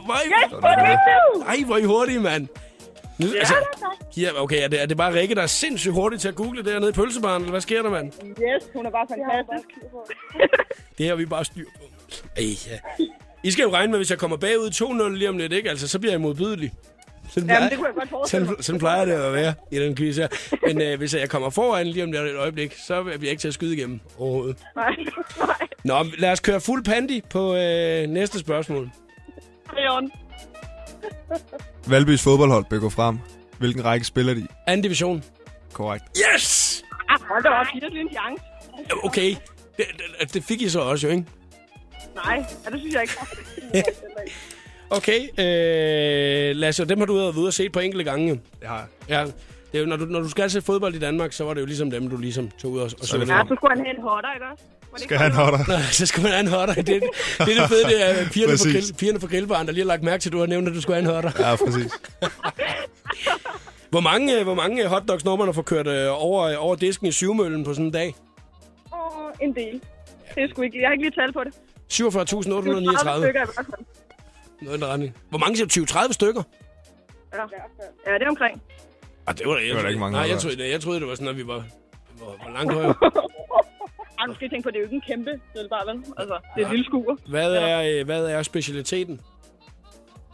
Hvor, 0.05 0.15
Yes, 0.25 0.51
hvor 0.59 0.67
er 0.67 0.75
det 0.75 0.83
vigtigt! 0.89 1.47
Ej, 1.47 1.57
hvor 1.65 1.75
er 1.75 1.79
I 1.79 1.83
hurtige, 1.83 2.19
mand. 2.19 2.47
Nu, 3.19 3.27
Ja, 3.27 3.33
altså, 3.39 3.53
ja, 4.17 4.29
okay, 4.43 4.63
er 4.63 4.67
det, 4.67 4.81
er 4.81 4.85
det 4.85 4.97
bare 4.97 5.13
Rikke, 5.13 5.35
der 5.35 5.41
er 5.41 5.47
sindssygt 5.47 5.93
hurtig 5.93 6.19
til 6.19 6.27
at 6.27 6.35
google 6.35 6.63
det 6.63 6.79
nede 6.81 6.89
i 6.89 6.93
pølsebaren, 6.93 7.41
eller 7.41 7.51
hvad 7.51 7.61
sker 7.61 7.81
der, 7.81 7.89
mand? 7.89 8.11
Yes, 8.23 8.63
hun 8.75 8.85
er 8.85 8.89
bare 8.89 9.07
fantastisk. 9.09 9.69
Det 10.97 11.03
her 11.05 11.09
har 11.09 11.15
vi 11.15 11.25
bare 11.25 11.45
styr 11.45 11.65
på. 11.79 11.83
Ej, 12.37 12.43
ja. 12.67 12.79
I 13.43 13.51
skal 13.51 13.63
jo 13.63 13.71
regne 13.73 13.91
med, 13.91 13.99
hvis 13.99 14.09
jeg 14.09 14.19
kommer 14.19 14.37
bagud 14.37 14.69
2-0 15.11 15.15
lige 15.17 15.29
om 15.29 15.37
lidt, 15.37 15.53
ikke? 15.53 15.69
Altså, 15.69 15.87
så 15.87 15.99
bliver 15.99 16.13
jeg 16.13 16.21
modbydelig. 16.21 16.73
Sådan, 17.35 17.49
Jamen, 17.49 17.69
det 17.69 17.77
kunne 17.77 17.87
jeg 17.87 17.95
godt 17.95 18.09
forestille 18.09 18.45
mig. 18.45 18.49
sådan, 18.49 18.63
sådan 18.63 18.79
plejer 18.79 19.05
det 19.05 19.11
at 19.11 19.33
være 19.33 19.53
i 19.71 19.79
den 19.79 19.95
quiz 19.95 20.17
her. 20.17 20.27
Men 20.67 20.81
øh, 20.81 20.97
hvis 20.97 21.13
jeg 21.15 21.29
kommer 21.29 21.49
foran 21.49 21.87
lige 21.87 22.03
om 22.03 22.11
lidt 22.11 22.23
et 22.23 22.35
øjeblik, 22.35 22.75
så 22.87 23.03
bliver 23.03 23.17
jeg 23.21 23.29
ikke 23.29 23.41
til 23.41 23.47
at 23.47 23.53
skyde 23.53 23.73
igennem 23.77 23.99
overhovedet. 24.17 24.57
Nej, 24.75 24.89
nej. 25.39 25.67
Nå, 25.83 26.05
lad 26.17 26.31
os 26.31 26.39
køre 26.39 26.61
fuld 26.61 26.83
pandy 26.83 27.23
på 27.29 27.55
øh, 27.55 28.07
næste 28.07 28.39
spørgsmål. 28.39 28.89
Det 29.69 29.83
er 29.85 29.91
on. 29.97 30.11
Valbys 31.87 32.23
fodboldhold 32.23 32.65
bør 32.69 32.79
gå 32.79 32.89
frem. 32.89 33.19
Hvilken 33.57 33.85
række 33.85 34.05
spiller 34.05 34.33
de 34.33 34.39
i? 34.39 34.45
Anden 34.67 34.83
division. 34.83 35.23
Korrekt. 35.73 36.03
Yes! 36.35 36.83
Ah, 37.09 37.19
hold 37.29 37.43
da 37.43 37.49
op, 37.49 37.65
giv 37.73 37.89
lige 37.89 38.01
en 38.01 38.09
chance. 38.09 38.43
Okay, 39.03 39.35
det, 39.77 39.85
det, 40.21 40.33
det 40.33 40.43
fik 40.43 40.61
I 40.61 40.69
så 40.69 40.79
også 40.79 41.07
jo, 41.07 41.13
ikke? 41.13 41.25
Nej, 42.15 42.45
ja, 42.65 42.69
det 42.69 42.79
synes 42.79 42.93
jeg 42.93 43.01
ikke. 43.01 43.13
Okay, 44.89 45.19
øh, 45.39 46.55
Lasse, 46.55 46.85
dem 46.85 46.99
har 46.99 47.05
du 47.05 47.13
været 47.15 47.35
ude 47.37 47.47
og 47.47 47.53
set 47.53 47.71
på 47.71 47.79
enkelte 47.79 48.03
gange. 48.03 48.29
Det 48.29 48.67
har 48.67 48.77
jeg. 48.77 48.85
Ja, 49.09 49.23
det 49.71 49.73
er 49.73 49.79
jo, 49.79 49.85
når, 49.85 49.95
du, 49.97 50.05
når 50.05 50.19
du 50.19 50.29
skal 50.29 50.49
se 50.49 50.61
fodbold 50.61 50.95
i 50.95 50.99
Danmark, 50.99 51.33
så 51.33 51.43
var 51.43 51.53
det 51.53 51.61
jo 51.61 51.65
ligesom 51.65 51.91
dem, 51.91 52.09
du 52.09 52.17
ligesom 52.17 52.49
tog 52.61 52.71
ud 52.71 52.79
og, 52.79 52.89
og 52.99 53.05
så. 53.05 53.17
Ja, 53.17 53.25
så 53.25 53.55
skulle 53.55 53.75
han 53.75 53.85
have 53.85 53.95
en 53.97 54.01
hotter, 54.01 54.33
ikke 54.33 54.45
også? 54.51 54.63
Skal 54.97 55.17
han 55.17 55.31
sådan 55.31 55.45
holde 55.45 55.57
dig? 55.57 55.67
Nej, 55.67 55.81
så 55.81 56.05
skal 56.05 56.23
man 56.23 56.31
have 56.31 56.39
en 56.39 56.47
hotter. 56.47 56.73
Det, 56.73 56.87
det, 56.87 57.03
det 57.37 57.39
er 57.39 57.45
det 57.61 57.69
fede, 57.69 57.83
det 57.83 58.09
er 58.09 58.29
pigerne 58.29 58.51
på, 58.51 58.53
Præcis. 58.57 58.73
grill, 58.73 58.93
pigerne 58.97 59.19
på 59.19 59.27
grillbaren, 59.27 59.67
der 59.67 59.73
lige 59.73 59.83
har 59.83 59.87
lagt 59.87 60.03
mærke 60.03 60.21
til, 60.21 60.29
at 60.29 60.33
du 60.33 60.39
har 60.39 60.45
nævnt, 60.45 60.67
at 60.67 60.73
du 60.75 60.81
skulle 60.81 60.95
have 61.01 61.09
en 61.09 61.13
hotter. 61.13 61.31
Ja, 61.49 61.55
præcis. 61.55 61.91
Hvor 63.89 63.99
mange, 63.99 64.37
øh, 64.39 64.43
hvor 64.43 64.53
mange 64.53 64.87
hotdogs 64.87 65.25
når 65.25 65.35
man 65.35 65.49
at 65.49 65.55
få 65.55 65.61
kørt 65.61 65.87
øh, 65.87 66.07
over, 66.23 66.55
over 66.55 66.75
disken 66.75 67.07
i 67.07 67.11
syvmøllen 67.11 67.63
på 67.63 67.73
sådan 67.73 67.85
en 67.85 67.91
dag? 67.91 68.15
Åh, 68.93 68.97
en 69.41 69.55
del. 69.55 69.81
Det 70.35 70.43
er 70.43 70.47
sgu 70.49 70.61
ikke. 70.61 70.79
Jeg 70.81 70.87
har 70.87 70.91
ikke 70.93 71.03
lige 71.03 71.21
talt 71.21 71.33
på 71.33 71.43
det. 71.43 71.53
47.839. 71.93 72.05
Noget 74.61 74.77
i 74.77 74.81
den 74.81 74.89
retning. 74.89 75.17
Hvor 75.29 75.37
mange 75.37 75.57
siger 75.57 75.85
du? 75.85 75.93
20-30 76.09 76.13
stykker? 76.13 76.43
Ja. 77.33 77.41
ja, 78.07 78.13
det 78.13 78.21
er 78.21 78.29
omkring. 78.29 78.61
Ah, 79.27 79.37
det 79.37 79.47
var, 79.47 79.57
jeg, 79.57 79.75
var 79.75 79.81
da 79.81 79.87
ikke 79.87 79.99
mange 79.99 80.17
Nej, 80.17 80.29
jeg 80.29 80.39
troede, 80.39 80.69
jeg 80.69 80.81
troede, 80.81 80.99
det 80.99 81.07
var 81.07 81.15
sådan, 81.15 81.27
at 81.27 81.37
vi 81.37 81.47
var, 81.47 81.63
var, 82.19 82.25
var 82.45 82.53
langt 82.53 82.73
højere. 82.73 82.95
Ej, 84.19 84.25
du 84.25 84.33
skal 84.35 84.49
tænke 84.49 84.63
på, 84.63 84.69
det 84.69 84.75
er 84.75 84.79
jo 84.79 84.85
ikke 84.85 84.95
en 84.95 85.01
kæmpe 85.01 85.31
grillbar, 85.53 85.85
vel? 85.85 86.03
Altså, 86.17 86.39
det 86.55 86.61
er 86.61 86.65
et 86.65 86.71
lille 86.71 86.85
skuer. 86.85 87.15
Hvad 87.29 87.53
er, 87.55 87.99
øh, 87.99 88.05
hvad 88.05 88.25
er 88.25 88.43
specialiteten? 88.43 89.21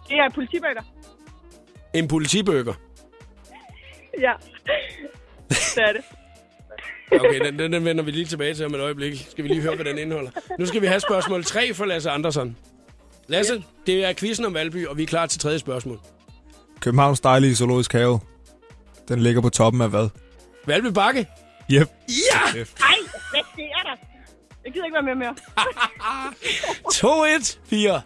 Det 0.09 0.17
er 0.17 0.29
politibøger. 0.29 0.81
En 1.93 2.07
politibøger. 2.07 2.73
Ja. 4.21 4.33
Det 5.49 5.77
er 5.77 5.93
det. 5.93 6.01
Okay, 7.19 7.39
den, 7.45 7.59
den, 7.59 7.73
den 7.73 7.85
vender 7.85 8.03
vi 8.03 8.11
lige 8.11 8.25
tilbage 8.25 8.53
til 8.53 8.65
om 8.65 8.75
et 8.75 8.79
øjeblik. 8.79 9.25
Skal 9.29 9.43
vi 9.43 9.49
lige 9.49 9.61
høre, 9.61 9.75
hvad 9.75 9.85
den 9.85 9.97
indeholder. 9.97 10.31
Nu 10.59 10.65
skal 10.65 10.81
vi 10.81 10.87
have 10.87 10.99
spørgsmål 10.99 11.43
3 11.43 11.73
for 11.73 11.85
Lasse 11.85 12.09
Andersson. 12.09 12.57
Lasse, 13.31 13.63
det 13.87 14.05
er 14.05 14.13
quizzen 14.13 14.45
om 14.45 14.53
Valby, 14.53 14.87
og 14.87 14.97
vi 14.97 15.03
er 15.03 15.07
klar 15.07 15.25
til 15.25 15.39
tredje 15.39 15.59
spørgsmål. 15.59 15.99
Københavns 16.79 17.19
dejlige 17.19 17.55
zoologisk 17.55 17.93
have. 17.93 18.19
Den 19.07 19.19
ligger 19.19 19.41
på 19.41 19.49
toppen 19.49 19.81
af 19.81 19.89
hvad? 19.89 20.09
Valby 20.65 20.87
Bakke? 20.87 21.19
Yep. 21.71 21.87
Ja! 22.09 22.59
Ej, 22.59 22.63
hvad 23.31 23.41
sker 23.53 23.63
der? 23.83 23.95
Jeg 24.65 24.73
gider 24.73 24.85
ikke 24.85 24.95
være 24.95 25.03
med 25.03 25.15
mere. 25.15 25.35
2-1, 27.39 27.57
4. 27.65 28.01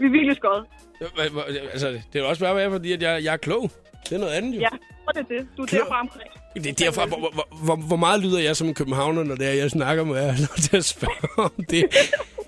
Vi 0.00 0.06
er 0.06 0.10
virkelig 0.10 0.36
skåret. 0.36 0.64
Altså, 1.72 1.88
det 1.88 2.00
er 2.14 2.20
jo 2.20 2.28
også 2.28 2.40
bare 2.44 2.56
være, 2.56 2.70
fordi 2.70 2.92
at 2.92 3.02
jeg, 3.02 3.24
jeg 3.24 3.32
er 3.32 3.36
klog. 3.36 3.70
Det 4.08 4.12
er 4.12 4.18
noget 4.18 4.32
andet 4.32 4.54
jo. 4.54 4.60
Ja, 4.60 4.68
og 5.06 5.14
det 5.14 5.20
er 5.20 5.38
det. 5.38 5.46
Du 5.56 5.62
er 5.62 5.66
derfra 5.66 6.00
omkring. 6.00 6.30
Det 6.54 6.66
er 6.66 6.72
derfra, 6.72 7.06
hvor, 7.06 7.18
hvor, 7.32 7.48
hvor, 7.64 7.76
hvor 7.76 7.96
meget 7.96 8.20
lyder 8.20 8.38
jeg 8.40 8.56
som 8.56 8.68
en 8.68 8.74
københavner, 8.74 9.24
når 9.24 9.34
det 9.34 9.48
er, 9.48 9.52
jeg 9.52 9.70
snakker 9.70 10.04
med 10.04 10.16
jer, 10.22 10.26
når 10.40 10.56
til 10.62 10.76
at 10.76 10.84
spørge 10.84 11.44
om 11.44 11.64
det. 11.70 11.84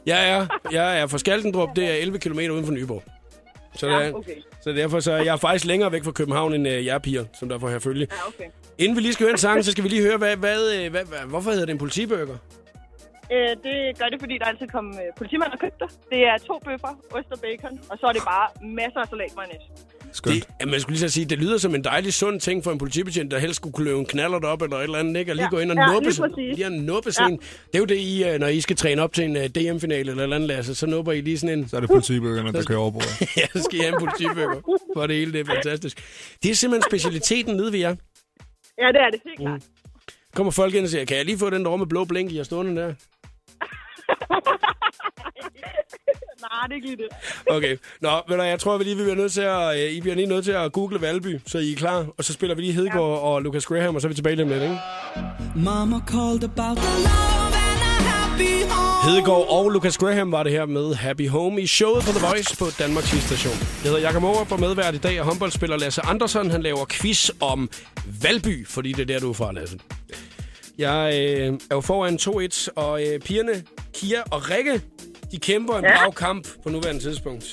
Jeg 0.06 0.30
er, 0.30 0.46
jeg 0.72 1.00
er 1.00 1.06
fra 1.06 1.18
Skaldendrup, 1.18 1.76
det 1.76 1.84
er 1.84 1.94
11 1.94 2.18
km 2.18 2.38
uden 2.38 2.64
for 2.64 2.72
Nyborg. 2.72 3.02
Så, 3.74 3.88
Ja, 3.88 4.12
okay. 4.14 4.32
så 4.60 4.72
derfor 4.72 5.00
så 5.00 5.12
er 5.12 5.22
jeg 5.22 5.40
faktisk 5.40 5.64
længere 5.64 5.92
væk 5.92 6.04
fra 6.04 6.10
København, 6.12 6.54
end 6.54 6.66
uh, 6.66 6.86
jer 6.86 6.98
piger, 6.98 7.24
som 7.38 7.48
der 7.48 7.58
får 7.58 7.68
her 7.68 7.78
følge. 7.78 8.06
Ja, 8.10 8.28
okay. 8.28 8.44
Inden 8.78 8.96
vi 8.96 9.02
lige 9.02 9.12
skal 9.12 9.24
høre 9.24 9.32
en 9.32 9.38
sang, 9.38 9.64
så 9.64 9.70
skal 9.72 9.84
vi 9.84 9.88
lige 9.88 10.02
høre, 10.02 10.16
hvad, 10.16 10.36
hvad, 10.36 10.74
øh, 10.74 10.90
hvad, 10.90 11.04
hvad, 11.04 11.18
hvorfor 11.18 11.50
hedder 11.50 11.66
det 11.66 11.72
en 11.72 11.78
politibøger? 11.78 12.36
Øh, 13.34 13.50
det 13.66 13.76
gør 13.98 14.08
det, 14.12 14.18
fordi 14.20 14.34
der 14.40 14.44
altid 14.44 14.66
kom 14.76 14.86
øh, 15.02 15.08
politimand 15.18 15.50
og 15.52 15.58
købte 15.58 15.78
det. 15.84 15.90
Det 16.12 16.20
er 16.30 16.36
to 16.38 16.54
bøffer, 16.66 16.92
ost 17.16 17.28
og 17.34 17.38
bacon, 17.44 17.80
og 17.90 17.98
så 18.00 18.06
er 18.06 18.12
det 18.12 18.22
bare 18.32 18.46
masser 18.80 19.00
af 19.00 19.08
salat 19.08 19.32
mayonnaise. 19.36 19.66
Skønt. 20.12 20.34
Det, 20.36 20.48
ja, 20.60 20.66
man 20.66 20.80
skulle 20.80 20.94
lige 20.98 21.08
så 21.08 21.14
sige, 21.14 21.26
det 21.26 21.38
lyder 21.38 21.58
som 21.58 21.74
en 21.74 21.84
dejlig 21.84 22.14
sund 22.14 22.40
ting 22.40 22.64
for 22.64 22.72
en 22.72 22.78
politibetjent, 22.78 23.30
der 23.30 23.38
helst 23.38 23.56
skulle 23.56 23.72
kunne 23.72 23.84
løbe 23.84 23.98
en 23.98 24.06
knaller 24.06 24.38
op 24.48 24.62
eller 24.62 24.76
et 24.76 24.82
eller 24.82 24.98
andet, 24.98 25.16
ikke? 25.20 25.32
Og 25.32 25.36
lige 25.36 25.44
Ja. 25.44 25.50
gå 25.50 25.58
ind 25.58 25.70
og 25.70 25.76
Ja, 25.76 25.86
nuppe, 25.92 26.10
lige 26.36 26.54
lige 26.54 26.70
nuppe 26.70 27.10
ja. 27.20 27.26
en. 27.26 27.36
Det 27.38 27.74
er 27.74 27.78
jo 27.78 27.84
det, 27.84 27.96
I, 27.98 28.24
øh, 28.24 28.38
når 28.40 28.46
I 28.46 28.60
skal 28.60 28.76
træne 28.76 29.02
op 29.02 29.12
til 29.12 29.24
en 29.24 29.34
DM-finale 29.36 30.00
eller 30.00 30.14
et 30.14 30.22
eller 30.22 30.36
andet, 30.36 30.48
Lasse, 30.48 30.74
så 30.74 30.86
nupper 30.86 31.12
I 31.12 31.20
lige 31.20 31.38
sådan 31.38 31.58
en... 31.58 31.68
Så 31.68 31.76
er 31.76 31.80
det 31.80 31.90
politibøgerne, 31.90 32.52
der 32.52 32.62
kører 32.64 32.78
over 32.78 32.90
bordet. 32.90 33.20
ja, 33.40 33.46
så 33.52 33.62
skal 33.62 33.78
I 33.78 33.82
have 33.82 33.94
en 33.94 34.00
politibøger 34.00 34.60
for 34.96 35.06
det 35.06 35.16
hele, 35.16 35.32
det 35.32 35.40
er 35.40 35.44
fantastisk. 35.44 35.96
Det 36.42 36.50
er 36.50 36.54
simpelthen 36.54 36.90
specialiteten 36.90 37.56
nede 37.56 37.72
ved 37.72 37.78
jer. 37.78 37.94
Ja, 38.78 38.86
det 38.88 39.00
er 39.00 39.10
det, 39.10 39.20
helt 39.26 39.38
klart. 39.40 39.62
Kommer 40.34 40.50
folk 40.50 40.74
ind 40.74 40.84
og 40.84 40.90
siger, 40.90 41.04
kan 41.04 41.16
jeg 41.16 41.24
lige 41.24 41.38
få 41.38 41.50
den 41.50 41.64
der 41.64 41.76
med 41.76 41.86
blå 41.86 42.04
blink, 42.04 42.32
I 42.32 42.36
har 42.36 42.44
stående 42.44 42.80
der? 42.82 42.94
Nej, 46.44 46.62
det 46.66 46.70
er 46.70 46.74
ikke 46.74 46.86
lige 46.86 46.96
det. 46.96 47.08
Okay. 47.50 47.76
Nå, 48.00 48.10
du, 48.28 48.42
jeg 48.42 48.60
tror, 48.60 48.78
vi 48.78 48.84
lige 48.84 48.96
vi 48.96 49.02
bliver 49.02 49.16
nødt 49.16 49.32
til 49.32 49.40
at, 49.40 49.76
øh, 49.78 49.90
I 49.92 50.00
bliver 50.00 50.14
lige 50.16 50.26
nødt 50.26 50.44
til 50.44 50.52
at 50.52 50.72
google 50.72 51.00
Valby, 51.00 51.40
så 51.46 51.58
I 51.58 51.72
er 51.72 51.76
klar. 51.76 52.06
Og 52.18 52.24
så 52.24 52.32
spiller 52.32 52.54
vi 52.56 52.62
lige 52.62 52.72
Hedegaard 52.72 53.18
ja. 53.18 53.28
og 53.28 53.42
Lucas 53.42 53.66
Graham, 53.66 53.94
og 53.94 54.00
så 54.00 54.06
er 54.06 54.08
vi 54.08 54.14
tilbage 54.14 54.36
lige 54.36 54.44
om 54.44 54.50
lidt, 54.50 54.62
ikke? 54.62 54.78
Mama 55.56 55.96
called 56.08 56.44
about 56.44 56.76
the 56.76 56.96
love 57.08 57.54
and 57.70 57.80
a 57.82 57.84
happy 58.10 58.64
home. 58.70 59.10
Hedegaard 59.10 59.46
og 59.48 59.70
Lucas 59.70 59.98
Graham 59.98 60.32
var 60.32 60.42
det 60.42 60.52
her 60.52 60.66
med 60.66 60.94
Happy 60.94 61.28
Home 61.28 61.60
i 61.62 61.66
showet 61.66 62.04
på 62.04 62.10
The 62.10 62.26
Voice 62.26 62.56
på 62.56 62.64
Danmarks 62.78 63.08
station. 63.08 63.54
Jeg 63.54 63.92
hedder 63.92 63.98
Jakob 63.98 64.22
Morup 64.22 64.52
og 64.52 64.60
medvært 64.60 64.94
i 64.94 64.98
dag, 64.98 65.20
og 65.20 65.26
håndboldspiller 65.26 65.76
Lasse 65.76 66.02
Andersson. 66.02 66.50
Han 66.50 66.62
laver 66.62 66.84
quiz 66.90 67.30
om 67.40 67.70
Valby, 68.22 68.66
fordi 68.66 68.92
det 68.92 69.02
er 69.02 69.06
der, 69.06 69.20
du 69.20 69.30
er 69.30 69.34
fra, 69.34 69.52
Lasse. 69.52 69.78
Jeg 70.78 71.12
øh, 71.20 71.52
er 71.70 71.74
jo 71.74 71.80
foran 71.80 72.14
2-1, 72.14 72.68
og 72.76 73.02
øh, 73.02 73.20
pigerne, 73.20 73.52
Kia 73.94 74.22
og 74.30 74.50
Rikke, 74.50 74.80
de 75.32 75.38
kæmper 75.38 75.74
en 75.78 75.84
Ja. 75.84 75.98
brav 75.98 76.12
kamp 76.12 76.48
på 76.62 76.68
nuværende 76.68 77.00
tidspunkt. 77.02 77.44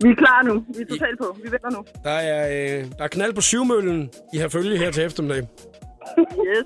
Vi 0.00 0.08
er 0.08 0.14
klar 0.14 0.42
nu. 0.42 0.64
Vi 0.76 0.82
er 0.82 0.86
totalt 0.90 1.18
på. 1.18 1.36
Vi 1.44 1.52
venter 1.52 1.70
nu. 1.70 1.84
Der 2.04 2.10
er, 2.10 2.48
øh, 2.78 2.84
der 2.98 3.04
er 3.04 3.08
knald 3.08 3.32
på 3.34 3.40
syvmøllen 3.40 4.10
i 4.34 4.38
har 4.38 4.48
følge 4.48 4.78
her 4.78 4.90
til 4.90 5.02
eftermiddag. 5.04 5.42
Yes. 6.18 6.64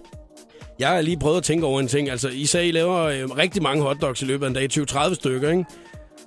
Jeg 0.79 0.89
har 0.89 1.01
lige 1.01 1.19
prøvet 1.19 1.37
at 1.37 1.43
tænke 1.43 1.67
over 1.67 1.81
en 1.81 1.89
ting. 1.89 2.11
Altså, 2.11 2.29
I 2.29 2.47
sagde, 2.47 2.69
I 2.69 2.73
laver 2.73 2.97
øh, 2.99 3.25
rigtig 3.31 3.63
mange 3.63 3.83
hotdogs 3.83 4.23
i 4.23 4.25
løbet 4.25 4.45
af 4.47 4.49
en 4.49 4.55
dag. 4.55 4.69
20-30 4.73 5.15
stykker, 5.15 5.51
ikke? 5.51 5.65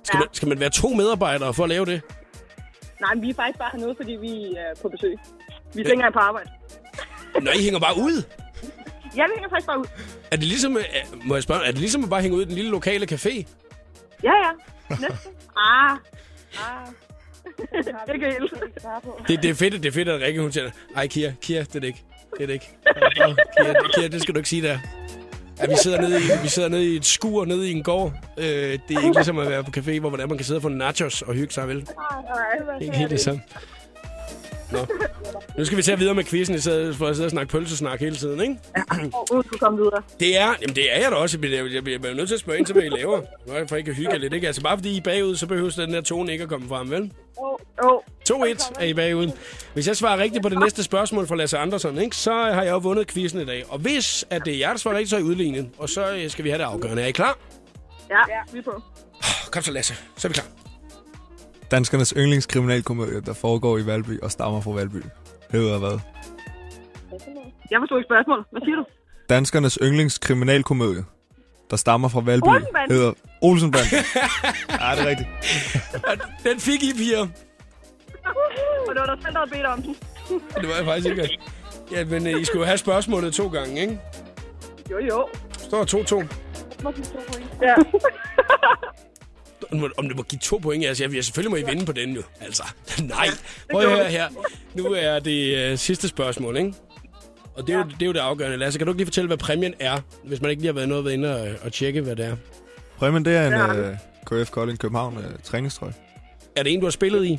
Skal, 0.04 0.16
Ja. 0.16 0.18
man, 0.18 0.28
skal 0.32 0.48
man 0.48 0.60
være 0.60 0.70
to 0.70 0.88
medarbejdere 0.88 1.54
for 1.54 1.62
at 1.62 1.68
lave 1.68 1.86
det? 1.86 2.00
Nej, 3.00 3.14
men 3.14 3.22
vi 3.22 3.30
er 3.30 3.34
faktisk 3.34 3.58
bare 3.58 3.68
hernede, 3.72 3.94
fordi 3.96 4.12
vi 4.12 4.54
er 4.56 4.80
på 4.82 4.88
besøg. 4.88 5.14
Vi 5.74 5.80
er 5.80 5.84
ikke 5.84 5.92
engang 5.92 6.12
på 6.12 6.18
arbejde. 6.18 6.50
Nå, 7.40 7.50
I 7.50 7.62
hænger 7.62 7.80
bare 7.80 7.96
ud. 7.96 8.22
Vi 9.14 9.20
hænger 9.34 9.48
faktisk 9.50 9.66
bare 9.66 9.78
ud. 9.80 9.84
Er 10.30 10.36
det 10.36 10.44
ligesom, 10.44 10.76
øh, 10.76 10.84
må 11.24 11.34
jeg 11.34 11.42
spørge, 11.42 11.64
er 11.64 11.70
det 11.70 11.80
ligesom 11.80 12.04
at 12.04 12.10
bare 12.10 12.22
hænge 12.22 12.36
ud 12.36 12.42
i 12.42 12.44
den 12.44 12.54
lille 12.54 12.70
lokale 12.70 13.06
café? 13.12 13.44
Ja, 14.22 14.32
ja. 14.44 14.50
Næsten. 14.90 15.32
Ah. 15.56 15.96
Ah. 16.56 16.88
ikke 18.14 18.26
helt. 18.26 18.54
Det, 19.28 19.42
det 19.42 19.50
er 19.50 19.54
fedt, 19.54 19.72
det 19.72 19.86
er 19.86 19.92
fedt, 19.92 20.08
at 20.08 20.20
Rikke 20.20 20.40
hun 20.40 20.52
siger, 20.52 20.70
ej 20.96 21.06
Kia, 21.06 21.34
Kia, 21.42 21.58
det 21.60 21.76
er 21.76 21.80
det 21.80 21.86
ikke. 21.86 22.04
Det 22.36 22.42
er 22.42 22.46
det 22.46 22.52
ikke. 22.52 22.76
Åh, 22.86 23.34
Kia, 23.56 23.74
Kia, 23.94 24.08
det 24.08 24.22
skal 24.22 24.34
du 24.34 24.38
ikke 24.38 24.48
sige 24.48 24.62
der. 24.62 24.78
Ja, 25.60 25.66
vi 25.66 25.74
sidder 25.82 26.00
nede 26.00 26.18
i, 26.20 26.24
vi 26.42 26.48
sidder 26.48 26.68
nede 26.68 26.92
i 26.92 26.96
et 26.96 27.04
skur 27.04 27.44
nede 27.44 27.68
i 27.68 27.72
en 27.72 27.82
gård. 27.82 28.12
Øh, 28.38 28.44
det 28.44 28.50
er 28.64 28.78
ikke 28.88 29.14
ligesom 29.14 29.38
at 29.38 29.48
være 29.48 29.64
på 29.64 29.70
café, 29.76 30.00
hvor 30.00 30.08
hvordan 30.08 30.28
man 30.28 30.38
kan 30.38 30.44
sidde 30.44 30.58
og 30.58 30.62
få 30.62 30.68
nachos 30.68 31.22
og 31.22 31.34
hygge 31.34 31.52
sig, 31.54 31.68
vel? 31.68 31.80
Det 31.80 31.88
er 32.70 32.78
ikke 32.80 32.96
helt 32.96 33.10
det 33.10 33.20
samme. 33.20 33.42
Nå. 34.72 34.86
Nu 35.58 35.64
skal 35.64 35.78
vi 35.78 35.92
at 35.92 36.00
videre 36.00 36.14
med 36.14 36.24
quizzen, 36.24 36.54
i 36.54 36.58
stedet 36.58 36.96
for 36.96 37.06
at 37.06 37.16
sidde 37.16 37.26
og 37.26 37.30
snakke 37.30 37.50
pølsesnak 37.50 38.00
hele 38.00 38.16
tiden, 38.16 38.40
ikke? 38.40 38.56
Og 39.12 39.26
ud 39.32 39.42
skulle 39.44 39.58
komme 39.60 39.78
videre. 39.78 40.02
Det 40.20 40.38
er, 40.38 40.54
jamen 40.60 40.76
det 40.76 40.96
er 40.96 41.00
jeg 41.00 41.10
da 41.10 41.16
også. 41.16 41.36
Jeg 41.36 41.40
bliver, 41.40 41.64
jeg 41.72 41.84
bliver, 41.84 42.14
nødt 42.14 42.28
til 42.28 42.34
at 42.34 42.40
spørge 42.40 42.58
ind 42.58 42.66
til, 42.66 42.72
hvad 42.72 42.82
I 42.82 42.88
laver. 42.88 43.20
Er 43.48 43.56
jeg 43.56 43.68
for 43.68 43.76
ikke 43.76 43.90
at 43.90 43.96
hygge 43.96 44.18
lidt, 44.18 44.32
ikke? 44.32 44.46
Altså 44.46 44.62
bare 44.62 44.76
fordi 44.76 44.90
I 44.90 44.96
er 44.96 45.02
bagud, 45.02 45.36
så 45.36 45.46
behøver 45.46 45.70
den 45.70 45.94
der 45.94 46.00
tone 46.00 46.32
ikke 46.32 46.42
at 46.42 46.48
komme 46.48 46.68
frem, 46.68 46.90
vel? 46.90 47.12
Oh. 47.36 48.00
2-1 48.30 48.72
er 48.80 48.84
I 48.84 48.94
bagud. 48.94 49.30
Hvis 49.74 49.88
jeg 49.88 49.96
svarer 49.96 50.18
rigtigt 50.18 50.42
på 50.42 50.48
det 50.48 50.58
næste 50.58 50.82
spørgsmål 50.82 51.26
fra 51.26 51.36
Lasse 51.36 51.58
Andersen, 51.58 51.98
ikke, 51.98 52.16
så 52.16 52.32
har 52.32 52.62
jeg 52.62 52.70
jo 52.70 52.78
vundet 52.78 53.06
quizzen 53.06 53.40
i 53.40 53.44
dag. 53.44 53.64
Og 53.68 53.78
hvis 53.78 54.24
at 54.30 54.42
det 54.44 54.54
er 54.54 54.58
jer, 54.58 54.70
der 54.70 54.78
svarer 54.78 54.94
rigtigt, 54.94 55.10
så 55.10 55.16
er 55.16 55.20
I 55.20 55.22
udlignet. 55.22 55.70
Og 55.78 55.88
så 55.88 56.14
øh, 56.14 56.30
skal 56.30 56.44
vi 56.44 56.50
have 56.50 56.58
det 56.58 56.64
afgørende. 56.64 57.02
Er 57.02 57.06
I 57.06 57.10
klar? 57.10 57.38
Ja, 58.10 58.16
vi 58.52 58.58
er 58.58 58.62
på. 58.62 58.82
Kom 59.50 59.62
så, 59.62 59.72
Lasse. 59.72 59.94
Så 60.16 60.28
er 60.28 60.30
vi 60.30 60.34
klar. 60.34 60.61
Danskernes 61.72 62.14
yndlingskriminalkomedie, 62.16 63.20
der 63.20 63.32
foregår 63.32 63.78
i 63.78 63.86
Valby 63.86 64.20
og 64.20 64.30
stammer 64.30 64.60
fra 64.60 64.70
Valby. 64.70 65.02
Hedder 65.50 65.78
hvad? 65.78 65.98
Jeg 67.70 67.80
forstod 67.80 67.98
ikke 67.98 68.08
spørgsmålet. 68.08 68.44
Hvad 68.50 68.60
siger 68.64 68.76
du? 68.76 68.84
Danskernes 69.28 69.78
yndlingskriminalkomedie, 69.82 71.04
der 71.70 71.76
stammer 71.76 72.08
fra 72.08 72.20
Valby, 72.20 72.46
Olsenbanden. 72.48 72.96
hedder 72.96 73.12
Olsenband. 73.42 73.86
ja, 73.92 74.90
det 74.96 75.02
er 75.04 75.06
rigtigt. 75.06 75.28
Den 76.44 76.60
fik 76.60 76.82
I, 76.82 76.92
piger. 76.96 77.20
Og 78.88 78.94
det 78.94 79.00
var 79.00 79.14
dig 79.14 79.22
selv, 79.22 79.32
der 79.34 79.38
havde 79.38 79.50
bedt 79.50 79.66
om 79.66 79.82
den. 79.82 79.96
Det 80.60 80.68
var 80.68 80.74
jeg 80.76 80.84
faktisk 80.84 81.08
ikke. 81.08 81.38
Ja, 81.92 82.04
men 82.04 82.26
øh, 82.26 82.40
I 82.40 82.44
skulle 82.44 82.60
jo 82.60 82.66
have 82.66 82.78
spørgsmålet 82.78 83.34
to 83.34 83.48
gange, 83.48 83.80
ikke? 83.80 83.98
Jo, 84.90 84.98
jo. 84.98 85.28
Står 85.58 85.84
2-2. 86.22 86.26
Ja. 87.62 87.74
Om 89.72 89.78
det 89.78 89.80
må- 89.80 89.90
Om 89.98 90.08
det 90.08 90.16
må 90.16 90.22
give 90.22 90.38
to 90.42 90.56
point, 90.56 90.84
altså, 90.86 91.04
jeg, 91.14 91.24
selvfølgelig 91.24 91.50
må 91.50 91.56
I 91.56 91.70
vinde 91.70 91.86
på 91.86 91.92
den 91.92 92.10
jo. 92.10 92.22
Altså, 92.40 92.62
nej. 93.02 93.26
Prøv 93.70 93.80
at 93.82 93.90
høre 93.90 94.04
her. 94.08 94.28
Nu 94.74 94.84
er 94.92 95.18
det 95.18 95.56
øh, 95.56 95.78
sidste 95.78 96.08
spørgsmål, 96.08 96.56
ikke? 96.56 96.74
Og 97.54 97.66
det 97.66 97.72
er, 97.72 97.78
jo, 97.78 97.84
det 97.84 98.02
er 98.02 98.06
jo 98.06 98.12
det 98.12 98.18
afgørende. 98.18 98.56
Lasse, 98.56 98.78
kan 98.78 98.86
du 98.86 98.92
ikke 98.92 98.98
lige 98.98 99.06
fortælle, 99.06 99.26
hvad 99.28 99.36
præmien 99.36 99.74
er, 99.80 100.00
hvis 100.24 100.40
man 100.40 100.50
ikke 100.50 100.62
lige 100.62 100.68
har 100.68 100.74
været 100.74 100.88
noget 100.88 101.04
ved 101.04 101.12
inde 101.12 101.36
og, 101.42 101.48
og 101.64 101.72
tjekke, 101.72 102.00
hvad 102.00 102.16
det 102.16 102.24
er? 102.26 102.36
Præmien, 102.98 103.24
det 103.24 103.36
er 103.36 103.46
en 103.46 103.52
Ja. 103.52 103.90
uh, 103.90 103.96
KF 104.44 104.50
Kolding 104.50 104.78
København 104.78 105.16
uh, 105.16 105.22
træningstrøje. 105.44 105.92
Er 106.56 106.62
det 106.62 106.72
en, 106.72 106.80
du 106.80 106.86
har 106.86 106.90
spillet 106.90 107.24
i? 107.24 107.38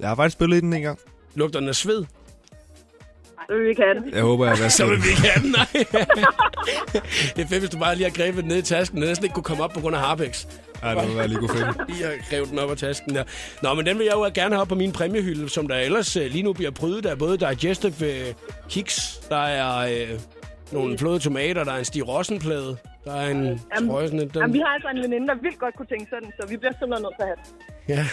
Jeg 0.00 0.08
har 0.08 0.14
faktisk 0.14 0.32
spillet 0.36 0.56
i 0.56 0.60
den 0.60 0.72
en 0.72 0.82
gang. 0.82 0.98
Lugter 1.34 1.60
den 1.60 1.68
af 1.68 1.74
sved? 1.74 2.04
Så 3.48 3.54
vil 3.54 3.64
vi 3.64 3.68
ikke 3.68 3.82
have 3.82 3.94
den. 3.94 4.14
Jeg 4.14 4.22
håber, 4.22 4.46
jeg 4.46 4.56
Så 4.58 4.62
vasker 4.62 4.86
vil 4.86 5.02
vi 5.02 5.08
ikke 5.08 5.22
have 5.22 5.42
den, 5.42 5.50
nej. 5.50 5.66
det 7.36 7.42
er 7.44 7.48
fedt, 7.48 7.58
hvis 7.60 7.70
du 7.70 7.78
bare 7.78 7.94
lige 7.96 8.10
har 8.10 8.16
grebet 8.16 8.42
den 8.42 8.48
ned 8.48 8.56
i 8.58 8.62
tasken, 8.62 8.98
og 9.02 9.08
næsten 9.08 9.24
ikke 9.24 9.34
kunne 9.34 9.42
komme 9.44 9.64
op 9.64 9.70
på 9.70 9.80
grund 9.80 9.96
af 9.96 10.02
Harpex. 10.02 10.46
Ja, 10.84 10.94
det 11.00 11.08
må 11.08 11.14
være 11.14 11.28
lige 11.28 11.38
kunne 11.38 11.48
finde. 11.48 11.72
Lige 11.88 12.04
har 12.04 12.30
grebet 12.30 12.50
den 12.50 12.58
op 12.58 12.70
af 12.70 12.76
tasken 12.76 13.14
der. 13.14 13.24
Nå, 13.62 13.74
men 13.74 13.86
den 13.86 13.98
vil 13.98 14.04
jeg 14.04 14.14
jo 14.14 14.30
gerne 14.34 14.54
have 14.54 14.60
op 14.60 14.68
på 14.68 14.74
min 14.74 14.92
præmiehylde, 14.92 15.48
som 15.48 15.68
der 15.68 15.76
ellers 15.76 16.16
øh, 16.16 16.30
lige 16.30 16.42
nu 16.42 16.52
bliver 16.52 16.70
prydet. 16.70 17.04
Der 17.04 17.10
er 17.10 17.14
både 17.16 17.38
digestive 17.38 18.06
øh, 18.06 18.34
kiks, 18.68 19.20
der 19.28 19.36
er 19.36 19.78
øh, 19.78 20.20
nogle 20.72 20.98
flåede 20.98 21.18
tomater, 21.18 21.64
der 21.64 21.72
er 21.72 21.78
en 21.78 21.84
Stig 21.84 22.08
Rossen-plade, 22.08 22.76
der 23.04 23.14
er 23.14 23.30
en 23.30 23.60
Jamen, 23.76 23.90
trøje, 23.90 24.06
sådan 24.06 24.20
en, 24.20 24.30
Jamen, 24.34 24.52
vi 24.52 24.58
har 24.58 24.66
altså 24.66 24.88
en 24.88 25.02
veninde, 25.02 25.26
der 25.28 25.34
vildt 25.42 25.58
godt 25.58 25.76
kunne 25.76 25.86
tænke 25.86 26.06
sådan, 26.10 26.32
så 26.40 26.46
vi 26.48 26.56
bliver 26.56 26.72
simpelthen 26.72 27.02
nødt 27.02 27.14
til 27.18 27.22
at 27.22 27.28
have. 27.28 27.98
Ja, 27.98 28.06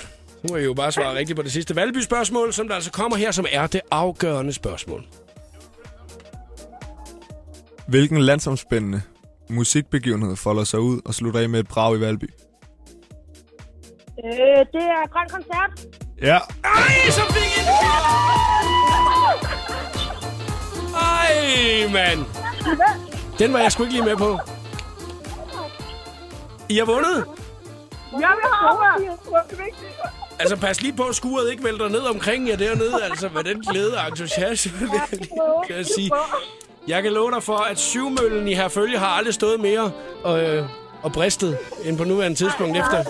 nu 0.43 0.47
må 0.49 0.57
jeg 0.57 0.65
jo 0.65 0.73
bare 0.73 0.91
svare 0.91 1.17
rigtigt 1.17 1.35
på 1.35 1.43
det 1.43 1.51
sidste 1.51 1.75
Valby-spørgsmål, 1.75 2.53
som 2.53 2.67
der 2.67 2.75
altså 2.75 2.91
kommer 2.91 3.17
her, 3.17 3.31
som 3.31 3.45
er 3.51 3.67
det 3.67 3.81
afgørende 3.91 4.53
spørgsmål. 4.53 5.05
Hvilken 7.87 8.21
landsomspændende 8.21 9.01
musikbegivenhed 9.49 10.35
folder 10.35 10.63
sig 10.63 10.79
ud 10.79 11.01
og 11.05 11.13
slutter 11.13 11.39
af 11.39 11.49
med 11.49 11.59
et 11.59 11.67
brag 11.67 11.97
i 11.97 12.01
Valby? 12.01 12.29
Øh, 14.25 14.65
det 14.73 14.85
er 14.95 15.07
grøn 15.13 15.29
koncert. 15.29 15.71
Ja. 16.21 16.39
Ej, 16.63 17.09
så 17.09 17.21
fik 17.33 17.57
I 17.57 17.61
Ej, 20.95 21.87
mand. 21.93 22.25
Den 23.39 23.53
var 23.53 23.59
jeg 23.59 23.71
sgu 23.71 23.83
ikke 23.83 23.93
lige 23.95 24.05
med 24.05 24.15
på. 24.15 24.39
I 26.69 26.77
har 26.77 26.85
vundet. 26.85 27.25
Ja, 28.11 28.17
vi 28.17 28.23
har 28.51 28.97
det. 28.97 29.19
Altså, 30.39 30.57
pas 30.57 30.81
lige 30.81 30.93
på, 30.93 31.03
at 31.03 31.15
skuret 31.15 31.51
ikke 31.51 31.63
vælter 31.63 31.89
ned 31.89 31.99
omkring 31.99 32.49
jer 32.49 32.55
dernede, 32.55 33.03
altså, 33.03 33.29
med 33.33 33.43
den 33.43 33.61
glæde 33.61 33.97
og 33.97 34.07
entusiasme, 34.07 34.89
jeg 34.93 35.19
kan 35.67 35.75
jeg 35.77 35.85
sige. 35.85 36.11
Jeg 36.87 37.03
kan 37.03 37.11
love 37.11 37.31
dig 37.31 37.43
for, 37.43 37.57
at 37.57 37.79
syvmøllen 37.79 38.47
i 38.47 38.53
herfølge 38.53 38.97
har 38.97 39.07
aldrig 39.07 39.33
stået 39.33 39.59
mere 39.59 39.91
og, 40.23 40.43
øh, 40.43 40.65
og 41.03 41.11
bristet 41.11 41.57
end 41.83 41.97
på 41.97 42.03
nuværende 42.03 42.37
tidspunkt 42.37 42.77
efter. 42.77 43.03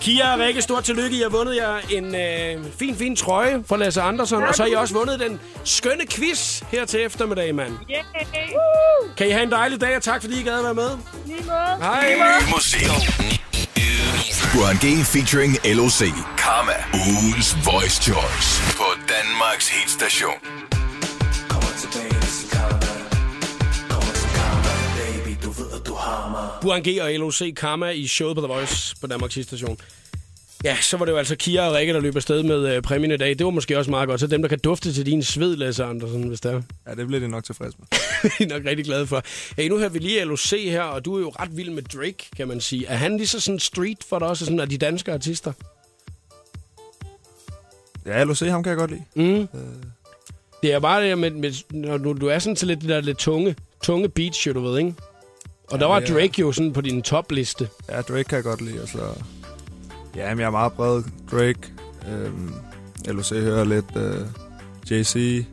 Kia 0.00 0.32
og 0.32 0.38
Rikke, 0.38 0.62
stort 0.62 0.84
tillykke. 0.84 1.16
I 1.16 1.20
har 1.20 1.28
vundet 1.28 1.56
jer 1.56 1.78
en 1.90 2.14
øh, 2.14 2.64
fin, 2.78 2.96
fin 2.96 3.16
trøje 3.16 3.64
fra 3.68 3.76
Lasse 3.76 4.00
Andersson, 4.00 4.42
og 4.42 4.54
så 4.54 4.62
har 4.62 4.70
I 4.70 4.74
også 4.74 4.94
vundet 4.94 5.20
den 5.20 5.40
skønne 5.64 6.06
quiz 6.10 6.62
her 6.70 6.84
til 6.84 7.04
eftermiddag, 7.04 7.54
mand. 7.54 7.72
Yeah. 7.90 8.04
Kan 9.16 9.28
I 9.28 9.30
have 9.30 9.42
en 9.42 9.50
dejlig 9.50 9.80
dag, 9.80 9.96
og 9.96 10.02
tak 10.02 10.20
fordi 10.22 10.40
I 10.40 10.42
gad 10.42 10.58
at 10.58 10.64
være 10.64 10.74
med. 10.74 10.90
Lige 11.26 11.44
måde. 11.46 11.82
Hej. 11.82 12.16
Musik. 12.54 12.80
Burhan 14.54 14.76
G 14.76 15.04
featuring 15.06 15.52
LOC. 15.76 16.00
Karma. 16.38 16.72
Ugens 16.94 17.56
Voice 17.64 18.02
Choice. 18.02 18.76
På 18.76 18.84
Danmarks 19.08 19.68
hitstation. 19.68 20.69
Burhan 26.60 26.82
G 26.82 27.00
og 27.00 27.12
LOC 27.12 27.54
Karma 27.56 27.90
i 27.90 28.06
showet 28.06 28.36
på 28.36 28.40
The 28.40 28.52
Voice 28.52 28.96
på 29.00 29.06
Danmarks 29.06 29.38
station. 29.42 29.78
Ja, 30.64 30.76
så 30.80 30.96
var 30.96 31.04
det 31.04 31.12
jo 31.12 31.16
altså 31.16 31.36
Kira 31.36 31.68
og 31.68 31.74
Rikke, 31.74 31.92
der 31.92 32.00
løb 32.00 32.16
afsted 32.16 32.42
med 32.42 32.76
øh, 32.76 32.82
præmien 32.82 33.12
i 33.12 33.16
dag. 33.16 33.28
Det 33.28 33.44
var 33.44 33.50
måske 33.50 33.78
også 33.78 33.90
meget 33.90 34.08
godt. 34.08 34.20
Så 34.20 34.26
dem, 34.26 34.42
der 34.42 34.48
kan 34.48 34.58
dufte 34.58 34.92
til 34.92 35.06
din 35.06 35.22
sved, 35.22 35.56
Lasse 35.56 35.84
Andersen, 35.84 36.28
hvis 36.28 36.40
det 36.40 36.52
er. 36.52 36.62
Ja, 36.86 36.94
det 36.94 37.06
bliver 37.06 37.20
det 37.20 37.30
nok 37.30 37.44
tilfreds 37.44 37.74
med. 37.78 37.86
Vi 38.38 38.44
er 38.44 38.48
nok 38.48 38.62
rigtig 38.66 38.84
glade 38.84 39.06
for. 39.06 39.22
Hey, 39.56 39.68
nu 39.68 39.78
hører 39.78 39.88
vi 39.88 39.98
lige 39.98 40.24
LOC 40.24 40.50
her, 40.50 40.82
og 40.82 41.04
du 41.04 41.16
er 41.16 41.20
jo 41.20 41.28
ret 41.28 41.56
vild 41.56 41.70
med 41.70 41.82
Drake, 41.82 42.26
kan 42.36 42.48
man 42.48 42.60
sige. 42.60 42.86
Er 42.86 42.96
han 42.96 43.16
lige 43.16 43.26
så 43.26 43.40
sådan 43.40 43.58
street 43.58 43.98
for 44.08 44.18
dig 44.18 44.28
også, 44.28 44.44
sådan 44.44 44.60
af 44.60 44.68
de 44.68 44.78
danske 44.78 45.12
artister? 45.12 45.52
Ja, 48.06 48.24
LOC, 48.24 48.40
ham 48.40 48.62
kan 48.62 48.70
jeg 48.70 48.78
godt 48.78 48.90
lide. 48.90 49.04
Mm. 49.14 49.48
Det 50.62 50.72
er 50.72 50.78
bare 50.78 51.08
det 51.08 51.18
med, 51.18 51.30
med 51.30 51.52
når 51.70 51.96
du, 51.96 52.12
du 52.12 52.26
er 52.26 52.38
sådan 52.38 52.56
til 52.56 52.68
lidt 52.68 52.80
det 52.80 52.88
der 52.88 53.00
lidt 53.00 53.18
tunge, 53.18 53.56
tunge 53.82 54.08
beats, 54.08 54.46
jo, 54.46 54.52
du 54.52 54.60
ved, 54.60 54.78
ikke? 54.78 54.94
Og 55.70 55.78
der 55.78 55.86
Ja, 55.86 55.92
var 55.92 56.00
det 56.00 56.08
Drake 56.08 56.40
jo 56.40 56.52
sådan 56.52 56.72
på 56.72 56.80
din 56.80 57.02
topliste. 57.02 57.68
Ja, 57.90 58.00
Drake 58.00 58.24
kan 58.24 58.36
jeg 58.36 58.44
godt 58.44 58.60
lide. 58.60 58.80
Altså, 58.80 58.98
ja, 60.16 60.28
men 60.30 60.38
jeg 60.40 60.46
er 60.46 60.50
meget 60.50 60.72
bred. 60.72 61.02
Drake. 61.30 61.58
Øhm, 62.12 62.52
LOC 63.06 63.30
hører 63.30 63.64
lidt 63.64 63.84
øh, 63.96 64.14
JC. 64.90 65.44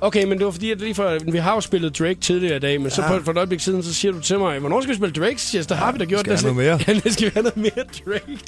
Okay, 0.00 0.24
men 0.24 0.38
det 0.38 0.44
var 0.44 0.50
fordi, 0.52 0.70
at 0.70 0.80
lige 0.80 0.94
for, 0.94 1.18
vi 1.32 1.38
har 1.38 1.54
jo 1.54 1.60
spillet 1.60 1.98
Drake 1.98 2.14
tidligere 2.20 2.56
i 2.56 2.60
dag, 2.60 2.80
men 2.80 2.90
så 2.90 3.02
Ja. 3.02 3.08
for, 3.18 3.30
et 3.30 3.36
øjeblik 3.36 3.60
siden, 3.60 3.82
så 3.82 3.94
siger 3.94 4.12
du 4.12 4.20
til 4.20 4.38
mig, 4.38 4.58
hvornår 4.58 4.80
skal 4.80 4.90
vi 4.90 4.96
spille 4.96 5.12
Drake? 5.24 5.38
Så 5.42 5.48
siger 5.48 5.62
der 5.62 5.74
har 5.74 5.92
vi 5.92 5.98
da 5.98 6.04
gjort 6.04 6.20
skal 6.20 6.32
det. 6.32 6.40
have 6.40 6.54
noget 6.54 6.66
mere. 6.66 6.80
Ja, 6.94 7.00
det 7.04 7.12
skal 7.12 7.24
vi 7.26 7.30
have 7.34 7.42
noget 7.42 7.56
mere 7.56 7.84
Drake. 8.06 8.38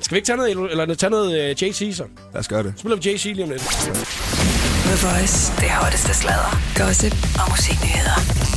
Skal 0.00 0.14
vi 0.14 0.16
ikke 0.16 0.26
tage 0.26 0.36
noget, 0.36 0.70
eller 0.70 0.94
tage 0.94 1.10
noget 1.10 1.50
uh, 1.50 1.62
JC 1.62 1.92
så? 1.96 2.04
Lad 2.32 2.40
os 2.40 2.48
gøre 2.48 2.62
det. 2.62 2.72
Så 2.76 2.80
spiller 2.80 2.96
vi 2.96 3.10
JC 3.10 3.24
lige 3.24 3.44
om 3.44 3.50
lidt. 3.50 3.62
The 3.62 5.06
Voice. 5.08 5.52
Det 5.60 5.70
hotteste 5.70 6.14
sladder, 6.14 6.60
gossip 6.78 7.12
og 7.44 7.50
musiknyheder. 7.50 8.53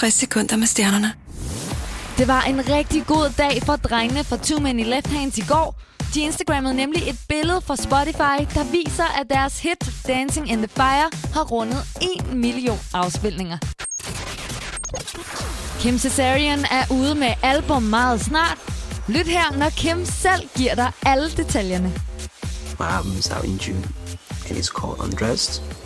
60 0.00 0.14
sekunder 0.14 0.56
med 0.56 0.66
stjernerne. 0.66 1.12
Det 2.18 2.28
var 2.28 2.42
en 2.42 2.68
rigtig 2.68 3.06
god 3.06 3.32
dag 3.38 3.62
for 3.62 3.76
drengene 3.76 4.24
fra 4.24 4.36
Too 4.36 4.60
Many 4.60 4.84
Left 4.84 5.06
Hands 5.06 5.38
i 5.38 5.44
går. 5.48 5.80
De 6.14 6.20
instagrammede 6.20 6.74
nemlig 6.74 7.08
et 7.08 7.18
billede 7.28 7.60
fra 7.60 7.76
Spotify, 7.76 8.54
der 8.54 8.64
viser, 8.64 9.20
at 9.20 9.26
deres 9.30 9.60
hit 9.60 9.90
Dancing 10.06 10.50
in 10.50 10.58
the 10.58 10.68
Fire 10.68 11.10
har 11.34 11.44
rundet 11.44 11.84
1 12.18 12.32
million 12.32 12.78
afspilninger. 12.92 13.58
Kim 15.80 15.98
Cesarian 15.98 16.64
er 16.70 16.84
ude 16.90 17.14
med 17.14 17.32
album 17.42 17.82
meget 17.82 18.20
snart. 18.20 18.58
Lyt 19.08 19.26
her, 19.26 19.56
når 19.56 19.70
Kim 19.70 20.04
selv 20.04 20.48
giver 20.56 20.74
dig 20.74 20.92
alle 21.06 21.30
detaljerne. 21.30 21.92
My 22.78 22.86
album 22.86 23.12
is 23.18 23.30
out 23.30 23.44
in 23.44 23.56
June, 23.56 23.84
and 24.48 24.58
it's 24.58 24.72
called 24.80 24.98
Undressed. 24.98 25.79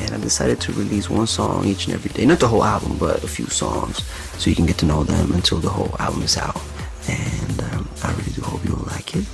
And 0.00 0.10
I 0.14 0.18
decided 0.18 0.60
to 0.60 0.72
release 0.72 1.10
one 1.10 1.26
song 1.26 1.64
each 1.66 1.86
and 1.86 1.94
every 1.94 2.10
day. 2.16 2.24
Not 2.26 2.38
the 2.38 2.48
whole 2.48 2.64
album, 2.64 2.98
but 2.98 3.24
a 3.24 3.28
few 3.28 3.46
songs, 3.46 3.96
so 4.38 4.50
you 4.50 4.56
can 4.56 4.66
get 4.66 4.78
to 4.78 4.86
know 4.86 5.02
them 5.04 5.32
until 5.32 5.58
the 5.58 5.68
whole 5.68 5.94
album 5.98 6.22
is 6.22 6.36
out. 6.36 6.60
And 7.08 7.56
um, 7.68 7.88
I 8.04 8.10
really 8.18 8.32
do 8.38 8.42
hope 8.42 8.64
you 8.66 8.72
will 8.76 8.88
like 8.96 9.16
it, 9.18 9.26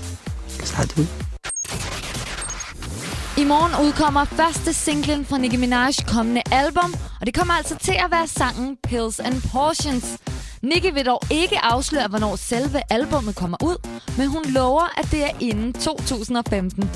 because 0.53 0.73
I 0.83 0.85
do. 0.97 1.07
I 3.37 3.45
morgen 3.45 3.87
udkommer 3.87 4.25
første 4.25 4.73
singlen 4.73 5.25
fra 5.25 5.39
Nicki 5.39 5.57
Minaj's 5.57 6.13
kommende 6.13 6.43
album, 6.51 6.95
og 7.21 7.27
det 7.27 7.35
kommer 7.35 7.55
altså 7.55 7.77
til 7.79 7.93
at 7.93 8.11
være 8.11 8.27
sangen 8.27 8.77
Pills 8.83 9.21
and 9.21 9.43
Portions. 9.53 10.05
Nicki 10.63 10.91
vil 10.91 11.07
dog 11.07 11.23
ikke 11.31 11.59
afsløre, 11.65 12.09
hvornår 12.09 12.37
selve 12.37 12.81
albummet 12.91 13.37
kommer 13.37 13.57
ud, 13.65 13.89
men 14.19 14.29
hun 14.29 14.45
lover, 14.45 14.99
at 14.99 15.09
det 15.11 15.25
er 15.25 15.31
inden 15.41 15.73
2015. 15.73 16.91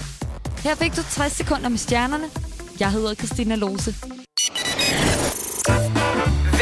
Her 0.65 0.75
fik 0.75 0.97
du 0.97 1.03
60 1.11 1.33
sekunder 1.33 1.69
med 1.69 1.79
stjernerne. 1.79 2.25
Jeg 2.81 2.91
hedder 2.93 3.15
Christina 3.15 3.55
Lose. 3.55 3.95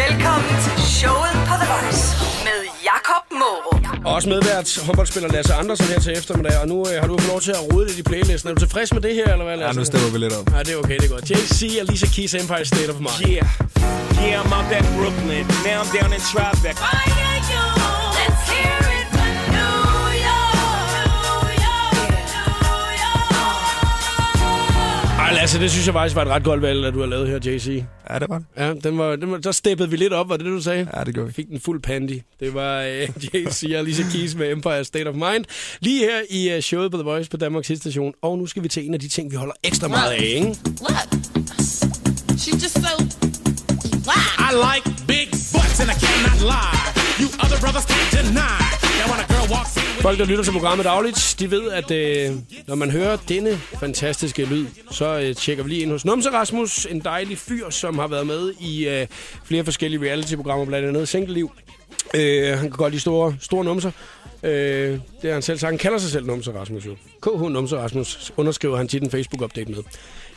Velkommen 0.02 0.54
til 0.64 0.76
showet 0.98 1.34
på 1.48 1.54
The 1.62 1.68
Voice 1.74 2.04
med 2.46 2.58
Jakob 2.90 3.22
Morup. 3.40 4.06
Og 4.06 4.14
også 4.14 4.28
medvært 4.28 4.78
håndboldspiller 4.86 5.28
Lasse 5.28 5.54
Andersen 5.54 5.86
her 5.86 6.00
til 6.00 6.12
eftermiddag, 6.18 6.58
og 6.62 6.68
nu 6.68 6.76
øh, 6.88 7.00
har 7.00 7.06
du 7.08 7.18
fået 7.18 7.28
lov 7.28 7.40
til 7.40 7.50
at 7.50 7.62
rode 7.72 7.86
lidt 7.86 7.98
i 7.98 8.02
playlisten. 8.02 8.50
Er 8.50 8.54
du 8.54 8.60
tilfreds 8.60 8.92
med 8.94 9.02
det 9.02 9.14
her, 9.14 9.24
eller 9.32 9.44
hvad, 9.44 9.56
Ja, 9.58 9.64
Lasse? 9.66 9.78
nu 9.80 9.84
stepper 9.84 10.10
vi 10.10 10.18
lidt 10.18 10.32
op. 10.32 10.52
Ja, 10.54 10.58
det 10.58 10.72
er 10.72 10.76
okay, 10.76 10.96
det 10.98 11.04
er 11.04 11.14
godt. 11.16 11.30
JC 11.30 11.78
og 11.80 11.86
Lisa 11.90 12.06
Keys 12.06 12.34
Empire 12.34 12.64
State 12.64 12.90
of 12.94 12.98
Mind. 13.06 13.20
Yeah, 13.28 13.46
yeah, 14.24 14.44
I'm 14.44 14.52
out 14.58 14.72
at 14.78 14.84
Brooklyn. 14.98 15.44
Now 15.68 15.78
I'm 15.82 15.90
down 15.98 16.10
in 16.16 16.20
Tribeca. 16.30 17.85
Ej, 25.26 25.32
Lasse, 25.32 25.60
det 25.60 25.70
synes 25.70 25.86
jeg 25.86 25.94
faktisk 25.94 26.16
var 26.16 26.22
et 26.22 26.28
ret 26.28 26.44
godt 26.44 26.62
valg, 26.62 26.84
at 26.84 26.94
du 26.94 27.00
har 27.00 27.06
lavet 27.06 27.28
her, 27.28 27.38
JC. 27.44 27.84
Ja, 28.10 28.18
det 28.18 28.28
var 28.28 28.38
det. 28.38 28.46
Ja, 28.56 28.74
den 28.74 28.98
var, 28.98 29.16
den 29.16 29.30
var, 29.30 29.38
der 29.38 29.52
steppede 29.52 29.90
vi 29.90 29.96
lidt 29.96 30.12
op, 30.12 30.28
var 30.28 30.36
det 30.36 30.46
det, 30.46 30.52
du 30.52 30.62
sagde? 30.62 30.88
Ja, 30.96 31.04
det 31.04 31.14
gjorde 31.14 31.26
vi. 31.26 31.32
Fik 31.32 31.48
den 31.48 31.60
fuld 31.60 31.82
pandy. 31.82 32.20
Det 32.40 32.54
var 32.54 32.80
øh, 32.80 33.08
JC 33.34 33.74
og 33.78 33.84
Lisa 33.84 34.02
Keys 34.12 34.34
med 34.34 34.52
Empire 34.52 34.84
State 34.84 35.08
of 35.08 35.14
Mind. 35.14 35.44
Lige 35.80 36.00
her 36.00 36.20
i 36.30 36.50
øh, 36.50 36.60
showet 36.60 36.90
på 36.90 36.96
The 36.96 37.04
Voice 37.04 37.30
på 37.30 37.36
Danmarks 37.36 37.66
station. 37.66 38.12
Og 38.22 38.38
nu 38.38 38.46
skal 38.46 38.62
vi 38.62 38.68
til 38.68 38.86
en 38.86 38.94
af 38.94 39.00
de 39.00 39.08
ting, 39.08 39.30
vi 39.30 39.36
holder 39.36 39.54
ekstra 39.64 39.88
meget 39.88 40.12
af, 40.12 40.22
ikke? 40.22 40.46
Look, 40.46 41.08
she's 42.42 42.62
just 42.62 42.74
so. 42.74 42.92
I 44.48 44.50
like 44.68 44.84
big 45.06 45.28
butts 45.52 45.80
and 45.80 45.90
I 45.90 45.96
cannot 46.06 46.40
lie. 46.52 46.86
You 47.20 47.26
other 47.44 47.58
brothers 47.64 47.86
can't 47.92 48.10
deny. 48.18 48.60
Now 48.98 49.06
when 49.10 49.20
a 49.24 49.26
girl 49.32 49.46
walks 49.54 49.76
in 49.76 49.85
Folk, 50.00 50.18
der 50.18 50.24
lytter 50.24 50.44
til 50.44 50.52
programmet 50.52 50.84
dagligt, 50.84 51.36
de 51.38 51.50
ved, 51.50 51.70
at 51.70 51.90
øh, 51.90 52.36
når 52.66 52.74
man 52.74 52.90
hører 52.90 53.16
denne 53.28 53.58
fantastiske 53.80 54.44
lyd, 54.44 54.66
så 54.90 55.20
øh, 55.20 55.34
tjekker 55.34 55.64
vi 55.64 55.70
lige 55.70 55.82
ind 55.82 55.90
hos 55.90 56.04
Numse 56.04 56.30
Rasmus, 56.30 56.86
en 56.90 57.00
dejlig 57.00 57.38
fyr, 57.38 57.70
som 57.70 57.98
har 57.98 58.06
været 58.06 58.26
med 58.26 58.52
i 58.60 58.88
øh, 58.88 59.06
flere 59.44 59.64
forskellige 59.64 60.00
reality-programmer, 60.00 60.66
blandt 60.66 60.88
andet 60.88 61.08
Single-liv. 61.08 61.50
Øh, 62.14 62.48
han 62.48 62.60
kan 62.60 62.70
godt 62.70 62.92
lide 62.92 63.00
store, 63.00 63.36
store 63.40 63.64
numser. 63.64 63.90
Øh, 64.42 64.50
det 64.52 65.00
har 65.22 65.32
han 65.32 65.42
selv 65.42 65.58
sagt. 65.58 65.70
Han 65.70 65.78
kalder 65.78 65.98
sig 65.98 66.10
selv 66.10 66.26
Numse 66.26 66.52
Rasmus 66.52 66.86
jo. 66.86 66.96
KH 67.22 67.40
Numse 67.40 67.76
Rasmus 67.76 68.32
underskriver 68.36 68.76
han 68.76 68.88
til 68.88 69.02
en 69.02 69.10
Facebook-update 69.10 69.70
med. 69.70 69.82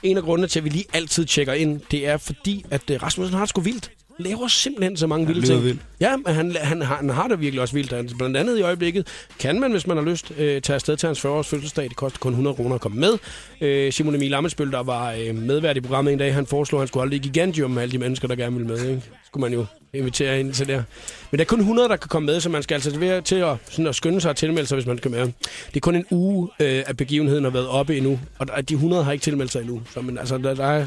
En 0.04 0.18
af 0.18 0.24
grundene 0.24 0.48
til, 0.48 0.60
at 0.60 0.64
vi 0.64 0.70
lige 0.70 0.86
altid 0.94 1.26
tjekker 1.26 1.54
ind, 1.54 1.82
det 1.92 2.08
er 2.08 2.18
fordi, 2.18 2.66
at 2.72 2.90
øh, 2.90 3.04
Rasmussen 3.04 3.34
har 3.34 3.42
det 3.42 3.50
sgu 3.50 3.62
vildt 3.62 3.92
laver 4.20 4.48
simpelthen 4.48 4.98
så 4.98 5.08
mange 5.08 5.28
vilde 5.28 5.42
lyder 5.42 5.54
ting. 5.54 5.64
vildt. 5.66 5.82
Ja, 6.00 6.18
men 6.18 6.36
han, 6.36 6.56
han, 6.62 6.82
har, 6.82 6.96
han 6.96 7.10
har 7.10 7.28
det 7.28 7.40
virkelig 7.42 7.62
også 7.62 7.74
vildt. 7.74 7.94
Han, 7.94 8.10
blandt 8.18 8.38
andet 8.38 8.58
i 8.58 8.62
øjeblikket 8.62 9.08
kan 9.40 9.60
man, 9.60 9.72
hvis 9.72 9.88
man 9.88 9.98
har 9.98 10.04
lyst, 10.04 10.32
øh, 10.38 10.62
tage 10.62 10.76
afsted 10.76 10.98
til 10.98 11.08
hans 11.08 11.26
40-års 11.26 11.48
fødselsdag. 11.48 11.84
Det 11.90 11.96
koster 11.96 12.20
kun 12.20 12.32
100 12.32 12.56
kroner 12.56 12.76
at 12.76 12.82
komme 12.82 13.00
med. 13.00 13.18
Øh, 13.62 13.92
Simon 13.94 14.16
Emil 14.16 14.34
Amensbøl, 14.34 14.72
der 14.72 14.84
var 14.84 15.12
øh, 15.12 15.36
medvært 15.36 15.78
i 15.78 15.82
programmet 15.82 16.14
en 16.14 16.20
dag, 16.20 16.34
han 16.34 16.46
foreslog, 16.46 16.80
at 16.80 16.82
han 16.82 16.88
skulle 16.88 17.02
holde 17.02 17.12
det 17.12 17.26
i 17.26 17.28
Gigantium 17.28 17.72
med 17.72 17.82
alle 17.82 17.92
de 17.92 17.98
mennesker, 17.98 18.28
der 18.28 18.36
gerne 18.36 18.56
ville 18.56 18.68
med. 18.68 18.90
Ikke? 18.90 19.02
Skulle 19.26 19.42
man 19.42 19.54
jo 19.54 19.66
invitere 19.94 20.40
ind 20.40 20.54
til 20.54 20.68
der. 20.68 20.84
Men 21.32 21.38
der 21.40 21.44
er 21.46 21.48
kun 21.48 21.60
100, 21.60 21.90
der 21.90 21.96
kan 21.96 22.08
komme 22.10 22.26
med, 22.26 22.40
så 22.40 22.50
man 22.50 22.64
skal 22.64 22.76
altså 22.76 23.00
være 23.00 23.22
til 23.22 23.36
at, 23.36 23.56
sådan 23.70 23.88
at 23.88 23.96
skynde 23.96 24.22
sig 24.22 24.30
at 24.30 24.36
tilmelde 24.36 24.68
sig, 24.68 24.76
hvis 24.76 24.86
man 24.86 24.98
skal 24.98 25.12
med. 25.12 25.20
Det 25.22 25.76
er 25.76 25.80
kun 25.80 25.96
en 25.96 26.06
uge, 26.12 26.50
øh, 26.60 26.84
at 26.88 26.98
begivenheden 26.98 27.44
har 27.44 27.52
været 27.52 27.68
oppe 27.68 27.98
endnu, 27.98 28.20
og 28.40 28.48
der, 28.48 28.62
de 28.62 28.74
100 28.74 29.04
har 29.04 29.12
ikke 29.12 29.24
tilmeldt 29.24 29.52
sig 29.52 29.60
endnu. 29.62 29.82
Så 29.94 30.02
men, 30.02 30.18
altså, 30.18 30.38
der, 30.38 30.54
der 30.56 30.66
er, 30.66 30.86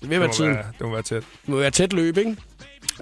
det 0.00 0.10
vil 0.10 0.20
være 0.20 0.20
Det 0.20 0.28
må 0.28 0.32
tiden. 0.32 0.50
være, 0.54 0.64
det 0.78 0.86
må 0.86 0.92
være 0.92 1.02
tæt. 1.02 1.22
Det 1.22 1.48
må 1.48 1.56
være 1.56 1.70
tæt 1.70 1.92
løb, 1.92 2.18
ikke? 2.18 2.36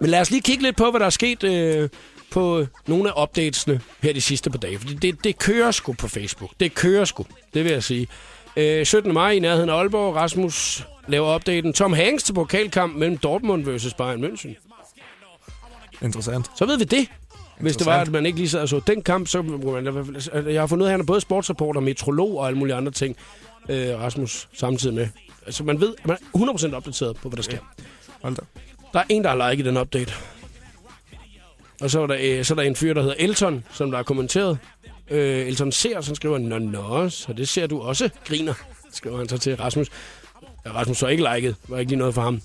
Men 0.01 0.11
lad 0.11 0.20
os 0.20 0.30
lige 0.30 0.43
kigge 0.43 0.62
lidt 0.62 0.76
på, 0.76 0.90
hvad 0.90 1.01
der 1.01 1.07
er 1.07 1.11
sket 1.11 1.45
øh, 1.45 1.88
på 2.30 2.66
nogle 2.86 3.11
af 3.11 3.22
updatesene 3.22 3.80
her 4.03 4.12
de 4.12 4.20
sidste 4.20 4.51
par 4.51 4.59
dage. 4.59 4.78
Fordi 4.78 4.95
det, 4.95 5.24
det 5.24 5.38
kører 5.38 5.70
sgu 5.70 5.93
på 5.93 6.09
Facebook. 6.09 6.51
Det 6.61 6.74
kører 6.74 7.05
sgu, 7.05 7.26
det 7.55 7.64
vil 7.64 7.72
jeg 7.72 7.82
sige. 7.82 8.09
Øh, 8.57 8.86
17. 8.86 9.14
maj 9.14 9.30
i 9.30 9.38
nærheden 9.38 9.70
af 9.70 9.74
Aalborg. 9.74 10.16
Rasmus 10.16 10.86
laver 11.09 11.34
updaten. 11.34 11.72
Tom 11.72 11.93
Hanks 11.93 12.22
til 12.22 12.32
pokalkamp 12.32 12.97
mellem 12.97 13.18
Dortmund 13.18 13.64
versus 13.64 13.95
Bayern 13.95 14.24
München. 14.24 14.68
Interessant. 16.03 16.51
Så 16.57 16.66
ved 16.66 16.78
vi 16.78 16.84
det. 16.84 17.09
Hvis 17.61 17.76
det 17.76 17.86
var, 17.86 18.01
at 18.01 18.11
man 18.11 18.26
ikke 18.26 18.38
lige 18.38 18.49
sad 18.49 18.61
og 18.61 18.68
så 18.68 18.80
den 18.86 19.03
kamp, 19.03 19.28
så 19.28 19.43
man, 19.43 19.86
altså, 20.14 20.30
jeg 20.32 20.62
har 20.62 20.66
fundet 20.66 20.82
ud 20.82 20.86
af, 20.86 20.90
at 20.90 20.93
han 20.93 21.01
er 21.01 21.05
både 21.05 21.20
sportsreporter, 21.20 21.80
metrolog 21.80 22.38
og 22.38 22.47
alle 22.47 22.59
mulige 22.59 22.74
andre 22.74 22.93
ting, 22.93 23.16
øh, 23.68 24.01
Rasmus, 24.01 24.49
samtidig 24.53 24.95
med. 24.95 25.09
Altså 25.47 25.64
man 25.64 25.80
ved, 25.80 25.95
man 26.05 26.16
er 26.34 26.38
100% 26.38 26.74
opdateret 26.74 27.16
på, 27.16 27.28
hvad 27.28 27.36
der 27.36 27.43
sker. 27.43 27.59
Hold 28.22 28.36
da. 28.36 28.43
Der 28.93 28.99
er 28.99 29.05
en, 29.09 29.24
der 29.24 29.30
har 29.30 29.51
liket 29.51 29.66
den 29.66 29.76
update. 29.76 30.12
Og 31.80 31.90
så 31.90 32.03
er 32.03 32.07
der, 32.07 32.16
øh, 32.20 32.45
så 32.45 32.55
er 32.55 32.57
der 32.57 32.62
en 32.62 32.76
fyr, 32.76 32.95
der 32.95 33.03
hedder 33.03 33.16
Elton, 33.18 33.64
som 33.72 33.90
der 33.90 33.99
har 33.99 34.03
kommenteret. 34.03 34.59
Øh, 35.11 35.47
Elton 35.47 35.72
ser, 35.72 36.01
så 36.01 36.09
han 36.09 36.16
skriver, 36.16 36.38
Nå, 36.38 36.59
nå, 36.59 37.09
så 37.09 37.32
det 37.32 37.49
ser 37.49 37.66
du 37.66 37.80
også, 37.80 38.11
griner, 38.24 38.55
skriver 38.93 39.18
han 39.18 39.28
så 39.28 39.38
til 39.38 39.57
Rasmus. 39.57 39.88
Ja, 40.66 40.72
Rasmus 40.72 40.99
så 40.99 41.07
ikke 41.07 41.28
liket, 41.34 41.57
var 41.68 41.78
ikke 41.78 41.90
lige 41.90 41.99
noget 41.99 42.14
for 42.14 42.22
ham. 42.22 42.43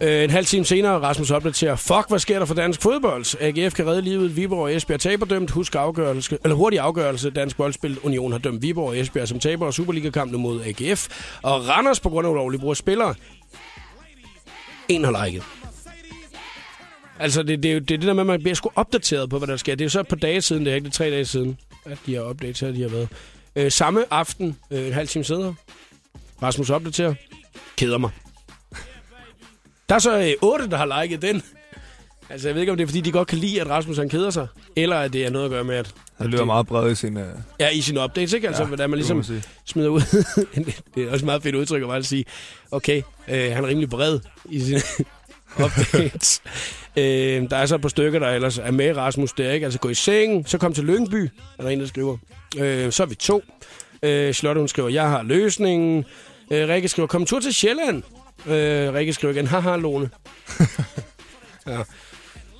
Øh, 0.00 0.24
en 0.24 0.30
halv 0.30 0.46
time 0.46 0.64
senere, 0.64 1.00
Rasmus 1.00 1.30
opdaterer, 1.30 1.76
fuck, 1.76 2.08
hvad 2.08 2.18
sker 2.18 2.38
der 2.38 2.46
for 2.46 2.54
dansk 2.54 2.82
fodbold? 2.82 3.36
AGF 3.40 3.74
kan 3.74 3.86
redde 3.86 4.02
livet, 4.02 4.36
Viborg 4.36 4.62
og 4.62 4.74
Esbjerg 4.74 5.00
taber 5.00 5.26
dømt, 5.26 5.50
husk 5.50 5.74
afgørelse, 5.74 6.38
eller 6.44 6.54
hurtig 6.56 6.78
afgørelse, 6.78 7.30
Dansk 7.30 7.56
Boldspil 7.56 7.98
Union 8.02 8.32
har 8.32 8.38
dømt 8.38 8.62
Viborg 8.62 8.88
og 8.88 8.98
Esbjerg 8.98 9.28
som 9.28 9.38
taber 9.38 9.66
og 9.66 9.74
Superliga-kampen 9.74 10.40
mod 10.40 10.60
AGF, 10.62 11.08
og 11.42 11.68
Randers 11.68 12.00
på 12.00 12.08
grund 12.08 12.26
af 12.26 12.30
ulovlig 12.30 12.60
brug 12.60 12.70
af 12.70 12.76
spillere. 12.76 13.14
En 14.90 15.04
har 15.04 15.24
liket. 15.24 15.42
Altså, 17.18 17.42
det, 17.42 17.62
det, 17.62 17.70
er 17.70 17.74
jo 17.74 17.80
det, 17.80 17.90
er 17.90 17.98
det 17.98 18.06
der 18.06 18.12
med, 18.12 18.20
at 18.20 18.26
man 18.26 18.42
bliver 18.42 18.54
sgu 18.54 18.70
opdateret 18.74 19.30
på, 19.30 19.38
hvad 19.38 19.48
der 19.48 19.56
sker. 19.56 19.74
Det 19.74 19.80
er 19.80 19.86
jo 19.86 19.90
så 19.90 20.00
et 20.00 20.08
par 20.08 20.16
dage 20.16 20.42
siden, 20.42 20.64
det 20.64 20.70
er 20.70 20.74
ikke 20.74 20.84
det 20.84 20.90
er 20.90 20.96
tre 20.96 21.10
dage 21.10 21.24
siden, 21.24 21.58
at 21.84 21.98
de 22.06 22.14
har 22.14 22.22
opdateret, 22.22 22.76
her, 22.76 22.84
de 22.84 22.90
har 22.90 22.96
været. 22.96 23.08
Øh, 23.56 23.72
samme 23.72 24.04
aften, 24.10 24.58
øh, 24.70 24.86
en 24.86 24.92
halv 24.92 25.08
time 25.08 25.24
senere, 25.24 25.54
Rasmus 26.42 26.70
opdaterer, 26.70 27.14
keder 27.76 27.98
mig. 27.98 28.10
Der 29.88 29.94
er 29.94 29.98
så 29.98 30.20
øh, 30.20 30.32
otte, 30.42 30.70
der 30.70 30.76
har 30.76 31.02
liket 31.02 31.22
den. 31.22 31.42
Altså, 32.30 32.48
jeg 32.48 32.54
ved 32.54 32.62
ikke, 32.62 32.72
om 32.72 32.76
det 32.76 32.84
er, 32.84 32.88
fordi 32.88 33.00
de 33.00 33.12
godt 33.12 33.28
kan 33.28 33.38
lide, 33.38 33.60
at 33.60 33.68
Rasmus 33.68 33.96
han 33.96 34.08
keder 34.08 34.30
sig, 34.30 34.46
eller 34.76 34.96
at 34.96 35.12
det 35.12 35.26
er 35.26 35.30
noget 35.30 35.44
at 35.44 35.50
gøre 35.50 35.64
med, 35.64 35.76
at... 35.76 35.94
Han 36.20 36.30
lyder 36.30 36.44
meget 36.44 36.66
bred 36.66 36.92
i 36.92 36.94
sin... 36.94 37.16
Uh... 37.16 37.22
Ja, 37.60 37.68
i 37.68 37.80
sine 37.80 38.00
updates, 38.04 38.32
ikke? 38.32 38.46
Altså, 38.46 38.62
Ja, 38.62 38.66
hvordan 38.68 38.90
man 38.90 38.98
det 38.98 39.06
ligesom 39.06 39.34
man 39.34 39.42
smider 39.64 39.88
ud. 39.88 40.00
det 40.94 41.02
er 41.02 41.10
også 41.12 41.16
et 41.16 41.24
meget 41.24 41.42
fedt 41.42 41.54
udtryk 41.54 41.82
at 41.82 41.88
bare 41.88 42.02
sige, 42.02 42.24
okay, 42.70 43.02
øh, 43.28 43.52
han 43.52 43.64
er 43.64 43.68
rimelig 43.68 43.90
bred 43.90 44.20
i 44.44 44.60
sine 44.60 44.80
updates. 45.64 46.42
øh, 46.96 47.50
der 47.50 47.56
er 47.56 47.66
så 47.66 47.74
et 47.74 47.80
par 47.80 47.88
stykker, 47.88 48.18
der 48.18 48.28
ellers 48.28 48.58
er 48.58 48.70
med 48.70 48.96
Rasmus 48.96 49.32
der, 49.32 49.52
ikke? 49.52 49.64
Altså, 49.64 49.78
gå 49.78 49.88
i 49.88 49.94
seng, 49.94 50.48
så 50.48 50.58
kom 50.58 50.72
til 50.74 50.84
Lyngby, 50.84 51.30
er 51.58 51.62
der 51.62 51.70
en, 51.70 51.80
der 51.80 51.86
skriver. 51.86 52.16
Øh, 52.58 52.92
så 52.92 53.02
er 53.02 53.06
vi 53.06 53.14
to. 53.14 53.42
Øh, 54.02 54.32
Charlotte, 54.34 54.58
hun 54.58 54.68
skriver, 54.68 54.88
jeg 54.88 55.08
har 55.10 55.22
løsningen. 55.22 56.04
Øh, 56.50 56.68
Rikke 56.68 56.88
skriver, 56.88 57.06
kom 57.06 57.26
tur 57.26 57.40
til 57.40 57.54
Sjælland. 57.54 58.02
Øh, 58.46 58.94
Rikke 58.94 59.12
skriver 59.12 59.34
igen, 59.34 59.46
haha, 59.46 59.76
Lone. 59.76 60.10
ja. 61.66 61.78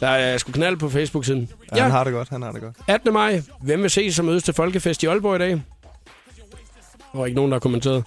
Der 0.01 0.09
er 0.09 0.39
sgu 0.39 0.53
knald 0.53 0.77
på 0.77 0.89
Facebook-siden. 0.89 1.49
Ja, 1.77 1.83
han 1.83 1.91
har 1.91 2.05
det 2.05 2.13
godt, 2.13 2.29
han 2.29 2.43
har 2.43 2.53
det 2.53 2.61
godt. 2.63 2.77
18. 2.87 3.13
maj. 3.13 3.43
Hvem 3.63 3.83
vil 3.83 3.91
ses 3.91 4.19
og 4.19 4.25
mødes 4.25 4.43
til 4.43 4.55
Folkefest 4.55 5.03
i 5.03 5.07
Aalborg 5.07 5.37
i 5.37 5.39
dag? 5.39 5.51
Der 5.51 7.19
var 7.19 7.27
ikke 7.27 7.37
nogen, 7.37 7.51
der 7.51 7.55
har 7.55 7.61
kommenteret. 7.61 8.05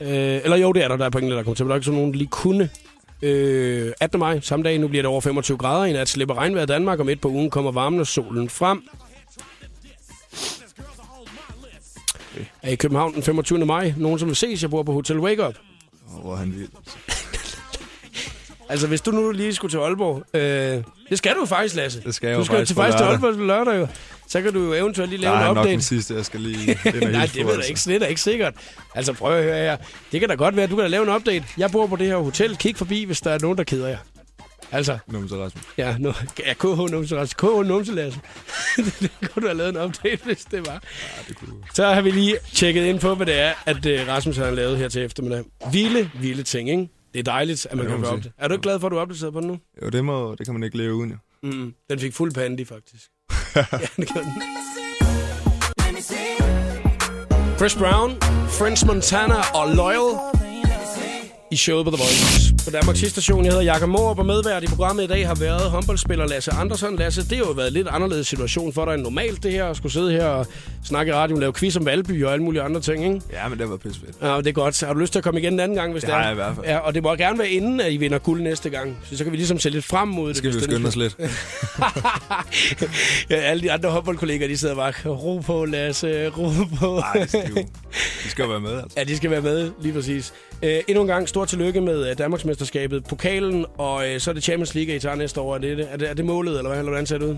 Øh, 0.00 0.08
eller 0.08 0.56
jo, 0.56 0.72
det 0.72 0.84
er 0.84 0.88
der. 0.88 0.96
Der 0.96 1.04
er 1.04 1.10
på 1.10 1.18
ingen, 1.18 1.30
der 1.30 1.36
har 1.36 1.44
kommenteret. 1.44 1.66
Men 1.66 1.70
der 1.70 1.74
er 1.74 1.78
ikke 1.78 1.84
sådan 1.84 1.98
nogen, 1.98 2.12
der 2.12 2.18
lige 2.18 2.28
kunne. 2.28 2.70
Øh, 3.22 3.92
18. 4.00 4.18
maj, 4.20 4.40
samme 4.40 4.62
dag, 4.64 4.78
nu 4.78 4.88
bliver 4.88 5.02
det 5.02 5.08
over 5.08 5.20
25 5.20 5.58
grader. 5.58 5.84
I 5.84 5.92
nat 5.92 6.08
slipper 6.08 6.34
regnvejr 6.34 6.62
i 6.62 6.66
Danmark. 6.66 7.00
Om 7.00 7.08
et 7.08 7.20
på 7.20 7.28
ugen 7.28 7.50
kommer 7.50 7.72
varmen 7.72 8.00
og 8.00 8.06
solen 8.06 8.48
frem. 8.48 8.82
Er 12.62 12.70
i 12.70 12.74
København 12.74 13.14
den 13.14 13.22
25. 13.22 13.66
maj. 13.66 13.94
Nogen, 13.96 14.18
som 14.18 14.28
vil 14.28 14.36
ses, 14.36 14.62
jeg 14.62 14.70
bor 14.70 14.82
på 14.82 14.92
Hotel 14.92 15.18
Wake 15.18 15.46
Up. 15.46 15.54
Oh, 16.14 16.22
hvor 16.22 16.32
er 16.32 16.36
han 16.36 16.52
vild. 16.56 16.68
Altså, 18.68 18.86
hvis 18.86 19.00
du 19.00 19.10
nu 19.10 19.30
lige 19.30 19.54
skulle 19.54 19.72
til 19.72 19.78
Aalborg... 19.78 20.24
Øh, 20.34 20.82
det 21.10 21.18
skal 21.18 21.34
du 21.40 21.46
faktisk, 21.46 21.74
Lasse. 21.74 22.02
Det 22.04 22.14
skal 22.14 22.26
jeg 22.26 22.34
du 22.34 22.40
jo 22.40 22.44
skal 22.44 22.56
faktisk 22.56 22.68
til 22.68 22.76
faktisk 22.76 22.98
til. 22.98 23.04
Aalborg 23.04 23.34
på 23.34 23.40
lørdag, 23.40 23.78
jo. 23.80 23.86
Så 24.28 24.42
kan 24.42 24.52
du 24.52 24.64
jo 24.64 24.72
eventuelt 24.72 25.10
lige 25.10 25.20
lave 25.20 25.34
en 25.36 25.40
er 25.40 25.46
nok 25.46 25.56
update. 25.56 25.72
den 25.72 25.82
sidste, 25.82 26.14
jeg 26.14 26.24
skal 26.24 26.40
lige 26.40 26.66
Nej, 26.84 26.92
det 26.92 27.36
ved 27.36 27.44
da 27.44 27.52
altså. 27.52 27.68
ikke, 27.68 27.80
det 27.98 28.02
er 28.02 28.06
ikke 28.06 28.20
sikkert. 28.20 28.54
Altså, 28.94 29.12
prøv 29.12 29.36
at 29.38 29.44
høre 29.44 29.56
her. 29.58 29.76
Det 30.12 30.20
kan 30.20 30.28
da 30.28 30.34
godt 30.34 30.56
være, 30.56 30.64
at 30.64 30.70
du 30.70 30.76
kan 30.76 30.82
da 30.82 30.88
lave 30.88 31.02
en 31.02 31.08
update. 31.08 31.44
Jeg 31.58 31.70
bor 31.70 31.86
på 31.86 31.96
det 31.96 32.06
her 32.06 32.16
hotel. 32.16 32.56
Kig 32.56 32.76
forbi, 32.76 33.04
hvis 33.04 33.20
der 33.20 33.30
er 33.30 33.38
nogen, 33.38 33.58
der 33.58 33.64
keder 33.64 33.88
jer. 33.88 33.98
Altså, 34.72 34.98
Numse 35.06 35.36
Rasmus. 35.36 35.64
ja, 35.78 35.96
nu, 35.98 36.14
ja 36.46 36.54
KH 36.54 36.64
Numse, 36.92 37.18
altså 37.18 37.36
KH 37.36 37.68
Numse, 37.68 37.92
Lasse. 37.92 38.20
det 39.00 39.10
kunne 39.20 39.42
du 39.42 39.46
have 39.46 39.56
lavet 39.58 39.76
en 39.76 39.76
update, 39.84 40.24
hvis 40.24 40.44
det 40.50 40.66
var. 40.66 40.72
Ja, 40.72 41.22
det 41.28 41.36
kunne 41.36 41.52
Så 41.74 41.86
har 41.86 42.00
vi 42.00 42.10
lige 42.10 42.38
tjekket 42.54 42.84
ind 42.84 43.00
på, 43.00 43.14
hvad 43.14 43.26
det 43.26 43.40
er, 43.40 43.52
at 43.66 43.86
uh, 43.86 44.08
Rasmus 44.08 44.36
har 44.36 44.50
lavet 44.50 44.78
her 44.78 44.88
til 44.88 45.04
eftermiddag. 45.04 45.44
Vilde, 45.72 46.10
vilde 46.20 46.42
ting, 46.42 46.70
ikke? 46.70 46.88
Det 47.12 47.18
er 47.18 47.22
dejligt, 47.22 47.66
at 47.70 47.76
man 47.76 47.86
Ja, 47.86 47.92
kan 47.92 48.02
være 48.02 48.10
opdateret. 48.10 48.34
Er 48.38 48.48
du 48.48 48.54
ikke 48.54 48.62
glad 48.62 48.80
for, 48.80 48.86
at 48.86 48.90
du 48.90 48.96
er 48.96 49.00
opdateret 49.00 49.32
på 49.32 49.40
den 49.40 49.48
nu? 49.48 49.58
Jo, 49.82 49.88
det, 49.88 50.04
må, 50.04 50.34
det 50.34 50.46
kan 50.46 50.54
man 50.54 50.62
ikke 50.62 50.76
leve 50.76 50.94
uden, 50.94 51.10
jo. 51.10 51.16
Mm, 51.42 51.74
den 51.90 51.98
fik 51.98 52.14
fuld 52.14 52.32
pandi, 52.34 52.64
faktisk. 52.64 53.04
ja, 53.56 53.62
det 53.96 54.12
gør 54.14 54.20
den. 54.20 54.32
Chris 57.58 57.74
Brown, 57.76 58.10
French 58.58 58.86
Montana 58.86 59.34
og 59.54 59.74
Loyal 59.74 60.37
i 61.50 61.56
showet 61.56 61.84
på 61.84 61.90
The 61.90 62.02
Voice. 62.02 62.54
På 62.64 62.70
Danmarks 62.70 63.00
station, 63.10 63.44
jeg 63.44 63.52
hedder 63.52 63.64
Jakob 63.64 63.88
Morup, 63.88 64.18
og 64.18 64.26
medvært 64.26 64.64
i 64.64 64.66
programmet 64.66 65.04
i 65.04 65.06
dag 65.06 65.26
har 65.26 65.34
været 65.34 65.70
håndboldspiller 65.70 66.26
Lasse 66.26 66.50
Andersen. 66.52 66.96
Lasse, 66.96 67.28
det 67.28 67.38
har 67.38 67.44
jo 67.44 67.50
været 67.52 67.66
en 67.68 67.72
lidt 67.74 67.88
anderledes 67.90 68.26
situation 68.26 68.72
for 68.72 68.84
dig 68.84 68.94
end 68.94 69.02
normalt, 69.02 69.42
det 69.42 69.52
her, 69.52 69.64
at 69.66 69.76
skulle 69.76 69.92
sidde 69.92 70.12
her 70.12 70.24
og 70.24 70.46
snakke 70.84 71.10
i 71.10 71.14
radioen, 71.14 71.40
lave 71.40 71.52
quiz 71.52 71.76
om 71.76 71.86
Valby 71.86 72.24
og 72.24 72.32
alle 72.32 72.44
mulige 72.44 72.62
andre 72.62 72.80
ting, 72.80 73.04
ikke? 73.04 73.20
Ja, 73.32 73.48
men 73.48 73.58
det 73.58 73.70
var 73.70 73.76
pissefedt. 73.76 74.16
Ja, 74.22 74.36
det 74.36 74.46
er 74.46 74.52
godt. 74.52 74.80
Har 74.80 74.92
du 74.92 74.98
lyst 74.98 75.12
til 75.12 75.18
at 75.18 75.24
komme 75.24 75.40
igen 75.40 75.52
en 75.52 75.60
anden 75.60 75.76
gang, 75.76 75.92
hvis 75.92 76.02
Det 76.02 76.08
det, 76.10 76.16
er? 76.16 76.22
jeg 76.22 76.32
i 76.32 76.34
hvert 76.34 76.54
fald. 76.54 76.66
Ja, 76.66 76.78
og 76.78 76.94
det 76.94 77.02
må 77.02 77.14
gerne 77.14 77.38
være 77.38 77.50
inden, 77.50 77.80
at 77.80 77.92
I 77.92 77.96
vinder 77.96 78.18
guld 78.18 78.42
næste 78.42 78.70
gang. 78.70 78.96
Så, 79.10 79.16
så 79.16 79.24
kan 79.24 79.32
vi 79.32 79.36
ligesom 79.36 79.58
se 79.58 79.70
lidt 79.70 79.84
frem 79.84 80.08
mod 80.08 80.28
det. 80.28 80.36
Skal 80.36 80.50
vi 80.50 80.54
jo 80.54 80.60
skynde 80.62 80.88
os 80.88 80.96
lidt. 80.96 81.16
ja, 83.30 83.36
alle 83.36 83.62
de 83.62 83.72
andre 83.72 83.90
håndboldkolleger, 83.90 84.48
de 84.48 84.58
sidder 84.58 84.74
bare, 84.74 84.92
ro 85.06 85.38
på, 85.38 85.64
Lasse, 85.64 86.28
ro 86.28 86.50
på. 86.78 87.02
Nej, 87.14 87.22
de 87.22 87.28
skal 87.28 87.50
jo, 87.56 87.62
de 88.24 88.30
skal 88.30 88.42
jo 88.42 88.48
være 88.48 88.60
med, 88.60 88.72
altså. 88.72 88.94
Ja, 88.96 89.04
de 89.04 89.16
skal 89.16 89.30
være 89.30 89.40
med, 89.40 89.70
lige 89.82 89.94
præcis. 89.94 90.32
Øh, 90.62 90.80
endnu 90.88 91.02
en 91.02 91.08
gang, 91.08 91.28
stort 91.38 91.48
tillykke 91.48 91.80
med 91.80 92.10
uh, 92.10 92.18
Danmarksmesterskabet, 92.18 93.04
pokalen, 93.04 93.66
og 93.78 93.94
uh, 93.94 94.18
så 94.18 94.30
er 94.30 94.34
det 94.34 94.42
Champions 94.44 94.74
League, 94.74 94.94
I 94.96 94.98
tager 94.98 95.16
næste 95.16 95.40
år. 95.40 95.54
Er 95.54 95.58
det, 95.58 95.88
er 95.92 95.96
det, 95.96 96.10
er 96.10 96.14
det 96.14 96.24
målet, 96.24 96.56
eller 96.58 96.68
hvad? 96.68 96.78
Eller 96.78 96.90
hvordan 96.90 97.06
ser 97.06 97.18
det 97.18 97.26
ud? 97.26 97.36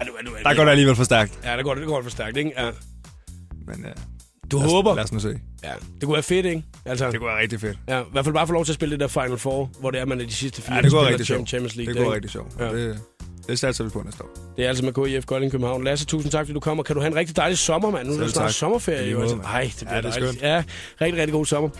Er 0.00 0.04
du, 0.04 0.12
er 0.18 0.22
du, 0.26 0.30
er 0.38 0.42
Der 0.42 0.54
går 0.56 0.64
det 0.64 0.70
alligevel 0.70 0.96
for 0.96 1.04
stærkt. 1.04 1.38
Ja, 1.44 1.56
der 1.56 1.62
går 1.62 1.74
det, 1.74 1.80
det 1.80 1.88
går 1.88 2.02
for 2.02 2.10
stærkt, 2.10 2.36
ikke? 2.36 2.52
Ja. 2.58 2.70
Men 3.66 3.84
ja, 3.84 3.90
Du 4.50 4.56
lad 4.56 4.66
os, 4.66 4.72
håber? 4.72 4.94
Lad 4.94 5.04
os 5.04 5.12
nu 5.12 5.20
se. 5.20 5.38
Ja, 5.64 5.72
det 5.94 6.02
kunne 6.04 6.12
være 6.12 6.22
fedt, 6.22 6.46
ikke? 6.46 6.62
Altså, 6.84 7.10
Det 7.10 7.18
kunne 7.18 7.28
være 7.28 7.40
rigtig 7.40 7.60
fedt. 7.60 7.78
ja, 7.88 8.00
i 8.00 8.04
hvert 8.12 8.24
fald 8.24 8.34
bare 8.34 8.46
få 8.46 8.52
lov 8.52 8.64
til 8.64 8.72
at 8.72 8.74
spille 8.74 8.92
det 8.92 9.00
der 9.00 9.08
Final 9.08 9.38
Four, 9.38 9.70
hvor 9.80 9.90
det 9.90 10.00
er, 10.00 10.04
man 10.04 10.20
er 10.20 10.24
de 10.24 10.32
sidste 10.34 10.62
fire, 10.62 10.76
Ja, 10.76 10.82
det 10.82 10.90
går 10.90 11.06
rigtig 11.06 11.26
sjovt. 11.26 11.48
Champions 11.48 11.76
League. 11.76 11.94
Det 11.94 12.02
går 12.02 12.04
ikke? 12.04 12.14
rigtig 12.14 12.30
sjovt. 12.30 12.52
Ja. 12.58 12.66
Ja. 12.66 12.88
Det, 12.88 13.00
det 13.48 13.58
satser 13.58 13.84
vi 13.84 13.90
på 13.90 14.02
næste 14.04 14.22
år. 14.24 14.30
Det 14.56 14.64
er 14.64 14.68
altså 14.68 14.84
med 14.84 14.92
KIF 14.92 15.24
Kolding 15.26 15.52
København. 15.52 15.84
Lasse, 15.84 16.06
tusind 16.06 16.32
tak, 16.32 16.40
fordi 16.40 16.52
du 16.52 16.60
kommer. 16.60 16.82
Kan 16.82 16.96
du 16.96 17.00
have 17.00 17.10
en 17.10 17.16
rigtig 17.16 17.36
dejlig 17.36 17.58
sommer, 17.58 17.90
mand? 17.90 18.08
Nu 18.08 18.14
er 18.14 18.20
det 18.20 18.30
snart 18.30 18.54
sommerferie. 18.54 19.10
Jo, 19.10 19.20
altså. 19.20 19.36
mand. 19.36 19.46
Ej, 19.46 19.62
det 19.62 19.86
bliver 19.88 19.94
Ja, 19.94 20.02
det 20.02 20.06
er 20.06 20.20
dejligt. 20.20 20.42
Ja, 20.42 20.64
rigtig, 21.00 21.20
rigtig 21.20 21.32
god 21.32 21.46
sommer. 21.46 21.70